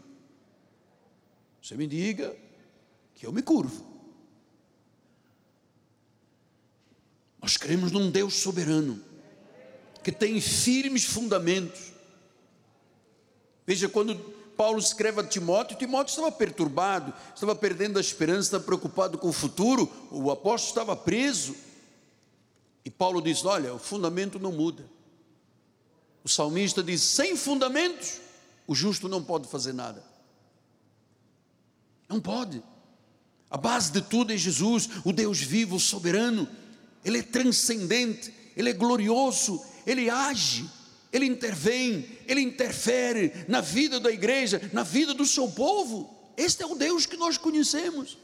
Você 1.62 1.76
me 1.76 1.86
diga 1.86 2.36
que 3.14 3.28
eu 3.28 3.32
me 3.32 3.44
curvo. 3.44 3.86
Nós 7.40 7.58
cremos 7.58 7.92
num 7.92 8.10
Deus 8.10 8.34
soberano, 8.34 9.00
que 10.04 10.12
tem 10.12 10.42
firmes 10.42 11.06
fundamentos. 11.06 11.94
Veja, 13.68 13.88
quando 13.88 14.37
Paulo 14.58 14.80
escreve 14.80 15.22
a 15.22 15.24
Timóteo, 15.24 15.78
Timóteo 15.78 16.10
estava 16.10 16.32
perturbado, 16.32 17.14
estava 17.34 17.56
perdendo 17.56 17.98
a 17.98 18.02
esperança, 18.02 18.48
estava 18.48 18.64
preocupado 18.64 19.18
com 19.18 19.30
o 19.30 19.34
futuro, 19.34 19.90
o 20.12 20.32
apóstolo 20.32 20.72
estava 20.72 20.96
preso. 20.96 21.56
E 22.84 22.90
Paulo 22.90 23.22
diz: 23.22 23.46
Olha, 23.46 23.74
o 23.74 23.78
fundamento 23.78 24.40
não 24.40 24.52
muda. 24.52 24.84
O 26.24 26.30
salmista 26.30 26.82
diz: 26.82 27.02
sem 27.02 27.38
fundamentos, 27.38 28.20
o 28.66 28.74
justo 28.74 29.08
não 29.08 29.24
pode 29.24 29.48
fazer 29.48 29.74
nada. 29.74 30.04
Não 32.10 32.20
pode. 32.20 32.64
A 33.50 33.58
base 33.58 33.92
de 33.92 34.02
tudo 34.02 34.34
é 34.34 34.38
Jesus, 34.38 34.90
o 35.06 35.14
Deus 35.14 35.40
vivo, 35.40 35.80
soberano. 35.80 36.48
Ele 37.06 37.20
é 37.20 37.24
transcendente, 37.24 38.34
ele 38.56 38.72
é 38.72 38.74
glorioso, 38.74 39.64
ele 39.86 40.10
age, 40.10 40.70
ele 41.12 41.26
intervém, 41.26 42.06
ele 42.28 42.42
interfere 42.42 43.34
na 43.48 43.62
vida 43.62 44.00
da 44.00 44.12
igreja, 44.12 44.62
na 44.74 44.84
vida 44.84 45.14
do 45.14 45.26
seu 45.26 45.48
povo. 45.48 46.10
Este 46.36 46.64
é 46.64 46.66
o 46.66 46.76
Deus 46.76 47.06
que 47.06 47.18
nós 47.18 47.38
conhecemos. 47.38 48.18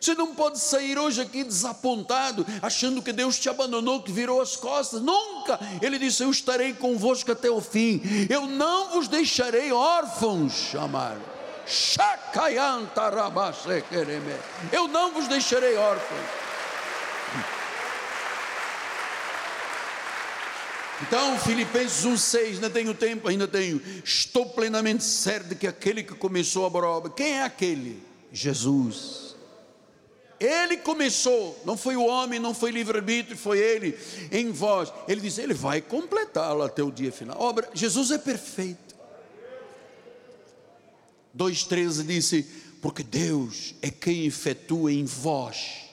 Você 0.00 0.14
não 0.14 0.34
pode 0.34 0.60
sair 0.60 0.96
hoje 0.96 1.20
aqui 1.20 1.42
desapontado, 1.42 2.46
achando 2.62 3.02
que 3.02 3.12
Deus 3.12 3.38
te 3.38 3.48
abandonou, 3.48 4.02
que 4.02 4.12
virou 4.12 4.40
as 4.40 4.54
costas. 4.56 5.02
Nunca! 5.02 5.58
Ele 5.82 5.98
disse: 5.98 6.22
Eu 6.22 6.30
estarei 6.30 6.72
convosco 6.72 7.32
até 7.32 7.50
o 7.50 7.60
fim. 7.60 8.00
Eu 8.30 8.46
não 8.46 8.90
vos 8.90 9.08
deixarei 9.08 9.72
órfãos, 9.72 10.52
chamar. 10.52 11.18
Eu 14.72 14.86
não 14.88 15.12
vos 15.12 15.26
deixarei 15.26 15.76
órfãos. 15.76 16.37
Então, 21.02 21.38
Filipenses 21.38 22.04
1,6, 22.04 22.54
ainda 22.54 22.70
tenho 22.70 22.92
tempo, 22.92 23.28
ainda 23.28 23.46
tenho. 23.46 23.80
Estou 24.04 24.46
plenamente 24.46 25.04
certo 25.04 25.48
de 25.48 25.54
que 25.54 25.66
aquele 25.66 26.02
que 26.02 26.14
começou 26.14 26.64
a 26.64 26.68
obra, 26.68 27.10
quem 27.10 27.34
é 27.34 27.42
aquele? 27.44 28.02
Jesus. 28.32 29.36
Ele 30.40 30.76
começou, 30.76 31.60
não 31.64 31.76
foi 31.76 31.96
o 31.96 32.04
homem, 32.04 32.38
não 32.38 32.54
foi 32.54 32.70
livre-arbítrio, 32.70 33.36
foi 33.36 33.58
ele 33.58 33.98
em 34.30 34.50
vós. 34.50 34.92
Ele 35.06 35.20
diz: 35.20 35.38
Ele 35.38 35.54
vai 35.54 35.80
completá-lo 35.80 36.62
até 36.62 36.82
o 36.82 36.92
dia 36.92 37.10
final. 37.10 37.40
Obra, 37.40 37.68
Jesus 37.74 38.10
é 38.10 38.18
perfeito. 38.18 38.96
2,13 41.36 42.06
disse: 42.06 42.46
Porque 42.80 43.02
Deus 43.02 43.74
é 43.82 43.90
quem 43.90 44.26
efetua 44.26 44.92
em 44.92 45.04
vós 45.04 45.87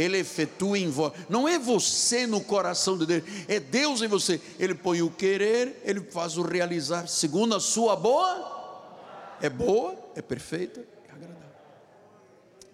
ele 0.00 0.18
efetua 0.18 0.78
em 0.78 0.88
vós. 0.88 1.12
Não 1.28 1.48
é 1.48 1.58
você 1.58 2.26
no 2.26 2.40
coração 2.40 2.96
de 2.96 3.06
Deus, 3.06 3.24
é 3.48 3.60
Deus 3.60 4.02
em 4.02 4.08
você. 4.08 4.40
Ele 4.58 4.74
põe 4.74 5.02
o 5.02 5.10
querer, 5.10 5.80
ele 5.84 6.00
faz 6.00 6.36
o 6.36 6.42
realizar, 6.42 7.08
segundo 7.08 7.54
a 7.54 7.60
sua 7.60 7.96
boa, 7.96 9.38
é 9.40 9.48
boa, 9.48 9.96
é 10.14 10.22
perfeita, 10.22 10.80
é 11.08 11.12
agradável. 11.12 11.48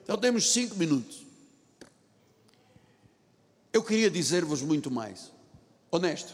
Então 0.03 0.17
temos 0.19 0.53
cinco 0.53 0.77
minutos. 0.77 1.25
Eu 3.73 3.83
queria 3.83 4.11
dizer-vos 4.11 4.63
muito 4.63 4.91
mais, 4.91 5.31
honesto, 5.91 6.33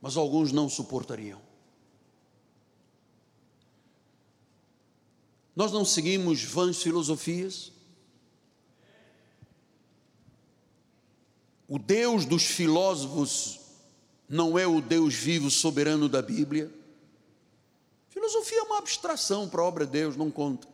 mas 0.00 0.16
alguns 0.16 0.52
não 0.52 0.68
suportariam. 0.68 1.40
Nós 5.56 5.72
não 5.72 5.84
seguimos 5.84 6.42
vãs 6.42 6.82
filosofias, 6.82 7.72
O 11.70 11.78
Deus 11.78 12.24
dos 12.24 12.46
filósofos 12.46 13.60
não 14.28 14.58
é 14.58 14.66
o 14.66 14.80
Deus 14.80 15.14
vivo, 15.14 15.48
soberano 15.48 16.08
da 16.08 16.20
Bíblia. 16.20 16.68
Filosofia 18.08 18.58
é 18.58 18.62
uma 18.62 18.78
abstração 18.78 19.48
para 19.48 19.62
a 19.62 19.64
obra 19.64 19.86
de 19.86 19.92
Deus, 19.92 20.16
não 20.16 20.32
conta. 20.32 20.66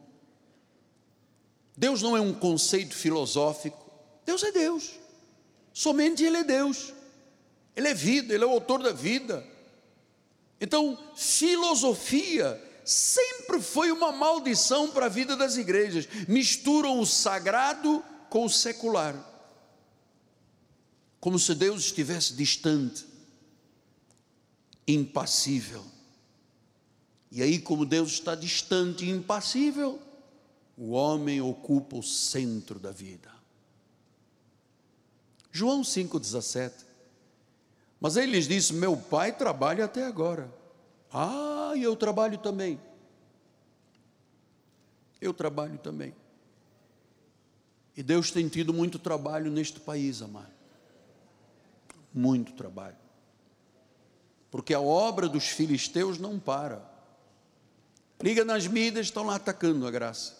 Deus 1.77 2.01
não 2.01 2.17
é 2.17 2.21
um 2.23 2.33
conceito 2.33 2.95
filosófico. 2.95 3.79
Deus 4.25 4.43
é 4.43 4.51
Deus. 4.51 4.93
Somente 5.71 6.25
Ele 6.25 6.39
é 6.39 6.45
Deus. 6.45 6.95
Ele 7.77 7.89
é 7.89 7.95
vida, 7.95 8.33
Ele 8.33 8.45
é 8.45 8.47
o 8.47 8.53
autor 8.53 8.83
da 8.83 8.93
vida. 8.93 9.47
Então, 10.59 10.99
filosofia 11.15 12.59
sempre 12.87 13.61
foi 13.61 13.93
uma 13.93 14.13
maldição 14.13 14.89
para 14.89 15.05
a 15.05 15.11
vida 15.11 15.37
das 15.37 15.59
igrejas. 15.59 16.09
Misturam 16.27 16.99
o 16.99 17.05
sagrado 17.05 18.03
com 18.31 18.47
o 18.47 18.51
secular 18.51 19.36
como 21.21 21.39
se 21.39 21.55
Deus 21.55 21.87
estivesse 21.87 22.35
distante, 22.35 23.05
impassível. 24.87 25.85
E 27.31 27.43
aí, 27.43 27.59
como 27.59 27.85
Deus 27.85 28.13
está 28.13 28.35
distante 28.35 29.05
e 29.05 29.11
impassível, 29.11 30.01
o 30.77 30.91
homem 30.91 31.41
ocupa 31.41 31.97
o 31.97 32.03
centro 32.03 32.79
da 32.79 32.91
vida. 32.91 33.31
João 35.51 35.83
5,17. 35.83 36.85
Mas 37.99 38.17
ele 38.17 38.33
lhes 38.33 38.47
disse: 38.47 38.75
Meu 38.75 38.97
pai 38.97 39.37
trabalha 39.37 39.87
até 39.87 40.05
agora. 40.05 40.53
Ah, 41.13 41.73
e 41.75 41.83
eu 41.83 41.97
trabalho 41.97 42.39
também. 42.39 42.79
Eu 45.21 45.33
trabalho 45.33 45.79
também. 45.79 46.15
E 47.97 48.03
Deus 48.03 48.31
tem 48.31 48.47
tido 48.49 48.75
muito 48.75 48.99
trabalho 48.99 49.51
neste 49.51 49.81
país, 49.81 50.21
amado 50.21 50.56
muito 52.17 52.53
trabalho. 52.53 52.97
Porque 54.51 54.73
a 54.73 54.81
obra 54.81 55.29
dos 55.29 55.45
filisteus 55.45 56.19
não 56.19 56.39
para. 56.39 56.83
Liga 58.23 58.45
nas 58.45 58.67
mídias, 58.67 59.07
estão 59.07 59.25
lá 59.25 59.35
atacando 59.35 59.87
a 59.87 59.91
graça. 59.91 60.35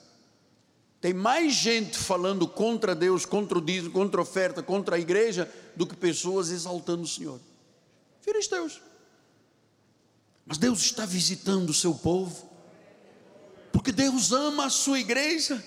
Tem 1.01 1.13
mais 1.13 1.53
gente 1.53 1.99
falando 1.99 2.49
contra 2.49 2.95
Deus, 2.95 3.27
contra 3.27 3.59
o 3.59 3.61
dízimo, 3.61 3.93
contra 3.93 4.21
a 4.21 4.23
oferta, 4.23 4.63
contra 4.63 4.97
a 4.97 4.99
igreja, 4.99 5.53
do 5.77 5.87
que 5.87 5.95
pessoas 5.95 6.51
exaltando 6.51 7.03
o 7.03 7.07
Senhor. 7.07 7.39
Filisteus. 8.23 8.81
Mas 10.47 10.57
Deus 10.57 10.81
está 10.81 11.05
visitando 11.05 11.71
o 11.71 11.75
seu 11.75 11.95
povo, 11.95 12.49
porque 13.73 13.93
Deus 13.93 14.33
ama 14.33 14.67
a 14.67 14.71
sua 14.71 14.99
igreja 14.99 15.63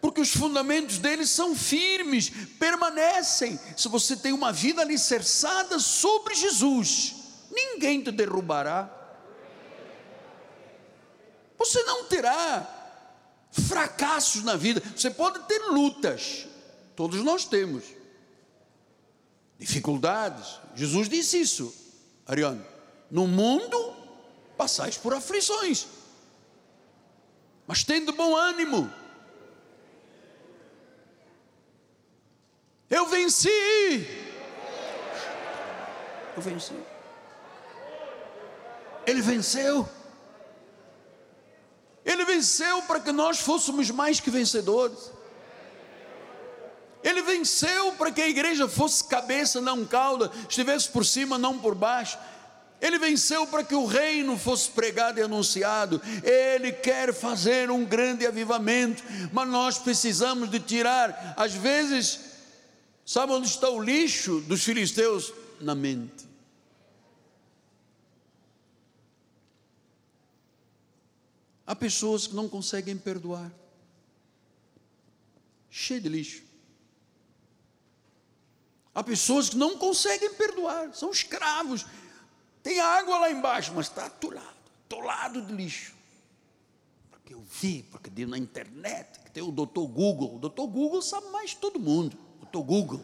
porque 0.00 0.20
os 0.20 0.30
fundamentos 0.30 0.98
deles 0.98 1.30
são 1.30 1.54
firmes, 1.54 2.30
permanecem. 2.58 3.58
Se 3.76 3.88
você 3.88 4.16
tem 4.16 4.32
uma 4.32 4.52
vida 4.52 4.82
alicerçada 4.82 5.78
sobre 5.78 6.34
Jesus, 6.34 7.14
ninguém 7.50 8.02
te 8.02 8.12
derrubará. 8.12 8.94
Você 11.58 11.82
não 11.82 12.04
terá 12.04 12.74
fracassos 13.50 14.44
na 14.44 14.56
vida, 14.56 14.80
você 14.94 15.10
pode 15.10 15.40
ter 15.40 15.58
lutas, 15.70 16.46
todos 16.94 17.22
nós 17.24 17.44
temos 17.44 17.84
dificuldades. 19.58 20.60
Jesus 20.76 21.08
disse 21.08 21.40
isso, 21.40 21.74
Ariane. 22.26 22.64
No 23.10 23.26
mundo 23.26 23.96
passais 24.56 24.96
por 24.96 25.14
aflições, 25.14 25.86
mas 27.66 27.82
tendo 27.82 28.12
bom 28.12 28.36
ânimo. 28.36 28.92
Eu 32.90 33.06
venci. 33.06 34.06
Eu 36.36 36.42
venci. 36.42 36.72
Ele 39.06 39.20
venceu. 39.20 39.88
Ele 42.04 42.24
venceu 42.24 42.82
para 42.82 43.00
que 43.00 43.12
nós 43.12 43.38
fôssemos 43.38 43.90
mais 43.90 44.20
que 44.20 44.30
vencedores. 44.30 45.10
Ele 47.02 47.22
venceu 47.22 47.92
para 47.92 48.10
que 48.10 48.22
a 48.22 48.28
igreja 48.28 48.66
fosse 48.66 49.04
cabeça, 49.04 49.60
não 49.60 49.84
cauda, 49.84 50.30
estivesse 50.48 50.88
por 50.88 51.04
cima, 51.04 51.38
não 51.38 51.58
por 51.58 51.74
baixo. 51.74 52.18
Ele 52.80 52.98
venceu 52.98 53.46
para 53.46 53.64
que 53.64 53.74
o 53.74 53.86
reino 53.86 54.38
fosse 54.38 54.70
pregado 54.70 55.18
e 55.18 55.22
anunciado. 55.22 56.00
Ele 56.22 56.72
quer 56.72 57.12
fazer 57.12 57.70
um 57.70 57.84
grande 57.84 58.26
avivamento, 58.26 59.02
mas 59.32 59.48
nós 59.48 59.78
precisamos 59.78 60.50
de 60.50 60.60
tirar, 60.60 61.34
às 61.36 61.52
vezes, 61.52 62.20
sabe 63.08 63.32
onde 63.32 63.48
está 63.48 63.70
o 63.70 63.82
lixo 63.82 64.42
dos 64.42 64.62
filisteus? 64.62 65.32
Na 65.62 65.74
mente. 65.74 66.28
Há 71.66 71.74
pessoas 71.74 72.26
que 72.26 72.34
não 72.34 72.50
conseguem 72.50 72.98
perdoar. 72.98 73.50
Cheio 75.70 76.02
de 76.02 76.08
lixo. 76.10 76.42
Há 78.94 79.02
pessoas 79.02 79.48
que 79.48 79.56
não 79.56 79.78
conseguem 79.78 80.34
perdoar, 80.34 80.94
são 80.94 81.10
escravos. 81.10 81.86
Tem 82.62 82.78
água 82.78 83.20
lá 83.20 83.30
embaixo, 83.30 83.72
mas 83.74 83.86
está 83.86 84.04
atolado, 84.04 84.56
atolado 84.84 85.40
de 85.40 85.52
lixo. 85.54 85.94
Porque 87.10 87.32
eu 87.32 87.40
vi, 87.40 87.84
porque 87.90 88.10
deu 88.10 88.28
na 88.28 88.36
internet, 88.36 89.20
que 89.20 89.30
tem 89.30 89.42
o 89.42 89.50
doutor 89.50 89.86
Google. 89.86 90.36
O 90.36 90.38
doutor 90.38 90.66
Google 90.66 91.00
sabe 91.00 91.28
mais 91.28 91.54
todo 91.54 91.80
mundo. 91.80 92.27
Doutor 92.50 92.62
Google. 92.62 93.00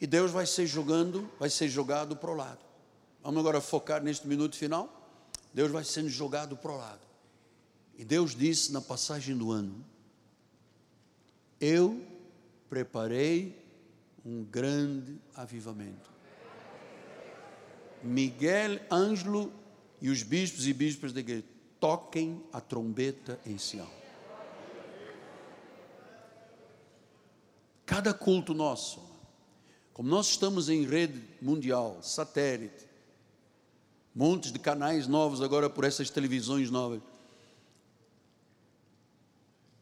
E 0.00 0.06
Deus 0.06 0.30
vai 0.30 0.46
ser 0.46 0.66
jogando, 0.66 1.30
vai 1.38 1.48
ser 1.48 1.68
jogado 1.68 2.16
para 2.16 2.30
o 2.30 2.34
lado. 2.34 2.58
Vamos 3.22 3.38
agora 3.38 3.60
focar 3.60 4.02
neste 4.02 4.26
minuto 4.26 4.56
final. 4.56 4.96
Deus 5.52 5.70
vai 5.70 5.84
sendo 5.84 6.08
jogado 6.08 6.56
para 6.56 6.72
o 6.72 6.76
lado. 6.76 7.06
E 7.96 8.04
Deus 8.04 8.34
disse 8.34 8.72
na 8.72 8.80
passagem 8.80 9.36
do 9.36 9.52
ano: 9.52 9.84
Eu 11.60 12.02
preparei 12.68 13.62
um 14.24 14.42
grande 14.42 15.20
avivamento. 15.34 16.10
Miguel 18.02 18.80
Ângelo 18.90 19.52
e 20.00 20.08
os 20.08 20.22
bispos 20.22 20.66
e 20.66 20.72
bispas 20.72 21.12
da 21.12 21.20
igreja 21.20 21.44
toquem 21.78 22.42
a 22.52 22.60
trombeta 22.60 23.38
em 23.44 23.58
Sião. 23.58 23.99
Cada 27.90 28.14
culto 28.14 28.54
nosso, 28.54 29.02
como 29.92 30.08
nós 30.08 30.28
estamos 30.28 30.68
em 30.68 30.86
rede 30.86 31.20
mundial, 31.42 32.00
satélite, 32.00 32.86
montes 34.14 34.52
de 34.52 34.60
canais 34.60 35.08
novos 35.08 35.42
agora 35.42 35.68
por 35.68 35.82
essas 35.82 36.08
televisões 36.08 36.70
novas. 36.70 37.02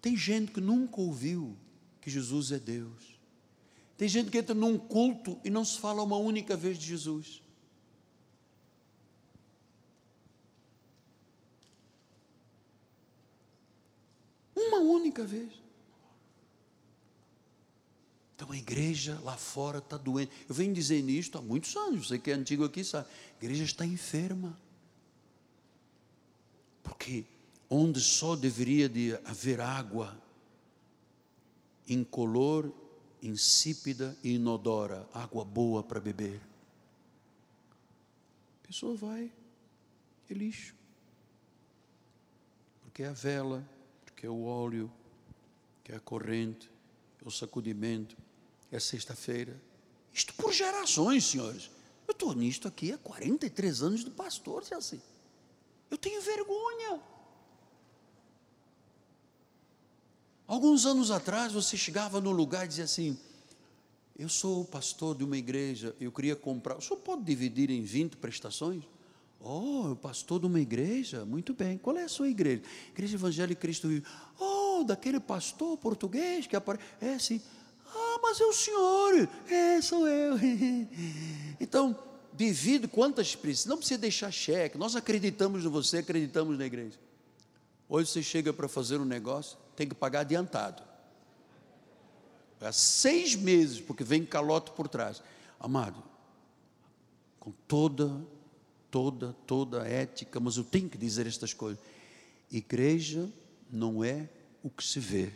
Tem 0.01 0.17
gente 0.17 0.53
que 0.53 0.59
nunca 0.59 1.03
ouviu 1.03 1.55
que 2.01 2.09
Jesus 2.09 2.51
é 2.51 2.59
Deus. 2.59 3.21
Tem 3.99 4.09
gente 4.09 4.31
que 4.31 4.39
entra 4.39 4.55
num 4.55 4.79
culto 4.79 5.39
e 5.45 5.51
não 5.51 5.63
se 5.63 5.79
fala 5.79 6.03
uma 6.03 6.17
única 6.17 6.57
vez 6.57 6.79
de 6.79 6.87
Jesus. 6.87 7.43
Uma 14.57 14.79
única 14.79 15.27
vez. 15.27 15.68
Então 18.39 18.53
a 18.53 18.57
igreja 18.57 19.19
lá 19.25 19.37
fora 19.37 19.79
está 19.79 19.97
doente. 19.97 20.31
Eu 20.49 20.55
venho 20.55 20.73
dizendo 20.73 21.11
isto 21.11 21.37
há 21.37 21.43
muitos 21.43 21.75
anos. 21.75 22.07
Você 22.07 22.21
que 22.21 22.31
é 22.31 22.35
antigo 22.35 22.65
aqui 22.65 22.85
sabe. 22.85 23.09
A 23.33 23.45
igreja 23.45 23.65
está 23.65 23.85
enferma. 23.85 24.57
Porque 26.85 27.25
onde 27.69 28.01
só 28.01 28.37
deveria 28.37 28.89
de 28.89 29.13
haver 29.25 29.61
água 29.61 30.17
incolor, 31.89 32.73
insípida 33.21 34.17
e 34.23 34.37
inodora, 34.37 35.09
água 35.13 35.45
boa 35.45 35.83
para 35.83 35.99
beber. 35.99 36.41
A 38.63 38.67
pessoa 38.69 38.95
vai, 38.95 39.33
é 40.31 40.35
lixo. 40.35 40.77
Porque 42.83 43.03
é 43.03 43.09
a 43.09 43.13
vela, 43.13 43.69
porque 44.05 44.27
é 44.27 44.31
o 44.31 44.45
óleo, 44.45 44.89
que 45.83 45.91
é 45.91 45.97
a 45.97 46.01
corrente, 46.01 46.71
é 47.21 47.27
o 47.27 47.33
sacudimento 47.33 48.28
é 48.71 48.79
sexta-feira. 48.79 49.61
Isto 50.13 50.35
por 50.35 50.53
gerações, 50.53 51.25
senhores. 51.25 51.71
Eu 52.07 52.13
estou 52.13 52.35
nisto 52.35 52.67
aqui 52.67 52.93
há 52.93 52.99
43 52.99 53.83
anos 53.83 54.05
de 54.05 54.11
pastor, 54.11 54.65
se 54.65 54.75
é 54.75 54.77
assim. 54.77 55.01
Eu 55.91 55.97
tenho 55.97 56.21
vergonha. 56.23 57.01
Alguns 60.47 60.87
anos 60.87 61.11
atrás 61.11 61.53
você 61.53 61.77
chegava 61.77 62.21
num 62.21 62.31
lugar 62.31 62.65
e 62.65 62.69
dizia 62.69 62.85
assim: 62.85 63.19
Eu 64.19 64.29
sou 64.29 64.65
pastor 64.65 65.17
de 65.17 65.25
uma 65.25 65.37
igreja, 65.37 65.95
eu 66.01 66.11
queria 66.11 66.35
comprar. 66.35 66.77
O 66.77 66.81
senhor 66.81 66.99
pode 67.01 67.23
dividir 67.23 67.71
em 67.71 67.83
20 67.83 68.17
prestações? 68.17 68.85
Oh, 69.41 69.95
pastor 70.01 70.41
de 70.41 70.47
uma 70.47 70.61
igreja? 70.61 71.25
Muito 71.25 71.55
bem. 71.55 71.79
Qual 71.79 71.97
é 71.97 72.05
a 72.05 72.09
sua 72.09 72.29
igreja? 72.29 72.63
Igreja 72.91 73.17
Evangélica 73.17 73.61
Cristo 73.61 73.89
Vivo. 73.89 74.07
Oh, 74.39 74.83
daquele 74.85 75.21
pastor 75.21 75.77
português 75.77 76.47
que 76.47 76.57
aparece. 76.57 76.85
É, 77.01 77.19
sim. 77.19 77.41
Ah, 78.19 78.21
mas 78.21 78.41
é 78.41 78.45
o 78.45 78.53
senhor. 78.53 79.29
É, 79.49 79.81
sou 79.81 80.07
eu. 80.07 80.37
Então, 81.61 81.99
devido 82.33 82.89
quantas 82.89 83.35
precisas, 83.35 83.67
não 83.67 83.79
precisa 83.79 83.99
deixar 83.99 84.31
cheque. 84.31 84.79
Nós 84.79 84.95
acreditamos 84.95 85.65
em 85.65 85.69
você, 85.69 85.99
acreditamos 85.99 86.57
na 86.57 86.67
igreja. 86.67 86.97
Hoje 87.89 88.11
você 88.11 88.23
chega 88.23 88.53
para 88.53 88.69
fazer 88.69 88.99
um 89.01 89.05
negócio, 89.05 89.59
tem 89.75 89.89
que 89.89 89.95
pagar 89.95 90.21
adiantado. 90.21 90.85
Há 92.61 92.71
seis 92.71 93.35
meses, 93.35 93.81
porque 93.81 94.05
vem 94.05 94.25
calote 94.25 94.71
por 94.71 94.87
trás. 94.87 95.21
Amado, 95.59 96.01
com 97.41 97.51
toda, 97.67 98.25
toda, 98.89 99.35
toda 99.45 99.83
a 99.83 99.89
ética, 99.89 100.39
mas 100.39 100.57
eu 100.57 100.65
tenho 100.65 100.89
que 100.89 100.97
dizer 100.97 101.27
estas 101.27 101.53
coisas. 101.53 101.83
Igreja 102.51 103.29
não 103.69 104.05
é 104.05 104.29
o 104.63 104.71
que 104.71 104.85
se 104.85 105.01
vê. 105.01 105.33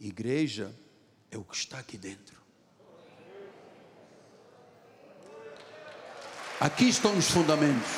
Igreja 0.00 0.74
é 1.30 1.38
o 1.38 1.44
que 1.44 1.56
está 1.56 1.78
aqui 1.78 1.96
dentro. 1.96 2.40
Aqui 6.58 6.88
estão 6.88 7.16
os 7.16 7.30
fundamentos. 7.30 7.90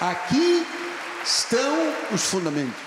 Aqui 0.00 0.66
estão 1.24 1.76
os 2.12 2.22
fundamentos. 2.22 2.80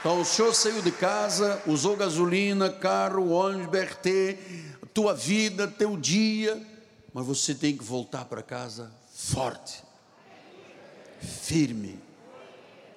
Então 0.00 0.20
o 0.20 0.24
senhor 0.24 0.54
saiu 0.54 0.82
de 0.82 0.92
casa, 0.92 1.62
usou 1.66 1.96
gasolina, 1.96 2.70
carro, 2.70 3.30
ônibus, 3.30 3.66
BRT, 3.66 4.38
tua 4.92 5.14
vida, 5.14 5.66
teu 5.66 5.96
dia, 5.96 6.60
mas 7.12 7.26
você 7.26 7.54
tem 7.54 7.76
que 7.76 7.84
voltar 7.84 8.24
para 8.24 8.42
casa 8.42 8.92
forte, 9.12 9.82
firme, 11.20 11.98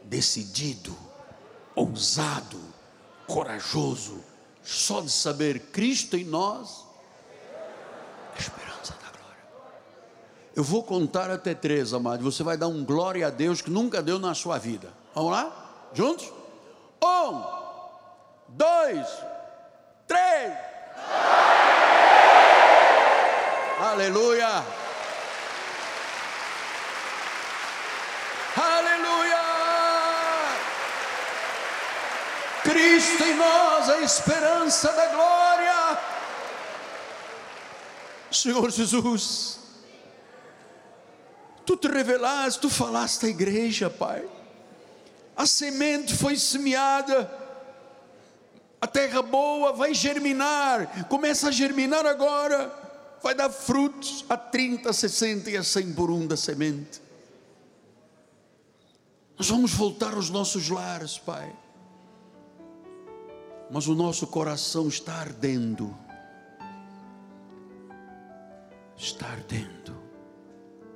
decidido 0.03 1.10
ousado, 1.75 2.59
corajoso, 3.27 4.23
só 4.63 5.01
de 5.01 5.09
saber 5.09 5.59
Cristo 5.71 6.15
em 6.15 6.23
nós, 6.23 6.85
a 8.35 8.39
esperança 8.39 8.93
da 8.93 9.17
glória. 9.17 9.43
Eu 10.55 10.63
vou 10.63 10.83
contar 10.83 11.29
até 11.29 11.53
três, 11.53 11.93
amado. 11.93 12.23
Você 12.23 12.43
vai 12.43 12.57
dar 12.57 12.67
um 12.67 12.83
glória 12.83 13.27
a 13.27 13.29
Deus 13.29 13.61
que 13.61 13.69
nunca 13.69 14.01
deu 14.01 14.19
na 14.19 14.33
sua 14.33 14.57
vida. 14.57 14.91
Vamos 15.15 15.31
lá? 15.31 15.89
Juntos? 15.93 16.31
Um, 17.03 17.43
dois, 18.49 19.07
três. 20.07 20.53
Aleluia. 23.79 24.80
Cristo 32.71 33.23
em 33.23 33.35
nós, 33.35 33.89
a 33.89 34.01
esperança 34.01 34.91
da 34.93 35.07
glória. 35.07 35.99
Senhor 38.31 38.71
Jesus, 38.71 39.59
tu 41.65 41.75
te 41.75 41.89
revelaste, 41.89 42.61
tu 42.61 42.69
falaste 42.69 43.25
à 43.25 43.29
igreja, 43.29 43.89
Pai. 43.89 44.25
a 45.35 45.45
semente 45.45 46.15
foi 46.15 46.37
semeada, 46.37 47.29
a 48.79 48.87
terra 48.87 49.21
boa 49.21 49.73
vai 49.73 49.93
germinar, 49.93 51.07
começa 51.09 51.49
a 51.49 51.51
germinar 51.51 52.05
agora, 52.05 52.73
vai 53.21 53.35
dar 53.35 53.49
frutos 53.49 54.23
a 54.29 54.37
30, 54.37 54.93
60 54.93 55.49
e 55.49 55.57
a 55.57 55.63
100 55.63 55.93
por 55.93 56.09
um 56.09 56.25
da 56.25 56.37
semente. 56.37 57.01
Nós 59.37 59.49
vamos 59.49 59.73
voltar 59.73 60.13
aos 60.13 60.29
nossos 60.29 60.69
lares, 60.69 61.17
Pai. 61.17 61.53
Mas 63.71 63.87
o 63.87 63.95
nosso 63.95 64.27
coração 64.27 64.89
está 64.89 65.15
ardendo. 65.15 65.95
Está 68.97 69.27
ardendo. 69.27 69.95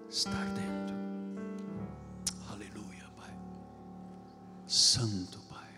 Está 0.10 0.32
ardendo. 0.32 0.94
Aleluia, 2.52 3.06
Pai. 3.16 3.34
Santo 4.68 5.40
Pai. 5.50 5.74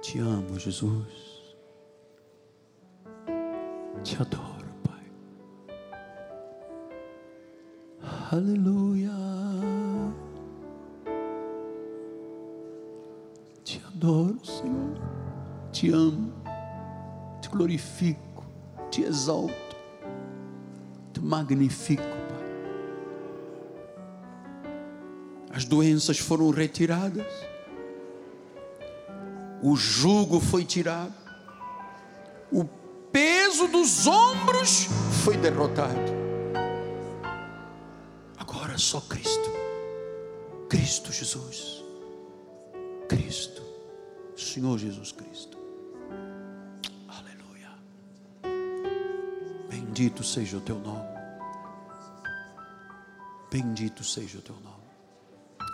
Te 0.00 0.18
amo, 0.18 0.58
Jesus. 0.58 1.54
Te 4.02 4.16
adoro, 4.16 4.74
Pai. 4.82 5.12
Aleluia. 8.32 9.12
Te 13.64 13.80
adoro, 13.86 14.44
Senhor. 14.44 15.00
Te 15.72 15.88
amo. 15.90 16.32
Te 17.40 17.48
glorifico. 17.48 18.44
Te 18.90 19.02
exalto. 19.02 19.76
Te 21.12 21.20
magnifico, 21.20 22.02
Pai. 22.02 22.44
As 25.50 25.64
doenças 25.64 26.18
foram 26.18 26.50
retiradas. 26.50 27.26
O 29.62 29.74
jugo 29.76 30.40
foi 30.40 30.64
tirado. 30.64 31.14
O 32.52 32.64
peso 33.10 33.66
dos 33.68 34.06
ombros 34.06 34.88
foi 35.24 35.38
derrotado. 35.38 36.12
Agora 38.36 38.76
só 38.76 39.00
Cristo. 39.00 39.50
Cristo 40.68 41.10
Jesus. 41.12 41.83
Cristo. 43.16 43.62
Senhor 44.36 44.76
Jesus 44.76 45.12
Cristo. 45.12 45.56
Aleluia. 47.06 47.70
Bendito 49.70 50.24
seja 50.24 50.56
o 50.56 50.60
teu 50.60 50.78
nome. 50.80 51.14
Bendito 53.50 54.02
seja 54.02 54.38
o 54.38 54.42
teu 54.42 54.56
nome. 54.56 54.74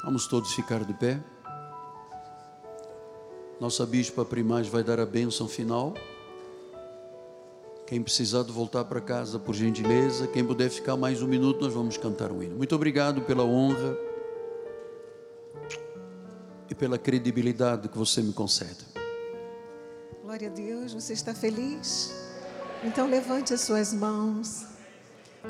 Vamos 0.05 0.27
todos 0.27 0.53
ficar 0.53 0.85
de 0.85 0.93
pé. 0.93 1.19
Nossa 3.59 3.87
bispa 3.87 4.23
primaz 4.23 4.69
vai 4.69 4.83
dar 4.83 5.01
a 5.01 5.07
bênção 5.07 5.49
final. 5.49 5.95
Quem 7.87 8.03
precisar 8.03 8.43
de 8.43 8.53
voltar 8.53 8.85
para 8.85 9.01
casa, 9.01 9.39
por 9.39 9.55
gentileza. 9.55 10.27
Quem 10.27 10.45
puder 10.45 10.69
ficar 10.69 10.97
mais 10.97 11.23
um 11.23 11.27
minuto, 11.27 11.62
nós 11.62 11.73
vamos 11.73 11.97
cantar 11.97 12.31
um 12.31 12.43
hino. 12.43 12.57
Muito 12.57 12.75
obrigado 12.75 13.23
pela 13.23 13.45
honra 13.45 14.10
pela 16.81 16.98
credibilidade 16.98 17.90
que 17.90 17.98
você 17.98 18.23
me 18.23 18.32
concede. 18.32 18.86
Glória 20.23 20.48
a 20.48 20.51
Deus, 20.51 20.94
você 20.94 21.12
está 21.12 21.35
feliz? 21.35 22.11
Então 22.82 23.07
levante 23.07 23.52
as 23.52 23.61
suas 23.61 23.93
mãos. 23.93 24.65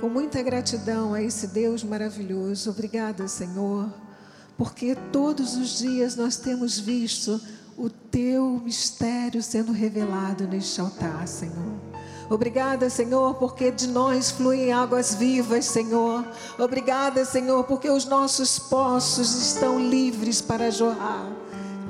Com 0.01 0.09
muita 0.09 0.43
gratidão 0.43 1.15
a 1.15 1.23
esse 1.23 1.47
Deus 1.47 1.85
maravilhoso. 1.85 2.71
Obrigada, 2.71 3.29
Senhor, 3.29 3.89
porque 4.59 4.97
todos 5.13 5.55
os 5.57 5.79
dias 5.79 6.17
nós 6.17 6.37
temos 6.37 6.81
visto 6.81 7.41
o 7.77 7.89
teu 7.89 8.61
mistério 8.65 9.41
sendo 9.41 9.71
revelado 9.71 10.49
neste 10.49 10.81
altar, 10.81 11.29
Senhor. 11.29 11.90
Obrigada, 12.31 12.89
Senhor, 12.89 13.35
porque 13.35 13.73
de 13.73 13.89
nós 13.89 14.31
fluem 14.31 14.73
águas 14.73 15.17
vivas, 15.17 15.65
Senhor. 15.65 16.25
Obrigada, 16.57 17.25
Senhor, 17.25 17.65
porque 17.65 17.91
os 17.91 18.05
nossos 18.05 18.57
poços 18.57 19.35
estão 19.35 19.81
livres 19.81 20.41
para 20.41 20.71
jorrar 20.71 21.27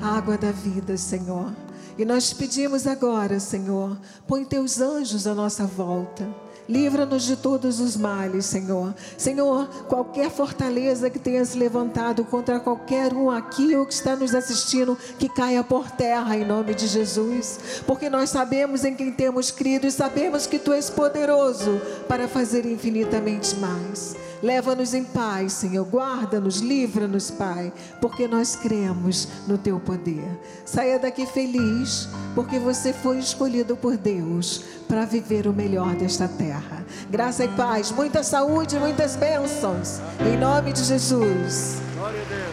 água 0.01 0.39
da 0.39 0.51
vida, 0.51 0.97
Senhor. 0.97 1.53
E 1.95 2.03
nós 2.03 2.33
pedimos 2.33 2.87
agora, 2.87 3.39
Senhor, 3.39 3.95
põe 4.27 4.43
teus 4.43 4.81
anjos 4.81 5.27
à 5.27 5.35
nossa 5.35 5.65
volta. 5.65 6.27
Livra-nos 6.71 7.23
de 7.23 7.35
todos 7.35 7.81
os 7.81 7.97
males, 7.97 8.45
Senhor. 8.45 8.95
Senhor, 9.17 9.67
qualquer 9.89 10.31
fortaleza 10.31 11.09
que 11.09 11.19
tenha 11.19 11.43
se 11.43 11.57
levantado 11.57 12.23
contra 12.23 12.61
qualquer 12.61 13.13
um 13.13 13.29
aqui 13.29 13.75
ou 13.75 13.85
que 13.85 13.93
está 13.93 14.15
nos 14.15 14.33
assistindo, 14.33 14.97
que 15.19 15.27
caia 15.27 15.65
por 15.65 15.91
terra 15.91 16.37
em 16.37 16.45
nome 16.45 16.73
de 16.73 16.87
Jesus. 16.87 17.59
Porque 17.85 18.09
nós 18.09 18.29
sabemos 18.29 18.85
em 18.85 18.95
quem 18.95 19.11
temos 19.11 19.51
crido 19.51 19.85
e 19.85 19.91
sabemos 19.91 20.47
que 20.47 20.57
Tu 20.57 20.71
és 20.71 20.89
poderoso 20.89 21.81
para 22.07 22.25
fazer 22.29 22.65
infinitamente 22.65 23.53
mais. 23.57 24.15
Leva-nos 24.41 24.93
em 24.93 25.03
paz, 25.03 25.53
Senhor. 25.53 25.85
Guarda-nos, 25.85 26.59
livra-nos, 26.59 27.29
Pai, 27.29 27.71
porque 27.99 28.27
nós 28.27 28.55
cremos 28.55 29.27
no 29.47 29.57
Teu 29.57 29.79
poder. 29.79 30.27
Saia 30.65 30.97
daqui 30.97 31.25
feliz, 31.25 32.09
porque 32.33 32.57
você 32.57 32.91
foi 32.91 33.19
escolhido 33.19 33.75
por 33.75 33.97
Deus 33.97 34.63
para 34.87 35.05
viver 35.05 35.47
o 35.47 35.53
melhor 35.53 35.95
desta 35.95 36.27
terra. 36.27 36.83
Graça 37.09 37.45
e 37.45 37.47
paz, 37.49 37.91
muita 37.91 38.23
saúde, 38.23 38.77
muitas 38.77 39.15
bênçãos. 39.15 40.01
Em 40.19 40.37
nome 40.37 40.73
de 40.73 40.83
Jesus. 40.83 41.81
Glória 41.95 42.21
a 42.21 42.25
Deus. 42.25 42.50